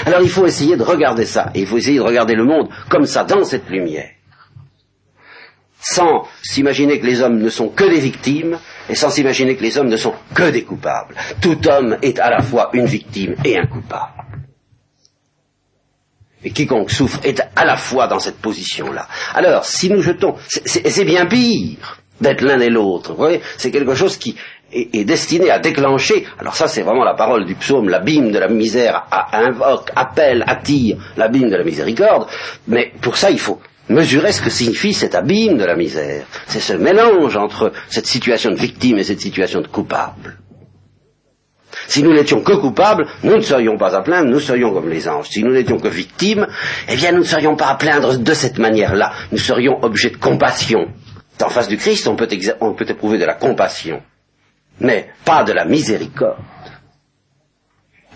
Alors 0.05 0.21
il 0.21 0.29
faut 0.29 0.45
essayer 0.45 0.77
de 0.77 0.83
regarder 0.83 1.25
ça, 1.25 1.49
il 1.55 1.65
faut 1.65 1.77
essayer 1.79 1.97
de 1.97 2.03
regarder 2.03 2.35
le 2.35 2.43
monde 2.43 2.69
comme 2.91 3.07
ça, 3.07 3.23
dans 3.23 3.43
cette 3.43 3.67
lumière. 3.71 4.11
Sans 5.81 6.27
s'imaginer 6.43 6.99
que 6.99 7.07
les 7.07 7.21
hommes 7.21 7.39
ne 7.39 7.49
sont 7.49 7.69
que 7.69 7.85
des 7.85 7.99
victimes, 7.99 8.59
et 8.87 8.93
sans 8.93 9.09
s'imaginer 9.09 9.55
que 9.55 9.63
les 9.63 9.79
hommes 9.79 9.89
ne 9.89 9.97
sont 9.97 10.13
que 10.35 10.51
des 10.51 10.63
coupables. 10.63 11.15
Tout 11.41 11.57
homme 11.67 11.97
est 12.03 12.19
à 12.19 12.29
la 12.29 12.43
fois 12.43 12.69
une 12.73 12.85
victime 12.85 13.33
et 13.43 13.57
un 13.57 13.65
coupable. 13.65 14.13
Et 16.43 16.51
quiconque 16.51 16.91
souffre 16.91 17.19
est 17.23 17.41
à 17.55 17.65
la 17.65 17.77
fois 17.77 18.05
dans 18.05 18.19
cette 18.19 18.37
position-là. 18.37 19.07
Alors, 19.33 19.65
si 19.65 19.89
nous 19.89 20.03
jetons, 20.03 20.35
c'est 20.47 21.03
bien 21.03 21.25
pire 21.25 21.97
d'être 22.21 22.41
l'un 22.41 22.59
et 22.59 22.69
l'autre. 22.69 23.11
Vous 23.13 23.17
voyez, 23.17 23.41
c'est 23.57 23.71
quelque 23.71 23.95
chose 23.95 24.17
qui 24.17 24.35
est, 24.71 25.03
destiné 25.03 25.49
à 25.49 25.59
déclencher, 25.59 26.25
alors 26.39 26.55
ça 26.55 26.67
c'est 26.67 26.81
vraiment 26.81 27.03
la 27.03 27.13
parole 27.13 27.45
du 27.45 27.55
psaume, 27.55 27.89
l'abîme 27.89 28.31
de 28.31 28.39
la 28.39 28.47
misère 28.47 29.05
invoque, 29.31 29.89
appelle, 29.95 30.43
attire 30.47 30.97
l'abîme 31.17 31.49
de 31.49 31.55
la 31.55 31.63
miséricorde, 31.63 32.27
mais 32.67 32.91
pour 33.01 33.17
ça 33.17 33.31
il 33.31 33.39
faut 33.39 33.59
mesurer 33.89 34.31
ce 34.31 34.41
que 34.41 34.49
signifie 34.49 34.93
cet 34.93 35.15
abîme 35.15 35.57
de 35.57 35.65
la 35.65 35.75
misère. 35.75 36.25
C'est 36.47 36.59
ce 36.59 36.73
mélange 36.73 37.35
entre 37.35 37.71
cette 37.89 38.05
situation 38.05 38.51
de 38.51 38.55
victime 38.55 38.99
et 38.99 39.03
cette 39.03 39.19
situation 39.19 39.61
de 39.61 39.67
coupable. 39.67 40.37
Si 41.87 42.03
nous 42.03 42.13
n'étions 42.13 42.41
que 42.41 42.53
coupables, 42.53 43.07
nous 43.23 43.35
ne 43.35 43.41
serions 43.41 43.77
pas 43.77 43.95
à 43.95 44.01
plaindre, 44.01 44.29
nous 44.29 44.39
serions 44.39 44.73
comme 44.73 44.89
les 44.89 45.07
anges. 45.07 45.29
Si 45.29 45.43
nous 45.43 45.53
n'étions 45.53 45.79
que 45.79 45.87
victimes, 45.87 46.47
eh 46.87 46.95
bien 46.95 47.11
nous 47.11 47.19
ne 47.19 47.23
serions 47.23 47.55
pas 47.55 47.67
à 47.67 47.75
plaindre 47.75 48.17
de 48.17 48.33
cette 48.33 48.59
manière-là. 48.59 49.11
Nous 49.31 49.37
serions 49.37 49.83
objets 49.83 50.11
de 50.11 50.17
compassion. 50.17 50.87
En 51.41 51.49
face 51.49 51.67
du 51.67 51.77
Christ, 51.77 52.07
on 52.07 52.15
peut, 52.15 52.27
on 52.59 52.73
peut 52.73 52.85
éprouver 52.87 53.17
de 53.17 53.25
la 53.25 53.33
compassion, 53.33 54.01
mais 54.79 55.11
pas 55.25 55.43
de 55.43 55.53
la 55.53 55.65
miséricorde. 55.65 56.37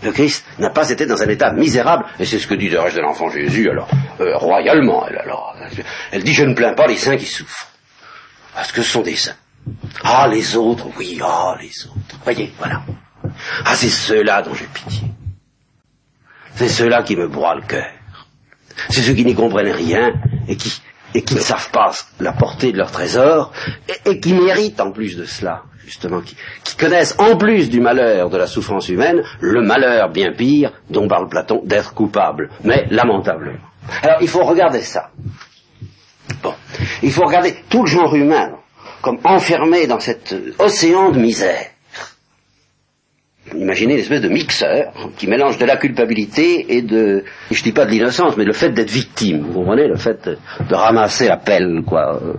Le 0.02 0.12
Christ 0.12 0.44
n'a 0.58 0.70
pas 0.70 0.90
été 0.90 1.06
dans 1.06 1.22
un 1.22 1.28
état 1.28 1.52
misérable, 1.52 2.04
et 2.18 2.26
c'est 2.26 2.38
ce 2.38 2.46
que 2.46 2.54
dit 2.54 2.68
le 2.68 2.80
reste 2.80 2.96
de 2.96 3.00
l'enfant 3.00 3.30
Jésus, 3.30 3.70
alors, 3.70 3.88
euh, 4.20 4.36
royalement, 4.36 5.06
elle, 5.08 5.18
alors. 5.18 5.56
Elle 6.12 6.22
dit, 6.22 6.34
je 6.34 6.44
ne 6.44 6.54
plains 6.54 6.74
pas 6.74 6.86
les 6.86 6.96
saints 6.96 7.16
qui 7.16 7.26
souffrent, 7.26 7.68
parce 8.54 8.70
que 8.70 8.82
ce 8.82 8.90
sont 8.90 9.02
des 9.02 9.16
saints. 9.16 9.36
Ah, 10.02 10.28
les 10.30 10.56
autres, 10.56 10.88
oui, 10.98 11.18
ah, 11.22 11.56
les 11.60 11.86
autres. 11.86 12.18
Voyez, 12.22 12.52
voilà. 12.58 12.82
Ah, 13.64 13.74
c'est 13.74 13.88
ceux-là 13.88 14.42
dont 14.42 14.54
j'ai 14.54 14.66
pitié. 14.66 15.08
C'est 16.54 16.68
ceux-là 16.68 17.02
qui 17.02 17.16
me 17.16 17.26
broient 17.26 17.54
le 17.54 17.62
cœur. 17.62 17.90
C'est 18.90 19.02
ceux 19.02 19.14
qui 19.14 19.24
n'y 19.24 19.34
comprennent 19.34 19.72
rien 19.72 20.12
et 20.48 20.56
qui, 20.56 20.82
et 21.14 21.22
qui 21.22 21.34
ne 21.34 21.40
savent 21.40 21.70
pas 21.70 21.92
la 22.20 22.32
portée 22.32 22.72
de 22.72 22.78
leur 22.78 22.90
trésor 22.90 23.52
et, 24.04 24.20
qui 24.20 24.34
méritent 24.34 24.80
en 24.80 24.90
plus 24.90 25.16
de 25.16 25.24
cela 25.24 25.62
justement, 25.84 26.20
qui, 26.22 26.36
connaissent 26.76 27.14
en 27.18 27.36
plus 27.36 27.68
du 27.68 27.80
malheur 27.80 28.30
de 28.30 28.38
la 28.38 28.46
souffrance 28.46 28.88
humaine, 28.88 29.22
le 29.40 29.62
malheur 29.62 30.08
bien 30.08 30.32
pire 30.32 30.72
dont 30.88 31.06
parle 31.06 31.28
Platon 31.28 31.60
d'être 31.64 31.94
coupable, 31.94 32.50
mais 32.64 32.86
lamentablement. 32.90 33.58
Alors 34.02 34.16
il 34.22 34.28
faut 34.28 34.44
regarder 34.44 34.80
ça. 34.80 35.10
Bon, 36.42 36.54
il 37.02 37.12
faut 37.12 37.24
regarder 37.24 37.54
tout 37.68 37.82
le 37.82 37.86
genre 37.86 38.14
humain 38.14 38.52
comme 39.02 39.18
enfermé 39.24 39.86
dans 39.86 40.00
cet 40.00 40.34
océan 40.58 41.10
de 41.10 41.18
misère. 41.18 41.73
Imaginez 43.56 43.94
une 43.94 44.00
espèce 44.00 44.20
de 44.20 44.28
mixeur 44.28 44.92
qui 45.16 45.26
mélange 45.26 45.58
de 45.58 45.64
la 45.64 45.76
culpabilité 45.76 46.76
et 46.76 46.82
de, 46.82 47.24
je 47.50 47.62
dis 47.62 47.72
pas 47.72 47.84
de 47.86 47.90
l'innocence, 47.90 48.36
mais 48.36 48.44
le 48.44 48.52
fait 48.52 48.70
d'être 48.70 48.90
victime. 48.90 49.40
Vous 49.40 49.60
comprenez 49.60 49.88
le 49.88 49.96
fait 49.96 50.28
de, 50.28 50.74
ramasser 50.74 51.28
la 51.28 51.36
pelle, 51.36 51.82
quoi. 51.86 52.20
Euh, 52.22 52.34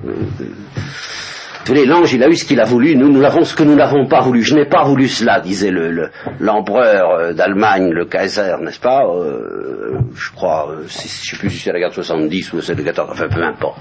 vous 1.65 1.73
voyez, 1.73 1.87
l'ange, 1.87 2.13
il 2.13 2.21
a 2.23 2.27
eu 2.27 2.35
ce 2.35 2.45
qu'il 2.45 2.59
a 2.59 2.63
voulu, 2.63 2.95
nous, 2.95 3.11
nous 3.11 3.19
l'avons 3.19 3.43
ce 3.43 3.55
que 3.55 3.63
nous 3.63 3.73
n'avons 3.73 4.05
pas 4.05 4.21
voulu. 4.21 4.43
Je 4.43 4.53
n'ai 4.53 4.65
pas 4.65 4.83
voulu 4.83 5.07
cela, 5.07 5.39
disait 5.39 5.71
le, 5.71 6.11
l'empereur 6.39 7.09
euh, 7.09 7.33
d'Allemagne, 7.33 7.89
le 7.89 8.05
Kaiser, 8.05 8.57
n'est-ce 8.61 8.79
pas 8.79 9.03
euh, 9.07 9.97
Je 10.15 10.31
crois, 10.31 10.69
euh, 10.69 10.83
je 10.87 10.93
ne 10.93 11.07
sais 11.07 11.37
plus 11.37 11.49
si 11.49 11.57
c'est 11.57 11.71
la 11.71 11.79
guerre 11.79 11.89
de 11.89 11.95
70 11.95 12.53
ou 12.53 12.61
c'est 12.61 12.75
de 12.75 12.83
14, 12.83 13.09
enfin 13.11 13.27
peu 13.33 13.41
importe. 13.41 13.79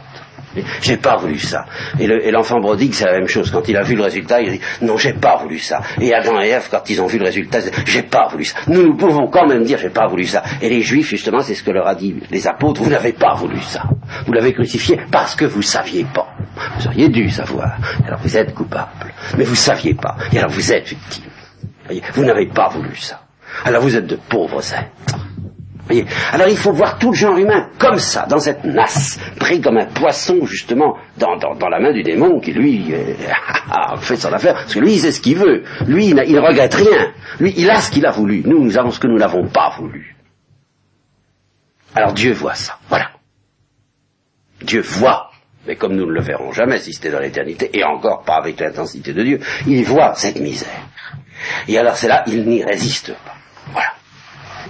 J'ai 0.81 0.97
pas 0.97 1.17
voulu 1.17 1.39
ça. 1.39 1.67
Et 1.99 2.31
l'enfant 2.31 2.61
brodigue, 2.61 2.95
c'est 2.95 3.07
la 3.07 3.13
même 3.13 3.29
chose. 3.29 3.51
Quand 3.51 3.67
il 3.69 3.77
a 3.77 3.83
vu 3.83 3.95
le 3.95 4.03
résultat, 4.03 4.41
il 4.41 4.53
dit 4.53 4.61
non, 4.83 4.97
j'ai 4.97 5.13
pas 5.13 5.37
voulu 5.37 5.59
ça. 5.59 5.81
Et 6.01 6.15
Adam 6.15 6.41
et 6.41 6.49
Ève, 6.49 6.69
quand 6.71 6.89
ils 6.91 7.01
ont 7.01 7.07
vu 7.07 7.19
le 7.19 7.25
résultat, 7.25 7.59
ils 7.61 7.71
disent 7.71 7.73
j'ai 7.87 8.03
pas 8.03 8.29
voulu 8.29 8.45
ça. 8.45 8.59
Nous, 8.69 8.83
nous 8.83 8.97
pouvons 8.97 9.29
quand 9.29 9.47
même 9.47 9.65
dire 9.65 9.79
j'ai 9.79 9.91
pas 9.91 10.07
voulu 10.07 10.25
ça. 10.25 10.43
Et 10.61 10.69
les 10.69 10.81
Juifs, 10.81 11.09
justement, 11.09 11.41
c'est 11.41 11.55
ce 11.55 11.63
que 11.63 11.71
leur 11.71 11.87
a 11.87 11.95
dit 11.95 12.15
les 12.31 12.47
apôtres. 12.47 12.83
Vous 12.83 12.91
n'avez 12.91 13.13
pas 13.13 13.35
voulu 13.35 13.61
ça. 13.61 13.83
Vous 14.27 14.33
l'avez 14.33 14.53
crucifié 14.53 15.01
parce 15.11 15.35
que 15.35 15.45
vous 15.45 15.63
saviez 15.63 16.05
pas. 16.05 16.29
Vous 16.79 16.87
auriez 16.87 17.09
dû 17.09 17.29
savoir. 17.31 17.77
Alors 18.07 18.21
vous 18.21 18.37
êtes 18.37 18.55
coupable. 18.55 19.13
Mais 19.37 19.45
vous 19.45 19.55
saviez 19.55 19.95
pas. 19.95 20.17
Et 20.33 20.39
alors 20.39 20.51
vous 20.51 20.73
êtes 20.73 20.89
victime. 20.89 21.25
Vous 22.15 22.25
n'avez 22.25 22.47
pas 22.47 22.69
voulu 22.69 22.95
ça. 22.97 23.21
Alors 23.65 23.83
vous 23.83 23.97
êtes 23.97 24.07
de 24.07 24.17
pauvres 24.17 24.63
êtres. 24.73 25.19
Alors 26.33 26.49
il 26.49 26.57
faut 26.57 26.73
voir 26.73 26.99
tout 26.99 27.11
le 27.11 27.17
genre 27.17 27.37
humain 27.37 27.69
comme 27.79 27.99
ça, 27.99 28.27
dans 28.27 28.39
cette 28.39 28.65
nasse, 28.65 29.21
pris 29.39 29.61
comme 29.61 29.77
un 29.77 29.87
poisson 29.87 30.45
justement 30.47 30.97
dans, 31.19 31.37
la 31.69 31.79
main 31.79 31.93
du 31.93 32.03
démon 32.03 32.41
qui 32.41 32.53
lui 32.53 32.95
euh, 32.95 33.15
fait 33.99 34.17
son 34.17 34.33
affaire, 34.33 34.55
parce 34.55 34.75
que 34.75 34.81
lui 34.81 34.95
il 34.95 35.01
sait 35.01 35.13
ce 35.13 35.21
qu'il 35.21 35.37
veut, 35.37 35.63
lui 35.87 36.07
il, 36.07 36.15
ne 36.15 36.41
regrette 36.41 36.75
rien, 36.75 37.13
lui 37.39 37.53
il 37.57 37.69
a 37.69 37.81
ce 37.81 37.91
qu'il 37.91 38.07
a 38.07 38.11
voulu, 38.11 38.43
nous 38.47 38.65
nous 38.65 38.79
avons 38.79 38.91
ce 38.91 38.99
que 38.99 39.07
nous 39.07 39.19
n'avons 39.19 39.47
pas 39.49 39.71
voulu. 39.79 40.17
Alors 41.95 42.13
Dieu 42.13 42.33
voit 42.33 42.55
ça, 42.55 42.79
voilà. 42.89 43.11
Dieu 44.63 44.81
voit, 44.81 45.31
mais 45.67 45.77
comme 45.77 45.95
nous 45.95 46.07
ne 46.07 46.13
le 46.13 46.23
verrons 46.23 46.53
jamais 46.53 46.79
si 46.79 46.95
c'était 46.95 47.11
dans 47.11 47.21
l'éternité, 47.21 47.71
et 47.75 47.85
encore 47.85 48.23
pas 48.23 48.37
avec 48.37 48.59
l'intensité 48.59 49.13
de 49.13 49.23
Dieu, 49.23 49.41
il 49.67 49.85
voit 49.85 50.15
cette 50.15 50.41
misère. 50.41 50.89
Et 51.69 51.77
alors 51.77 51.97
c'est 51.97 52.09
là, 52.09 52.25
il 52.27 52.47
n'y 52.47 52.65
résiste 52.65 53.13
pas. 53.13 53.35
Voilà. 53.73 53.91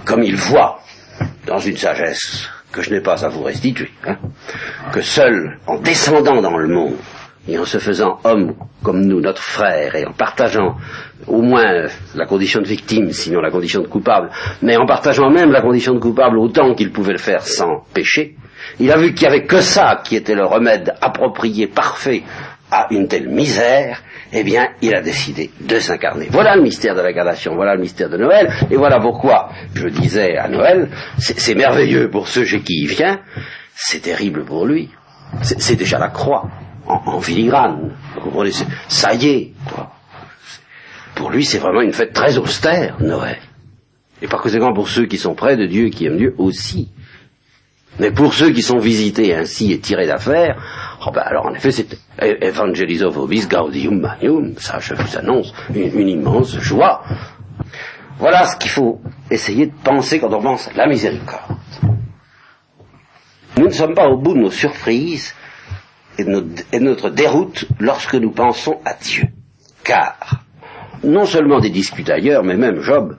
Comme 0.03 0.21
il 0.21 0.35
voit 0.35 0.81
dans 1.45 1.59
une 1.59 1.77
sagesse 1.77 2.49
que 2.71 2.81
je 2.81 2.89
n'ai 2.91 3.01
pas 3.01 3.23
à 3.25 3.29
vous 3.29 3.43
restituer, 3.43 3.91
hein, 4.05 4.17
que 4.91 5.01
seul 5.01 5.59
en 5.67 5.79
descendant 5.79 6.41
dans 6.41 6.57
le 6.57 6.67
monde 6.67 6.95
et 7.47 7.57
en 7.57 7.65
se 7.65 7.77
faisant 7.77 8.19
homme 8.23 8.55
comme 8.83 9.05
nous, 9.05 9.21
notre 9.21 9.41
frère, 9.41 9.95
et 9.95 10.05
en 10.05 10.13
partageant 10.13 10.75
au 11.27 11.41
moins 11.41 11.85
la 12.15 12.25
condition 12.25 12.61
de 12.61 12.67
victime, 12.67 13.11
sinon 13.11 13.39
la 13.39 13.51
condition 13.51 13.81
de 13.81 13.87
coupable, 13.87 14.29
mais 14.61 14.77
en 14.77 14.85
partageant 14.85 15.29
même 15.29 15.51
la 15.51 15.61
condition 15.61 15.93
de 15.93 15.99
coupable 15.99 16.37
autant 16.37 16.73
qu'il 16.73 16.91
pouvait 16.91 17.13
le 17.13 17.19
faire 17.19 17.41
sans 17.41 17.83
péché, 17.93 18.35
il 18.79 18.91
a 18.91 18.97
vu 18.97 19.13
qu'il 19.13 19.27
n'y 19.27 19.35
avait 19.35 19.45
que 19.45 19.61
ça 19.61 20.01
qui 20.03 20.15
était 20.15 20.35
le 20.35 20.45
remède 20.45 20.93
approprié, 21.01 21.67
parfait 21.67 22.23
à 22.71 22.87
une 22.89 23.07
telle 23.07 23.29
misère, 23.29 24.01
eh 24.37 24.43
bien, 24.43 24.69
il 24.81 24.93
a 24.93 25.01
décidé 25.01 25.49
de 25.61 25.79
s'incarner. 25.79 26.27
Voilà 26.29 26.55
le 26.57 26.61
mystère 26.61 26.93
de 26.93 27.01
l'incarnation, 27.01 27.55
voilà 27.55 27.75
le 27.75 27.81
mystère 27.81 28.09
de 28.09 28.17
Noël, 28.17 28.51
et 28.69 28.75
voilà 28.75 28.99
pourquoi 28.99 29.49
je 29.73 29.87
disais 29.87 30.35
à 30.35 30.49
Noël, 30.49 30.89
c'est 31.17 31.55
merveilleux 31.55 32.09
pour 32.09 32.27
ceux 32.27 32.43
chez 32.43 32.59
qui 32.59 32.73
il 32.81 32.87
vient, 32.87 33.21
c'est 33.73 34.01
terrible 34.01 34.43
pour 34.43 34.65
lui. 34.65 34.89
C'est 35.41 35.77
déjà 35.77 35.99
la 35.99 36.09
croix, 36.09 36.49
en, 36.85 37.19
filigrane. 37.21 37.95
Ça 38.89 39.13
y 39.13 39.27
est, 39.27 39.53
quoi. 39.73 39.91
Pour 41.15 41.31
lui, 41.31 41.45
c'est 41.45 41.57
vraiment 41.57 41.81
une 41.81 41.93
fête 41.93 42.13
très 42.13 42.37
austère, 42.37 42.97
Noël. 42.99 43.37
Et 44.21 44.27
par 44.27 44.41
conséquent, 44.41 44.73
pour 44.73 44.89
ceux 44.89 45.05
qui 45.05 45.17
sont 45.17 45.33
près 45.33 45.55
de 45.55 45.65
Dieu, 45.65 45.89
qui 45.89 46.05
aiment 46.05 46.17
Dieu 46.17 46.35
aussi. 46.37 46.89
Mais 47.99 48.11
pour 48.11 48.33
ceux 48.33 48.51
qui 48.51 48.61
sont 48.61 48.77
visités 48.77 49.33
ainsi 49.33 49.71
et 49.71 49.79
tirés 49.79 50.07
d'affaire, 50.07 50.61
oh 51.05 51.11
ben 51.11 51.21
alors 51.21 51.45
en 51.45 51.53
effet 51.53 51.71
c'est 51.71 51.87
Evangelizo 52.19 53.09
vobis 53.09 53.47
gaudium 53.47 53.99
manium, 53.99 54.53
ça 54.57 54.79
je 54.79 54.93
vous 54.93 55.17
annonce 55.17 55.53
une, 55.73 56.09
immense 56.09 56.57
joie. 56.59 57.03
Voilà 58.17 58.45
ce 58.45 58.55
qu'il 58.57 58.71
faut 58.71 59.01
essayer 59.29 59.67
de 59.67 59.73
penser 59.83 60.19
quand 60.19 60.33
on 60.33 60.41
pense 60.41 60.69
la 60.75 60.87
miséricorde. 60.87 61.57
Nous 63.57 63.65
ne 63.65 63.71
sommes 63.73 63.93
pas 63.93 64.07
au 64.07 64.17
bout 64.17 64.33
de 64.33 64.39
nos 64.39 64.51
surprises 64.51 65.33
et 66.17 66.23
de, 66.23 66.45
et 66.71 66.79
de 66.79 66.83
notre 66.83 67.09
déroute 67.09 67.65
lorsque 67.79 68.15
nous 68.15 68.31
pensons 68.31 68.79
à 68.85 68.93
Dieu. 68.93 69.27
Car 69.83 70.43
non 71.03 71.25
seulement 71.25 71.59
des 71.59 71.69
discutailleurs, 71.69 72.43
mais 72.43 72.55
même 72.55 72.81
Job, 72.81 73.17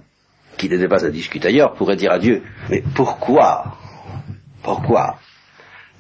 qui 0.57 0.69
n'était 0.69 0.89
pas 0.89 1.05
un 1.05 1.11
discutailleur, 1.11 1.75
pourrait 1.75 1.97
dire 1.97 2.13
à 2.13 2.19
Dieu, 2.19 2.43
mais 2.71 2.83
pourquoi? 2.95 3.77
Pourquoi? 4.63 5.19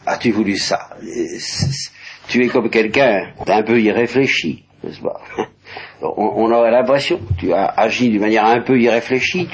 As-tu 0.06 0.30
voulu 0.30 0.56
ça? 0.56 0.90
Tu 2.28 2.44
es 2.44 2.48
comme 2.48 2.70
quelqu'un 2.70 3.28
d'un 3.44 3.62
peu 3.62 3.80
irréfléchi, 3.80 4.64
n'est-ce 4.82 5.00
pas? 5.00 5.20
On, 6.02 6.50
aurait 6.52 6.70
l'impression 6.70 7.20
tu 7.38 7.52
as 7.52 7.66
agi 7.66 8.10
d'une 8.10 8.20
manière 8.20 8.44
un 8.44 8.60
peu 8.60 8.78
irréfléchie, 8.78 9.48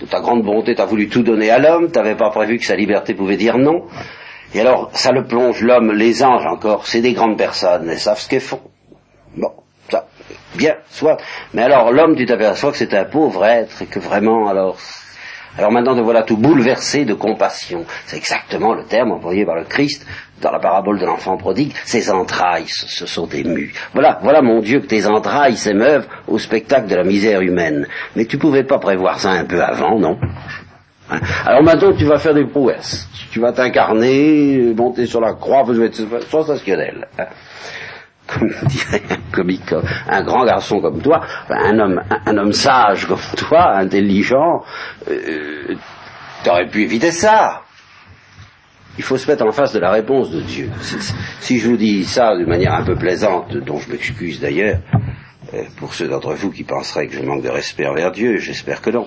de 0.00 0.06
ta 0.06 0.20
grande 0.20 0.42
bonté, 0.42 0.74
tu 0.74 0.82
voulu 0.82 1.08
tout 1.08 1.22
donner 1.22 1.50
à 1.50 1.58
l'homme, 1.58 1.90
tu 1.90 1.98
n'avais 1.98 2.16
pas 2.16 2.30
prévu 2.30 2.58
que 2.58 2.64
sa 2.64 2.76
liberté 2.76 3.14
pouvait 3.14 3.36
dire 3.36 3.58
non, 3.58 3.86
et 4.54 4.60
alors 4.60 4.90
ça 4.94 5.12
le 5.12 5.24
plonge 5.24 5.60
l'homme, 5.62 5.92
les 5.92 6.22
anges 6.22 6.46
encore, 6.46 6.86
c'est 6.86 7.00
des 7.00 7.12
grandes 7.12 7.38
personnes, 7.38 7.88
elles 7.90 7.98
savent 7.98 8.20
ce 8.20 8.28
qu'elles 8.28 8.40
font. 8.40 8.60
Bon, 9.36 9.52
ça, 9.88 10.06
bien, 10.56 10.76
soit. 10.88 11.16
Mais 11.52 11.62
alors 11.62 11.92
l'homme, 11.92 12.16
tu 12.16 12.26
t'aperçois 12.26 12.72
que 12.72 12.78
c'est 12.78 12.94
un 12.94 13.04
pauvre 13.04 13.44
être, 13.44 13.82
et 13.82 13.86
que 13.86 13.98
vraiment, 13.98 14.48
alors, 14.48 14.78
alors 15.58 15.72
maintenant, 15.72 15.94
te 15.94 16.00
voilà 16.00 16.22
tout 16.22 16.36
bouleversé 16.36 17.04
de 17.04 17.14
compassion. 17.14 17.84
C'est 18.06 18.16
exactement 18.16 18.74
le 18.74 18.84
terme 18.84 19.12
employé 19.12 19.46
par 19.46 19.56
le 19.56 19.64
Christ 19.64 20.06
dans 20.42 20.50
la 20.50 20.58
parabole 20.58 20.98
de 20.98 21.06
l'enfant 21.06 21.36
prodigue. 21.38 21.72
Ses 21.84 22.10
entrailles 22.10 22.66
se 22.68 23.06
sont 23.06 23.28
émues. 23.28 23.72
Voilà, 23.94 24.18
voilà 24.22 24.42
mon 24.42 24.60
Dieu 24.60 24.80
que 24.80 24.86
tes 24.86 25.06
entrailles 25.06 25.56
s'émeuvent 25.56 26.06
au 26.28 26.38
spectacle 26.38 26.88
de 26.88 26.96
la 26.96 27.04
misère 27.04 27.40
humaine. 27.40 27.86
Mais 28.16 28.26
tu 28.26 28.36
pouvais 28.36 28.64
pas 28.64 28.78
prévoir 28.78 29.18
ça 29.18 29.30
un 29.30 29.44
peu 29.44 29.62
avant, 29.62 29.98
non 29.98 30.18
hein 31.10 31.20
Alors 31.46 31.62
maintenant, 31.62 31.94
tu 31.96 32.04
vas 32.04 32.18
faire 32.18 32.34
des 32.34 32.46
prouesses. 32.46 33.08
Tu 33.30 33.40
vas 33.40 33.52
t'incarner, 33.52 34.74
monter 34.76 35.06
sur 35.06 35.20
la 35.20 35.32
croix, 35.32 35.62
vous 35.62 35.80
être 35.80 36.22
sensationnel. 36.28 37.08
Hein 37.18 37.26
comme 38.38 38.50
dirait 38.66 39.02
un 39.10 39.32
comique, 39.32 39.72
un 40.08 40.22
grand 40.22 40.44
garçon 40.44 40.80
comme 40.80 41.00
toi, 41.00 41.20
un 41.48 41.78
homme, 41.78 42.02
un, 42.26 42.36
homme 42.36 42.52
sage 42.52 43.06
comme 43.06 43.20
toi, 43.36 43.76
intelligent, 43.76 44.62
euh, 45.08 45.74
t'aurais 46.42 46.68
pu 46.68 46.82
éviter 46.82 47.10
ça. 47.10 47.62
Il 48.98 49.04
faut 49.04 49.18
se 49.18 49.30
mettre 49.30 49.44
en 49.44 49.52
face 49.52 49.74
de 49.74 49.78
la 49.78 49.90
réponse 49.90 50.30
de 50.30 50.40
Dieu. 50.40 50.70
Si, 51.40 51.58
je 51.58 51.68
vous 51.68 51.76
dis 51.76 52.04
ça 52.04 52.34
d'une 52.34 52.48
manière 52.48 52.74
un 52.74 52.84
peu 52.84 52.96
plaisante, 52.96 53.54
dont 53.54 53.78
je 53.78 53.90
m'excuse 53.90 54.40
d'ailleurs, 54.40 54.78
euh, 55.52 55.64
pour 55.76 55.92
ceux 55.92 56.08
d'entre 56.08 56.32
vous 56.32 56.50
qui 56.50 56.64
penseraient 56.64 57.06
que 57.06 57.14
je 57.14 57.22
manque 57.22 57.42
de 57.42 57.50
respect 57.50 57.86
envers 57.86 58.10
Dieu, 58.10 58.38
j'espère 58.38 58.80
que 58.80 58.88
non. 58.88 59.06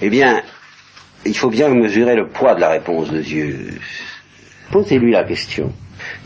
Eh 0.00 0.08
bien, 0.08 0.40
il 1.26 1.36
faut 1.36 1.50
bien 1.50 1.68
mesurer 1.68 2.14
le 2.14 2.28
poids 2.28 2.54
de 2.54 2.60
la 2.60 2.70
réponse 2.70 3.10
de 3.10 3.20
Dieu. 3.20 3.70
Posez-lui 4.70 5.10
la 5.10 5.24
question. 5.24 5.72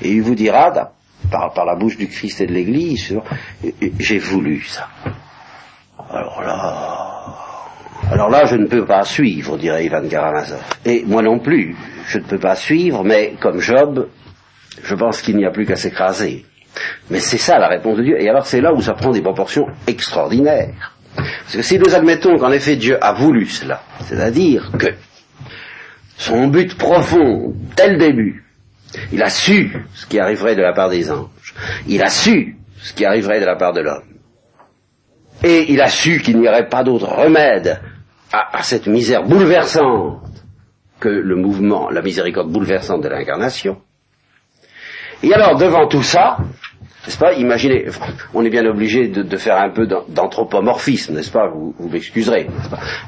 Et 0.02 0.12
il 0.12 0.22
vous 0.22 0.34
dira, 0.34 0.70
par, 1.30 1.64
la 1.64 1.74
bouche 1.74 1.96
du 1.96 2.08
Christ 2.08 2.40
et 2.40 2.46
de 2.46 2.52
l'Église, 2.52 3.18
j'ai 3.98 4.18
voulu 4.18 4.62
ça. 4.62 4.88
Alors 6.10 6.42
là, 6.42 6.98
Alors 8.10 8.30
là, 8.30 8.46
je 8.46 8.56
ne 8.56 8.66
peux 8.66 8.86
pas 8.86 9.02
suivre, 9.02 9.58
dirait 9.58 9.84
Ivan 9.84 10.08
Karamazov. 10.08 10.62
Et 10.86 11.04
moi 11.06 11.22
non 11.22 11.38
plus, 11.38 11.76
je 12.06 12.18
ne 12.18 12.24
peux 12.24 12.38
pas 12.38 12.56
suivre, 12.56 13.04
mais 13.04 13.34
comme 13.40 13.60
Job, 13.60 14.08
je 14.82 14.94
pense 14.94 15.20
qu'il 15.20 15.36
n'y 15.36 15.44
a 15.44 15.50
plus 15.50 15.66
qu'à 15.66 15.76
s'écraser. 15.76 16.46
Mais 17.10 17.18
c'est 17.18 17.38
ça 17.38 17.58
la 17.58 17.68
réponse 17.68 17.98
de 17.98 18.04
Dieu. 18.04 18.20
Et 18.20 18.28
alors 18.28 18.46
c'est 18.46 18.60
là 18.60 18.72
où 18.72 18.80
ça 18.80 18.94
prend 18.94 19.10
des 19.10 19.20
proportions 19.20 19.66
extraordinaires. 19.86 20.96
Parce 21.16 21.56
que 21.56 21.62
si 21.62 21.78
nous 21.78 21.94
admettons 21.94 22.38
qu'en 22.38 22.52
effet 22.52 22.76
Dieu 22.76 22.96
a 23.02 23.12
voulu 23.12 23.46
cela, 23.46 23.82
c'est-à-dire 24.04 24.70
que 24.78 24.88
son 26.16 26.48
but 26.48 26.76
profond, 26.78 27.54
le 27.78 27.98
début, 27.98 28.44
il 29.12 29.22
a 29.22 29.30
su 29.30 29.84
ce 29.94 30.06
qui 30.06 30.18
arriverait 30.18 30.56
de 30.56 30.62
la 30.62 30.72
part 30.72 30.88
des 30.88 31.10
anges, 31.10 31.54
il 31.86 32.02
a 32.02 32.08
su 32.08 32.56
ce 32.80 32.92
qui 32.92 33.04
arriverait 33.04 33.40
de 33.40 33.46
la 33.46 33.56
part 33.56 33.72
de 33.72 33.80
l'homme, 33.80 34.18
et 35.44 35.72
il 35.72 35.80
a 35.80 35.88
su 35.88 36.20
qu'il 36.20 36.38
n'y 36.38 36.48
aurait 36.48 36.68
pas 36.68 36.82
d'autre 36.82 37.06
remède 37.06 37.80
à, 38.32 38.62
cette 38.62 38.86
misère 38.86 39.22
bouleversante 39.24 40.22
que 41.00 41.08
le 41.08 41.36
mouvement, 41.36 41.90
la 41.90 42.02
miséricorde 42.02 42.50
bouleversante 42.50 43.02
de 43.02 43.08
l'incarnation. 43.08 43.80
Et 45.22 45.32
alors, 45.32 45.56
devant 45.56 45.86
tout 45.86 46.02
ça, 46.02 46.38
n'est-ce 47.06 47.18
pas 47.18 47.32
Imaginez, 47.34 47.86
on 48.34 48.44
est 48.44 48.50
bien 48.50 48.66
obligé 48.66 49.08
de, 49.08 49.36
faire 49.36 49.56
un 49.56 49.70
peu 49.70 49.86
d'anthropomorphisme, 49.86 51.14
n'est-ce 51.14 51.30
pas 51.30 51.48
Vous, 51.48 51.74
m'excuserez. 51.88 52.48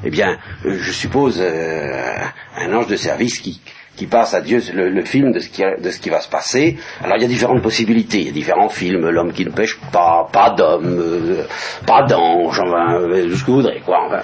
Eh 0.03 0.09
bien, 0.09 0.37
euh, 0.65 0.77
je 0.79 0.91
suppose 0.91 1.39
euh, 1.39 2.15
un 2.57 2.73
ange 2.73 2.87
de 2.87 2.95
service 2.95 3.39
qui, 3.39 3.61
qui 3.95 4.07
passe 4.07 4.33
à 4.33 4.41
Dieu 4.41 4.59
le, 4.73 4.89
le 4.89 5.05
film 5.05 5.31
de 5.31 5.39
ce, 5.39 5.49
qui, 5.49 5.61
de 5.61 6.09
va 6.09 6.21
se 6.21 6.29
passer. 6.29 6.77
Alors 7.03 7.17
il 7.17 7.21
y 7.21 7.25
a 7.25 7.27
différentes 7.27 7.61
possibilités, 7.61 8.19
il 8.19 8.25
y 8.27 8.29
a 8.29 8.33
différents 8.33 8.69
films, 8.69 9.09
l'homme 9.09 9.33
qui 9.33 9.45
ne 9.45 9.51
pêche 9.51 9.79
pas, 9.91 10.27
pas 10.31 10.51
d'homme, 10.51 10.97
euh, 10.99 11.43
pas 11.85 12.03
d'ange, 12.03 12.59
enfin, 12.59 12.95
euh, 12.99 13.35
ce 13.35 13.43
que 13.43 13.51
vous 13.51 13.57
voudrez, 13.57 13.81
quoi. 13.85 14.07
Enfin, 14.07 14.21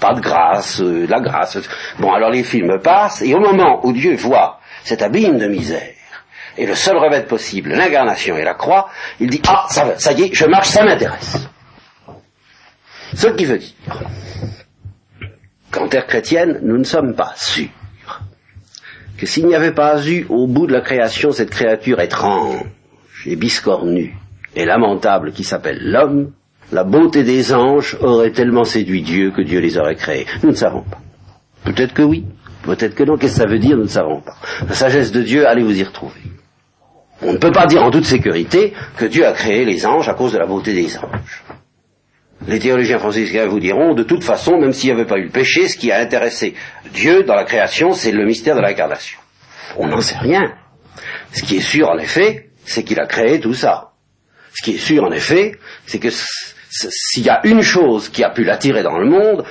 pas 0.00 0.14
de 0.14 0.20
grâce, 0.20 0.80
euh, 0.80 1.06
la 1.08 1.20
grâce. 1.20 1.58
Bon, 1.98 2.12
alors 2.12 2.30
les 2.30 2.44
films 2.44 2.80
passent, 2.82 3.22
et 3.22 3.34
au 3.34 3.40
moment 3.40 3.84
où 3.84 3.92
Dieu 3.92 4.16
voit 4.16 4.58
cet 4.82 5.02
abîme 5.02 5.38
de 5.38 5.46
misère, 5.46 5.94
et 6.56 6.66
le 6.66 6.74
seul 6.74 6.96
remède 6.96 7.26
possible, 7.26 7.70
l'incarnation 7.70 8.36
et 8.36 8.44
la 8.44 8.54
croix, 8.54 8.88
il 9.20 9.30
dit, 9.30 9.42
ah, 9.46 9.66
ça, 9.68 9.98
ça 9.98 10.12
y 10.12 10.22
est, 10.22 10.34
je 10.34 10.46
marche, 10.46 10.68
ça 10.68 10.84
m'intéresse. 10.84 11.36
Ce 13.14 13.28
qui 13.28 13.44
veut 13.44 13.58
dire 13.58 13.74
qu'en 15.70 15.88
terre 15.88 16.06
chrétienne, 16.06 16.58
nous 16.62 16.78
ne 16.78 16.84
sommes 16.84 17.14
pas 17.14 17.32
sûrs 17.36 17.68
que 19.20 19.26
s'il 19.26 19.46
n'y 19.46 19.54
avait 19.54 19.74
pas 19.74 20.02
eu 20.06 20.24
au 20.30 20.46
bout 20.46 20.66
de 20.66 20.72
la 20.72 20.80
création 20.80 21.30
cette 21.30 21.50
créature 21.50 22.00
étrange 22.00 22.64
et 23.26 23.36
biscornue 23.36 24.16
et 24.56 24.64
lamentable 24.64 25.32
qui 25.32 25.44
s'appelle 25.44 25.78
l'homme, 25.82 26.32
la 26.72 26.84
beauté 26.84 27.22
des 27.22 27.52
anges 27.52 27.98
aurait 28.00 28.30
tellement 28.30 28.64
séduit 28.64 29.02
Dieu 29.02 29.30
que 29.30 29.42
Dieu 29.42 29.60
les 29.60 29.76
aurait 29.76 29.96
créés. 29.96 30.24
Nous 30.42 30.50
ne 30.50 30.54
savons 30.54 30.84
pas. 30.84 31.00
Peut-être 31.64 31.92
que 31.92 32.00
oui, 32.00 32.24
peut-être 32.62 32.94
que 32.94 33.04
non. 33.04 33.18
Qu'est-ce 33.18 33.34
que 33.34 33.38
ça 33.40 33.46
veut 33.46 33.58
dire 33.58 33.76
Nous 33.76 33.82
ne 33.82 33.88
savons 33.88 34.22
pas. 34.22 34.36
La 34.66 34.74
sagesse 34.74 35.12
de 35.12 35.20
Dieu, 35.20 35.46
allez 35.46 35.62
vous 35.64 35.78
y 35.78 35.84
retrouver. 35.84 36.20
On 37.20 37.34
ne 37.34 37.38
peut 37.38 37.52
pas 37.52 37.66
dire 37.66 37.82
en 37.82 37.90
toute 37.90 38.06
sécurité 38.06 38.72
que 38.96 39.04
Dieu 39.04 39.26
a 39.26 39.32
créé 39.32 39.66
les 39.66 39.84
anges 39.84 40.08
à 40.08 40.14
cause 40.14 40.32
de 40.32 40.38
la 40.38 40.46
beauté 40.46 40.72
des 40.72 40.96
anges. 40.96 41.44
Les 42.50 42.58
théologiens 42.58 42.98
franciscains 42.98 43.46
vous 43.46 43.60
diront, 43.60 43.94
de 43.94 44.02
toute 44.02 44.24
façon, 44.24 44.58
même 44.58 44.72
s'il 44.72 44.90
n'y 44.90 44.96
avait 44.96 45.06
pas 45.06 45.18
eu 45.18 45.26
le 45.26 45.30
péché, 45.30 45.68
ce 45.68 45.76
qui 45.76 45.92
a 45.92 46.00
intéressé 46.00 46.54
Dieu 46.92 47.22
dans 47.22 47.36
la 47.36 47.44
création, 47.44 47.92
c'est 47.92 48.10
le 48.10 48.26
mystère 48.26 48.56
de 48.56 48.60
l'incarnation. 48.60 49.20
On 49.76 49.86
n'en 49.86 50.00
sait 50.00 50.18
rien. 50.18 50.52
Ce 51.30 51.44
qui 51.44 51.58
est 51.58 51.60
sûr, 51.60 51.88
en 51.88 51.96
effet, 51.98 52.50
c'est 52.64 52.82
qu'il 52.82 52.98
a 52.98 53.06
créé 53.06 53.38
tout 53.38 53.54
ça. 53.54 53.92
Ce 54.52 54.64
qui 54.64 54.72
est 54.72 54.78
sûr, 54.78 55.04
en 55.04 55.12
effet, 55.12 55.52
c'est 55.86 56.00
que 56.00 56.08
s'il 56.10 57.24
y 57.24 57.30
a 57.30 57.40
une 57.44 57.62
chose 57.62 58.08
qui 58.08 58.24
a 58.24 58.30
pu 58.30 58.42
l'attirer 58.42 58.82
dans 58.82 58.98
le 58.98 59.08
monde, 59.08 59.44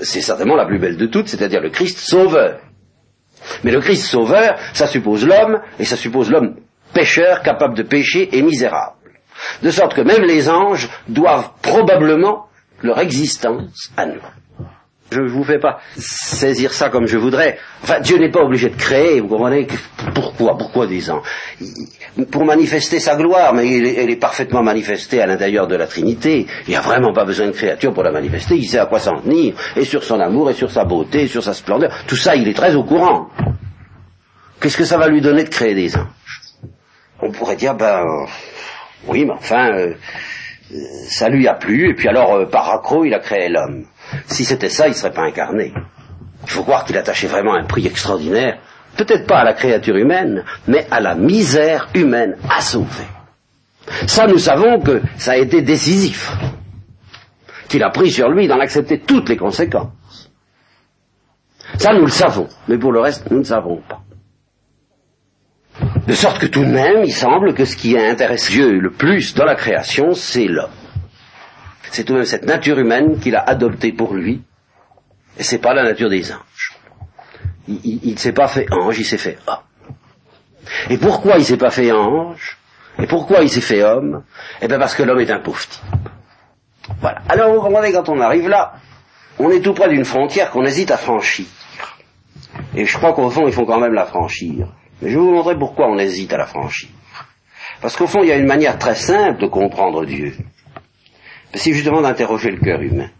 c'est 0.00 0.22
certainement 0.22 0.56
la 0.56 0.64
plus 0.64 0.78
belle 0.78 0.96
de 0.96 1.08
toutes, 1.08 1.28
c'est-à-dire 1.28 1.60
le 1.60 1.68
Christ 1.68 1.98
sauveur. 1.98 2.60
Mais 3.62 3.72
le 3.72 3.80
Christ 3.80 4.06
sauveur, 4.06 4.58
ça 4.72 4.86
suppose 4.86 5.26
l'homme, 5.26 5.60
et 5.78 5.84
ça 5.84 5.96
suppose 5.96 6.30
l'homme 6.30 6.56
pécheur, 6.94 7.42
capable 7.42 7.76
de 7.76 7.82
pécher 7.82 8.34
et 8.34 8.40
misérable. 8.40 9.01
De 9.62 9.70
sorte 9.70 9.94
que 9.94 10.02
même 10.02 10.22
les 10.22 10.48
anges 10.48 10.88
doivent 11.08 11.50
probablement 11.62 12.46
leur 12.82 12.98
existence 12.98 13.90
à 13.96 14.06
nous. 14.06 14.20
Je 15.12 15.20
ne 15.20 15.28
vous 15.28 15.44
fais 15.44 15.58
pas 15.58 15.78
saisir 15.98 16.72
ça 16.72 16.88
comme 16.88 17.06
je 17.06 17.18
voudrais. 17.18 17.58
Enfin, 17.82 18.00
Dieu 18.00 18.16
n'est 18.16 18.30
pas 18.30 18.40
obligé 18.40 18.70
de 18.70 18.76
créer, 18.76 19.20
vous 19.20 19.28
comprenez 19.28 19.66
Pourquoi 20.14 20.56
Pourquoi 20.56 20.86
des 20.86 21.10
anges 21.10 21.26
Pour 22.30 22.46
manifester 22.46 22.98
sa 22.98 23.16
gloire, 23.16 23.52
mais 23.52 23.76
elle 23.76 24.10
est, 24.10 24.16
parfaitement 24.16 24.62
manifestée 24.62 25.20
à 25.20 25.26
l'intérieur 25.26 25.66
de 25.66 25.76
la 25.76 25.86
Trinité. 25.86 26.46
Il 26.66 26.70
n'y 26.70 26.76
a 26.76 26.80
vraiment 26.80 27.12
pas 27.12 27.26
besoin 27.26 27.46
de 27.48 27.52
créature 27.52 27.92
pour 27.92 28.02
la 28.02 28.10
manifester. 28.10 28.56
Il 28.56 28.66
sait 28.66 28.78
à 28.78 28.86
quoi 28.86 29.00
s'en 29.00 29.20
tenir, 29.20 29.54
et 29.76 29.84
sur 29.84 30.02
son 30.02 30.18
amour, 30.18 30.50
et 30.50 30.54
sur 30.54 30.70
sa 30.70 30.84
beauté, 30.84 31.24
et 31.24 31.28
sur 31.28 31.42
sa 31.42 31.52
splendeur. 31.52 31.92
Tout 32.06 32.16
ça, 32.16 32.34
il 32.34 32.48
est 32.48 32.56
très 32.56 32.74
au 32.74 32.84
courant. 32.84 33.28
Qu'est-ce 34.60 34.78
que 34.78 34.84
ça 34.84 34.96
va 34.96 35.08
lui 35.08 35.20
donner 35.20 35.44
de 35.44 35.50
créer 35.50 35.74
des 35.74 35.94
anges? 35.94 36.06
On 37.20 37.30
pourrait 37.30 37.56
dire, 37.56 37.74
ben, 37.74 38.02
oui, 39.06 39.24
mais 39.24 39.32
enfin, 39.32 39.70
euh, 39.72 39.94
ça 41.08 41.28
lui 41.28 41.46
a 41.48 41.54
plu, 41.54 41.90
et 41.90 41.94
puis 41.94 42.08
alors, 42.08 42.34
euh, 42.34 42.46
par 42.46 42.70
accro, 42.70 43.04
il 43.04 43.14
a 43.14 43.18
créé 43.18 43.48
l'homme. 43.48 43.84
Si 44.26 44.44
c'était 44.44 44.68
ça, 44.68 44.86
il 44.86 44.90
ne 44.90 44.94
serait 44.94 45.12
pas 45.12 45.22
incarné. 45.22 45.72
Il 46.44 46.50
faut 46.50 46.62
croire 46.62 46.84
qu'il 46.84 46.96
attachait 46.96 47.26
vraiment 47.26 47.54
un 47.54 47.64
prix 47.64 47.86
extraordinaire, 47.86 48.58
peut-être 48.96 49.26
pas 49.26 49.40
à 49.40 49.44
la 49.44 49.54
créature 49.54 49.96
humaine, 49.96 50.44
mais 50.66 50.86
à 50.90 51.00
la 51.00 51.14
misère 51.14 51.88
humaine 51.94 52.36
à 52.50 52.60
sauver. 52.60 53.06
Ça, 54.06 54.26
nous 54.26 54.38
savons 54.38 54.80
que 54.80 55.02
ça 55.16 55.32
a 55.32 55.36
été 55.36 55.62
décisif, 55.62 56.30
qu'il 57.68 57.82
a 57.82 57.90
pris 57.90 58.10
sur 58.10 58.28
lui 58.28 58.48
d'en 58.48 58.60
accepter 58.60 59.00
toutes 59.00 59.28
les 59.28 59.36
conséquences. 59.36 60.30
Ça, 61.78 61.92
nous 61.92 62.04
le 62.04 62.10
savons, 62.10 62.48
mais 62.68 62.78
pour 62.78 62.92
le 62.92 63.00
reste, 63.00 63.30
nous 63.30 63.38
ne 63.38 63.44
savons 63.44 63.76
pas. 63.88 64.01
De 66.06 66.14
sorte 66.14 66.40
que 66.40 66.46
tout 66.46 66.64
de 66.64 66.70
même, 66.70 67.04
il 67.04 67.12
semble 67.12 67.54
que 67.54 67.64
ce 67.64 67.76
qui 67.76 67.96
intéresse 67.96 68.50
Dieu 68.50 68.80
le 68.80 68.90
plus 68.90 69.34
dans 69.34 69.44
la 69.44 69.54
création, 69.54 70.14
c'est 70.14 70.46
l'homme. 70.46 70.70
C'est 71.90 72.04
tout 72.04 72.14
de 72.14 72.18
même 72.18 72.26
cette 72.26 72.44
nature 72.44 72.78
humaine 72.78 73.20
qu'il 73.20 73.36
a 73.36 73.42
adoptée 73.42 73.92
pour 73.92 74.14
lui, 74.14 74.42
et 75.38 75.42
c'est 75.42 75.58
pas 75.58 75.74
la 75.74 75.84
nature 75.84 76.08
des 76.08 76.32
anges. 76.32 76.78
Il 77.68 78.12
ne 78.12 78.18
s'est 78.18 78.32
pas 78.32 78.48
fait 78.48 78.66
ange, 78.72 78.98
il 78.98 79.04
s'est 79.04 79.18
fait 79.18 79.38
homme. 79.46 79.58
Et 80.90 80.98
pourquoi 80.98 81.38
il 81.38 81.44
s'est 81.44 81.56
pas 81.56 81.70
fait 81.70 81.92
ange? 81.92 82.58
Et 82.98 83.06
pourquoi 83.06 83.42
il 83.42 83.48
s'est 83.48 83.60
fait 83.60 83.82
homme? 83.82 84.24
Eh 84.60 84.68
bien 84.68 84.78
parce 84.78 84.94
que 84.94 85.02
l'homme 85.02 85.20
est 85.20 85.30
un 85.30 85.38
pauvre 85.38 85.60
type. 85.60 85.82
Voilà. 87.00 87.22
Alors 87.28 87.54
vous 87.54 87.60
comprenez, 87.60 87.92
quand 87.92 88.08
on 88.08 88.20
arrive 88.20 88.48
là, 88.48 88.74
on 89.38 89.50
est 89.50 89.60
tout 89.60 89.72
près 89.72 89.88
d'une 89.88 90.04
frontière 90.04 90.50
qu'on 90.50 90.64
hésite 90.64 90.90
à 90.90 90.96
franchir. 90.96 91.46
Et 92.74 92.84
je 92.84 92.98
crois 92.98 93.12
qu'au 93.12 93.30
fond, 93.30 93.46
il 93.46 93.52
faut 93.52 93.64
quand 93.64 93.78
même 93.78 93.94
la 93.94 94.06
franchir. 94.06 94.66
Mais 95.02 95.10
je 95.10 95.18
vais 95.18 95.24
vous 95.24 95.32
montrer 95.32 95.58
pourquoi 95.58 95.88
on 95.88 95.98
hésite 95.98 96.32
à 96.32 96.38
la 96.38 96.46
franchir. 96.46 96.88
Parce 97.80 97.96
qu'au 97.96 98.06
fond, 98.06 98.22
il 98.22 98.28
y 98.28 98.32
a 98.32 98.36
une 98.36 98.46
manière 98.46 98.78
très 98.78 98.94
simple 98.94 99.40
de 99.40 99.48
comprendre 99.48 100.04
Dieu. 100.04 100.32
C'est 101.54 101.72
justement 101.72 102.00
d'interroger 102.00 102.52
le 102.52 102.60
cœur 102.60 102.80
humain. 102.80 103.10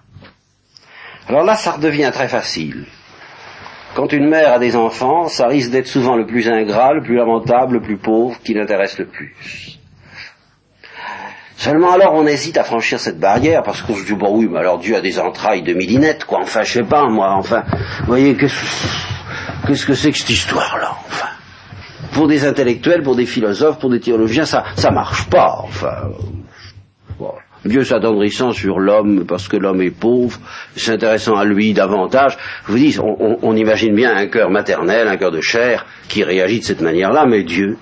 Alors 1.28 1.45
là, 1.45 1.57
ça 1.57 1.72
redevient 1.72 2.11
très 2.12 2.28
facile. 2.28 2.87
Quand 3.95 4.12
une 4.12 4.28
mère 4.28 4.53
a 4.53 4.59
des 4.59 4.76
enfants, 4.76 5.26
ça 5.26 5.49
risque 5.49 5.70
d'être 5.70 5.89
souvent 5.89 6.16
le 6.16 6.24
plus 6.24 6.49
ingrat, 6.49 6.95
le 6.95 7.03
plus 7.03 7.16
lamentable, 7.16 7.74
le 7.74 7.83
plus 7.83 7.99
pauvre, 7.99 8.39
qui 8.43 8.55
l'intéresse 8.55 8.99
le 8.99 9.07
plus. 9.07 9.35
Seulement 11.57 11.93
alors 11.93 12.14
on 12.14 12.26
hésite 12.26 12.57
à 12.59 12.64
franchir 12.64 12.99
cette 12.99 13.20
barrière 13.20 13.62
parce 13.62 13.83
qu'on 13.83 13.95
se 13.95 14.05
dit 14.05 14.14
bon 14.14 14.37
oui 14.37 14.49
mais 14.51 14.59
alors 14.59 14.78
Dieu 14.78 14.97
a 14.97 15.01
des 15.01 15.20
entrailles 15.20 15.62
de 15.62 15.74
millinette 15.74 16.24
quoi 16.24 16.41
enfin 16.41 16.64
je 16.64 16.72
sais 16.72 16.83
pas 16.83 17.09
moi 17.09 17.35
enfin 17.35 17.62
vous 18.01 18.07
voyez 18.07 18.37
qu'est-ce 18.37 19.87
que 19.87 19.95
c'est 19.95 20.11
que 20.11 20.16
cette 20.18 20.30
histoire 20.30 20.76
là 20.78 20.97
enfin? 21.07 21.28
Pour 22.13 22.29
des 22.29 22.45
intellectuels, 22.45 23.03
pour 23.03 23.17
des 23.17 23.27
philosophes, 23.27 23.79
pour 23.79 23.91
des 23.91 24.01
théologiens, 24.01 24.45
ça 24.45 24.65
ça 24.77 24.91
marche 24.91 25.29
pas. 25.29 25.61
Enfin. 25.65 26.11
Dieu 27.65 27.85
s'attendrissant 27.85 28.53
sur 28.53 28.81
l'homme 28.81 29.25
parce 29.27 29.47
que 29.47 29.57
l'homme 29.57 29.83
est 29.83 29.91
pauvre, 29.91 30.39
s'intéressant 30.77 31.37
à 31.37 31.45
lui 31.45 31.73
davantage. 31.73 32.37
Je 32.67 32.73
vous 32.73 32.79
dis, 32.79 32.99
on, 32.99 33.39
on 33.41 33.57
imagine 33.57 33.95
bien 33.95 34.17
un 34.17 34.27
cœur 34.27 34.51
maternel, 34.51 35.07
un 35.07 35.17
cœur 35.17 35.31
de 35.31 35.41
chair 35.41 35.87
qui 36.09 36.25
réagit 36.25 36.59
de 36.59 36.65
cette 36.65 36.81
manière-là, 36.81 37.25
mais 37.27 37.45
Dieu. 37.45 37.77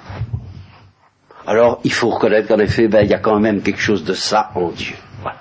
Alors, 1.46 1.80
il 1.84 1.92
faut 1.92 2.10
reconnaître 2.10 2.48
qu'en 2.48 2.58
effet, 2.58 2.88
ben, 2.88 3.02
il 3.02 3.10
y 3.10 3.14
a 3.14 3.18
quand 3.18 3.40
même 3.40 3.62
quelque 3.62 3.80
chose 3.80 4.04
de 4.04 4.12
ça 4.12 4.50
en 4.54 4.68
Dieu. 4.68 4.96
Voilà. 5.22 5.38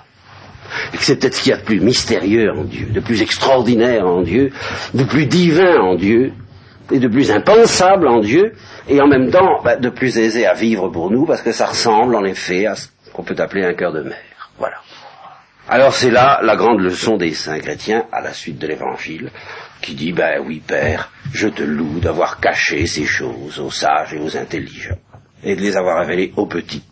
Et 0.94 0.96
que 0.96 1.04
c'est 1.04 1.16
peut-être 1.16 1.34
ce 1.34 1.42
qu'il 1.42 1.50
y 1.50 1.54
a 1.54 1.58
de 1.58 1.62
plus 1.64 1.80
mystérieux 1.80 2.50
en 2.50 2.64
Dieu, 2.64 2.86
de 2.86 3.00
plus 3.00 3.20
extraordinaire 3.20 4.06
en 4.06 4.22
Dieu, 4.22 4.50
de 4.94 5.04
plus 5.04 5.26
divin 5.26 5.78
en 5.78 5.96
Dieu, 5.96 6.32
et 6.90 6.98
de 6.98 7.08
plus 7.08 7.30
impensable 7.30 8.08
en 8.08 8.20
Dieu, 8.20 8.52
et 8.88 9.00
en 9.00 9.06
même 9.06 9.30
temps 9.30 9.60
bah, 9.62 9.76
de 9.76 9.88
plus 9.88 10.18
aisé 10.18 10.46
à 10.46 10.54
vivre 10.54 10.88
pour 10.88 11.10
nous, 11.10 11.26
parce 11.26 11.42
que 11.42 11.52
ça 11.52 11.66
ressemble 11.66 12.14
en 12.14 12.24
effet 12.24 12.66
à 12.66 12.74
ce 12.74 12.88
qu'on 13.12 13.22
peut 13.22 13.36
appeler 13.38 13.64
un 13.64 13.74
cœur 13.74 13.92
de 13.92 14.02
mère. 14.02 14.50
Voilà. 14.58 14.76
Alors 15.68 15.94
c'est 15.94 16.10
là 16.10 16.40
la 16.42 16.56
grande 16.56 16.80
leçon 16.80 17.16
des 17.16 17.32
saints 17.32 17.60
chrétiens 17.60 18.04
à 18.12 18.20
la 18.20 18.32
suite 18.32 18.58
de 18.58 18.66
l'évangile, 18.66 19.30
qui 19.80 19.94
dit, 19.94 20.12
ben 20.12 20.42
oui 20.44 20.60
Père, 20.66 21.10
je 21.32 21.48
te 21.48 21.62
loue 21.62 22.00
d'avoir 22.00 22.40
caché 22.40 22.86
ces 22.86 23.04
choses 23.04 23.58
aux 23.60 23.70
sages 23.70 24.14
et 24.14 24.18
aux 24.18 24.36
intelligents, 24.36 24.98
et 25.44 25.56
de 25.56 25.60
les 25.60 25.76
avoir 25.76 26.00
révélées 26.00 26.32
aux 26.36 26.46
petits, 26.46 26.84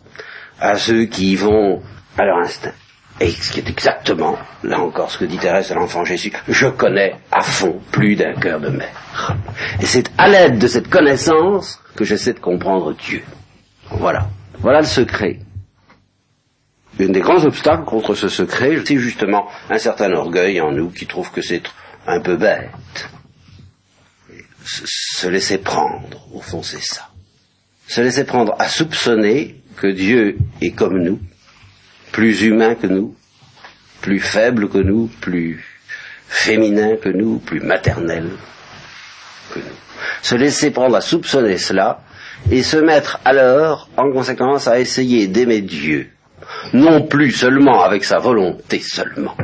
à 0.59 0.75
ceux 0.75 1.05
qui 1.05 1.35
vont 1.35 1.81
à 2.17 2.25
leur 2.25 2.37
instinct, 2.37 2.73
Et 3.21 3.31
ce 3.31 3.51
qui 3.51 3.59
est 3.59 3.69
exactement, 3.69 4.37
là 4.63 4.79
encore, 4.79 5.11
ce 5.11 5.17
que 5.17 5.25
dit 5.25 5.37
Thérèse 5.37 5.71
à 5.71 5.75
l'enfant 5.75 6.05
Jésus, 6.05 6.31
je 6.47 6.67
connais 6.67 7.15
à 7.31 7.41
fond 7.41 7.81
plus 7.91 8.15
d'un 8.15 8.33
cœur 8.33 8.61
de 8.61 8.69
mère. 8.69 9.35
Et 9.81 9.85
c'est 9.85 10.09
à 10.17 10.29
l'aide 10.29 10.57
de 10.57 10.67
cette 10.67 10.89
connaissance 10.89 11.81
que 11.95 12.05
j'essaie 12.05 12.33
de 12.33 12.39
comprendre 12.39 12.93
Dieu. 12.93 13.21
Voilà. 13.91 14.29
Voilà 14.59 14.79
le 14.79 14.85
secret. 14.85 15.39
Un 17.01 17.09
des 17.09 17.19
grands 17.19 17.43
obstacles 17.45 17.85
contre 17.85 18.13
ce 18.13 18.29
secret, 18.29 18.77
c'est 18.85 18.97
justement 18.97 19.47
un 19.69 19.77
certain 19.77 20.11
orgueil 20.13 20.59
en 20.61 20.71
nous 20.71 20.89
qui 20.89 21.05
trouve 21.05 21.31
que 21.31 21.41
c'est 21.41 21.63
un 22.07 22.19
peu 22.21 22.35
bête. 22.35 22.69
Se 24.65 25.27
laisser 25.27 25.57
prendre, 25.57 26.27
au 26.33 26.41
fond 26.41 26.61
c'est 26.61 26.83
ça. 26.83 27.09
Se 27.87 28.01
laisser 28.01 28.23
prendre 28.23 28.53
à 28.59 28.67
soupçonner 28.67 29.61
que 29.77 29.87
Dieu 29.87 30.37
est 30.61 30.71
comme 30.71 30.99
nous, 30.99 31.19
plus 32.11 32.43
humain 32.43 32.75
que 32.75 32.87
nous, 32.87 33.15
plus 34.01 34.19
faible 34.19 34.69
que 34.69 34.77
nous, 34.77 35.07
plus 35.21 35.63
féminin 36.27 36.95
que 36.95 37.09
nous, 37.09 37.39
plus 37.39 37.59
maternel 37.59 38.29
que 39.53 39.59
nous. 39.59 39.65
Se 40.21 40.35
laisser 40.35 40.71
prendre 40.71 40.95
à 40.95 41.01
soupçonner 41.01 41.57
cela 41.57 42.01
et 42.51 42.63
se 42.63 42.77
mettre 42.77 43.19
alors, 43.25 43.89
en 43.97 44.11
conséquence, 44.11 44.67
à 44.67 44.79
essayer 44.79 45.27
d'aimer 45.27 45.61
Dieu, 45.61 46.09
non 46.73 47.01
plus 47.07 47.31
seulement 47.31 47.83
avec 47.83 48.03
sa 48.03 48.19
volonté 48.19 48.79
seulement, 48.79 49.35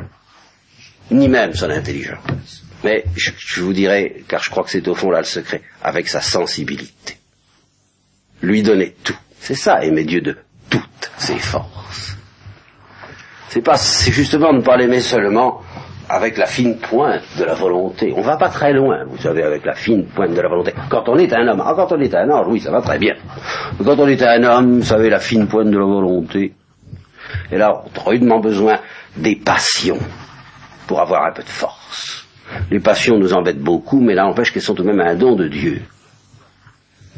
ni 1.12 1.28
même 1.28 1.54
son 1.54 1.70
intelligence, 1.70 2.64
mais 2.84 3.04
je, 3.16 3.32
je 3.38 3.62
vous 3.62 3.74
dirais, 3.74 4.24
car 4.28 4.42
je 4.42 4.50
crois 4.50 4.64
que 4.64 4.70
c'est 4.70 4.88
au 4.88 4.96
fond 4.96 5.12
là 5.12 5.20
le 5.20 5.26
secret, 5.26 5.62
avec 5.84 6.08
sa 6.08 6.22
sensibilité. 6.22 7.18
Lui 8.42 8.64
donner 8.64 8.96
tout. 9.04 9.18
C'est 9.40 9.56
ça, 9.56 9.84
aimer 9.84 10.04
Dieu 10.04 10.22
de 10.22 10.38
toutes 10.70 11.12
ses 11.18 11.38
forces. 11.38 12.15
C'est 13.50 13.62
pas, 13.62 13.78
c'est 13.78 14.12
justement 14.12 14.54
ne 14.54 14.62
pas 14.62 14.78
l'aimer 14.78 15.00
seulement 15.00 15.62
avec 16.10 16.38
la 16.38 16.46
fine 16.46 16.78
pointe 16.78 17.24
de 17.38 17.44
la 17.44 17.54
volonté. 17.54 18.14
On 18.16 18.22
va 18.22 18.38
pas 18.38 18.50
très 18.50 18.74
loin, 18.74 19.04
vous 19.08 19.18
savez, 19.18 19.44
avec 19.44 19.66
la 19.66 19.74
fine 19.74 20.06
pointe 20.06 20.34
de 20.34 20.42
la 20.42 20.48
volonté. 20.50 20.74
Quand 20.90 21.08
on 21.10 21.18
est 21.18 21.34
un 21.34 21.48
homme, 21.48 21.64
ah, 21.66 21.74
quand 21.76 21.92
on 21.92 22.00
est 22.00 22.14
un 22.14 22.30
ange, 22.30 22.48
oui, 22.50 22.60
ça 22.60 22.72
va 22.72 22.82
très 22.82 23.00
bien. 23.00 23.16
quand 23.84 24.00
on 24.00 24.08
est 24.08 24.22
un 24.22 24.44
homme, 24.44 24.80
vous 24.80 24.86
savez, 24.86 25.10
la 25.10 25.20
fine 25.20 25.48
pointe 25.48 25.70
de 25.70 25.78
la 25.78 25.86
volonté. 25.86 26.54
Et 27.52 27.58
là, 27.58 27.84
on 27.84 28.00
a 28.00 28.04
rudement 28.04 28.40
besoin 28.40 28.80
des 29.18 29.36
passions 29.36 30.00
pour 30.88 31.02
avoir 31.02 31.26
un 31.26 31.32
peu 31.32 31.44
de 31.44 31.50
force. 31.50 32.28
Les 32.70 32.80
passions 32.80 33.18
nous 33.18 33.34
embêtent 33.34 33.62
beaucoup, 33.62 34.00
mais 34.00 34.14
là, 34.14 34.24
n'empêche 34.24 34.52
qu'elles 34.54 34.62
sont 34.62 34.76
tout 34.76 34.84
de 34.84 34.88
même 34.88 35.00
un 35.00 35.16
don 35.16 35.36
de 35.36 35.48
Dieu. 35.48 35.82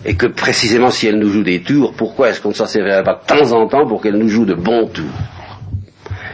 Et 0.05 0.15
que 0.15 0.27
précisément 0.27 0.91
si 0.91 1.07
elles 1.07 1.19
nous 1.19 1.29
jouent 1.29 1.43
des 1.43 1.61
tours, 1.61 1.93
pourquoi 1.93 2.29
est-ce 2.29 2.39
qu'on 2.39 2.49
ne 2.49 2.53
s'en 2.53 2.67
servirait 2.67 3.03
pas 3.03 3.15
de 3.15 3.25
temps 3.25 3.51
en 3.51 3.67
temps 3.67 3.85
pour 3.85 4.01
qu'elles 4.01 4.17
nous 4.17 4.29
jouent 4.29 4.45
de 4.45 4.53
bons 4.53 4.87
tours? 4.87 5.05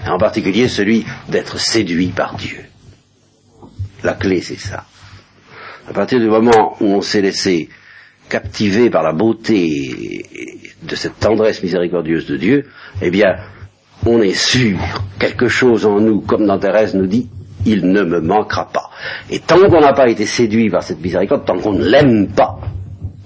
En 0.07 0.17
particulier 0.17 0.67
celui 0.67 1.05
d'être 1.29 1.59
séduit 1.59 2.07
par 2.07 2.35
Dieu. 2.35 2.59
La 4.03 4.13
clé, 4.13 4.41
c'est 4.41 4.59
ça. 4.59 4.85
À 5.87 5.93
partir 5.93 6.19
du 6.19 6.27
moment 6.27 6.75
où 6.79 6.85
on 6.85 7.01
s'est 7.01 7.21
laissé 7.21 7.69
captiver 8.29 8.89
par 8.89 9.03
la 9.03 9.13
beauté 9.13 10.25
de 10.81 10.95
cette 10.95 11.19
tendresse 11.19 11.61
miséricordieuse 11.61 12.25
de 12.27 12.37
Dieu, 12.37 12.65
eh 13.01 13.11
bien, 13.11 13.35
on 14.05 14.21
est 14.21 14.33
sûr, 14.33 14.77
quelque 15.19 15.47
chose 15.47 15.85
en 15.85 15.99
nous, 15.99 16.21
comme 16.21 16.45
dans 16.45 16.59
Thérèse 16.59 16.93
nous 16.95 17.07
dit, 17.07 17.29
il 17.65 17.87
ne 17.87 18.03
me 18.03 18.19
manquera 18.19 18.67
pas. 18.71 18.89
Et 19.29 19.39
tant 19.39 19.57
qu'on 19.69 19.79
n'a 19.79 19.93
pas 19.93 20.09
été 20.09 20.25
séduit 20.25 20.69
par 20.69 20.83
cette 20.83 21.01
miséricorde, 21.01 21.45
tant 21.45 21.57
qu'on 21.57 21.73
ne 21.73 21.85
l'aime 21.85 22.27
pas, 22.27 22.59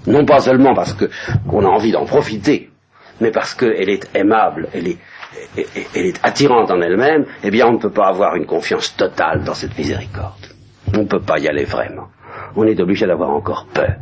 non 0.06 0.24
pas 0.24 0.40
seulement 0.40 0.74
parce 0.74 0.94
qu'on 0.94 1.64
a 1.64 1.68
envie 1.68 1.92
d'en 1.92 2.04
profiter, 2.04 2.70
mais 3.20 3.30
parce 3.30 3.54
qu'elle 3.54 3.88
est 3.90 4.08
aimable, 4.14 4.68
elle 4.72 4.88
est, 4.88 4.98
elle 5.56 6.06
est 6.06 6.20
attirante 6.22 6.70
en 6.70 6.80
elle-même, 6.80 7.26
eh 7.42 7.50
bien 7.50 7.66
on 7.66 7.72
ne 7.72 7.78
peut 7.78 7.90
pas 7.90 8.08
avoir 8.08 8.36
une 8.36 8.46
confiance 8.46 8.96
totale 8.96 9.44
dans 9.44 9.54
cette 9.54 9.76
miséricorde. 9.76 10.46
On 10.94 10.98
ne 10.98 11.04
peut 11.04 11.20
pas 11.20 11.38
y 11.38 11.48
aller 11.48 11.64
vraiment. 11.64 12.08
On 12.56 12.64
est 12.66 12.80
obligé 12.80 13.06
d'avoir 13.06 13.30
encore 13.30 13.66
peur. 13.66 13.96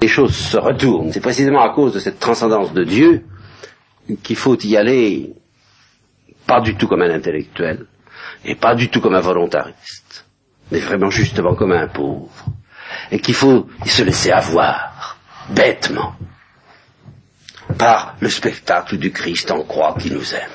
Les 0.00 0.08
choses 0.08 0.34
se 0.36 0.56
retournent. 0.56 1.12
C'est 1.12 1.20
précisément 1.20 1.62
à 1.62 1.70
cause 1.70 1.94
de 1.94 1.98
cette 1.98 2.20
transcendance 2.20 2.72
de 2.72 2.84
Dieu 2.84 3.24
qu'il 4.22 4.36
faut 4.36 4.56
y 4.60 4.76
aller 4.76 5.34
pas 6.46 6.60
du 6.60 6.76
tout 6.76 6.86
comme 6.86 7.02
un 7.02 7.10
intellectuel 7.10 7.86
et 8.44 8.54
pas 8.54 8.74
du 8.74 8.90
tout 8.90 9.00
comme 9.00 9.14
un 9.14 9.20
volontariste, 9.20 10.26
mais 10.70 10.78
vraiment 10.78 11.10
justement 11.10 11.54
comme 11.54 11.72
un 11.72 11.88
pauvre. 11.88 12.44
Et 13.10 13.18
qu'il 13.18 13.34
faut 13.34 13.66
se 13.86 14.02
laisser 14.02 14.30
avoir, 14.30 15.18
bêtement, 15.50 16.14
par 17.78 18.16
le 18.20 18.28
spectacle 18.28 18.98
du 18.98 19.10
Christ 19.10 19.50
en 19.50 19.62
croix 19.62 19.96
qui 19.98 20.10
nous 20.10 20.34
aime. 20.34 20.50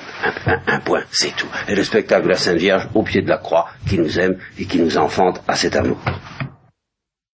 Un, 0.66 0.80
point, 0.80 1.02
c'est 1.10 1.34
tout. 1.34 1.48
Et 1.68 1.74
le 1.74 1.84
spectacle 1.84 2.24
de 2.24 2.30
la 2.30 2.36
Sainte 2.36 2.58
Vierge 2.58 2.88
au 2.94 3.02
pied 3.02 3.22
de 3.22 3.28
la 3.28 3.38
croix 3.38 3.68
qui 3.88 3.98
nous 3.98 4.18
aime 4.18 4.36
et 4.58 4.64
qui 4.66 4.78
nous 4.78 4.98
enfante 4.98 5.42
à 5.48 5.56
cet 5.56 5.76
amour. 5.76 5.98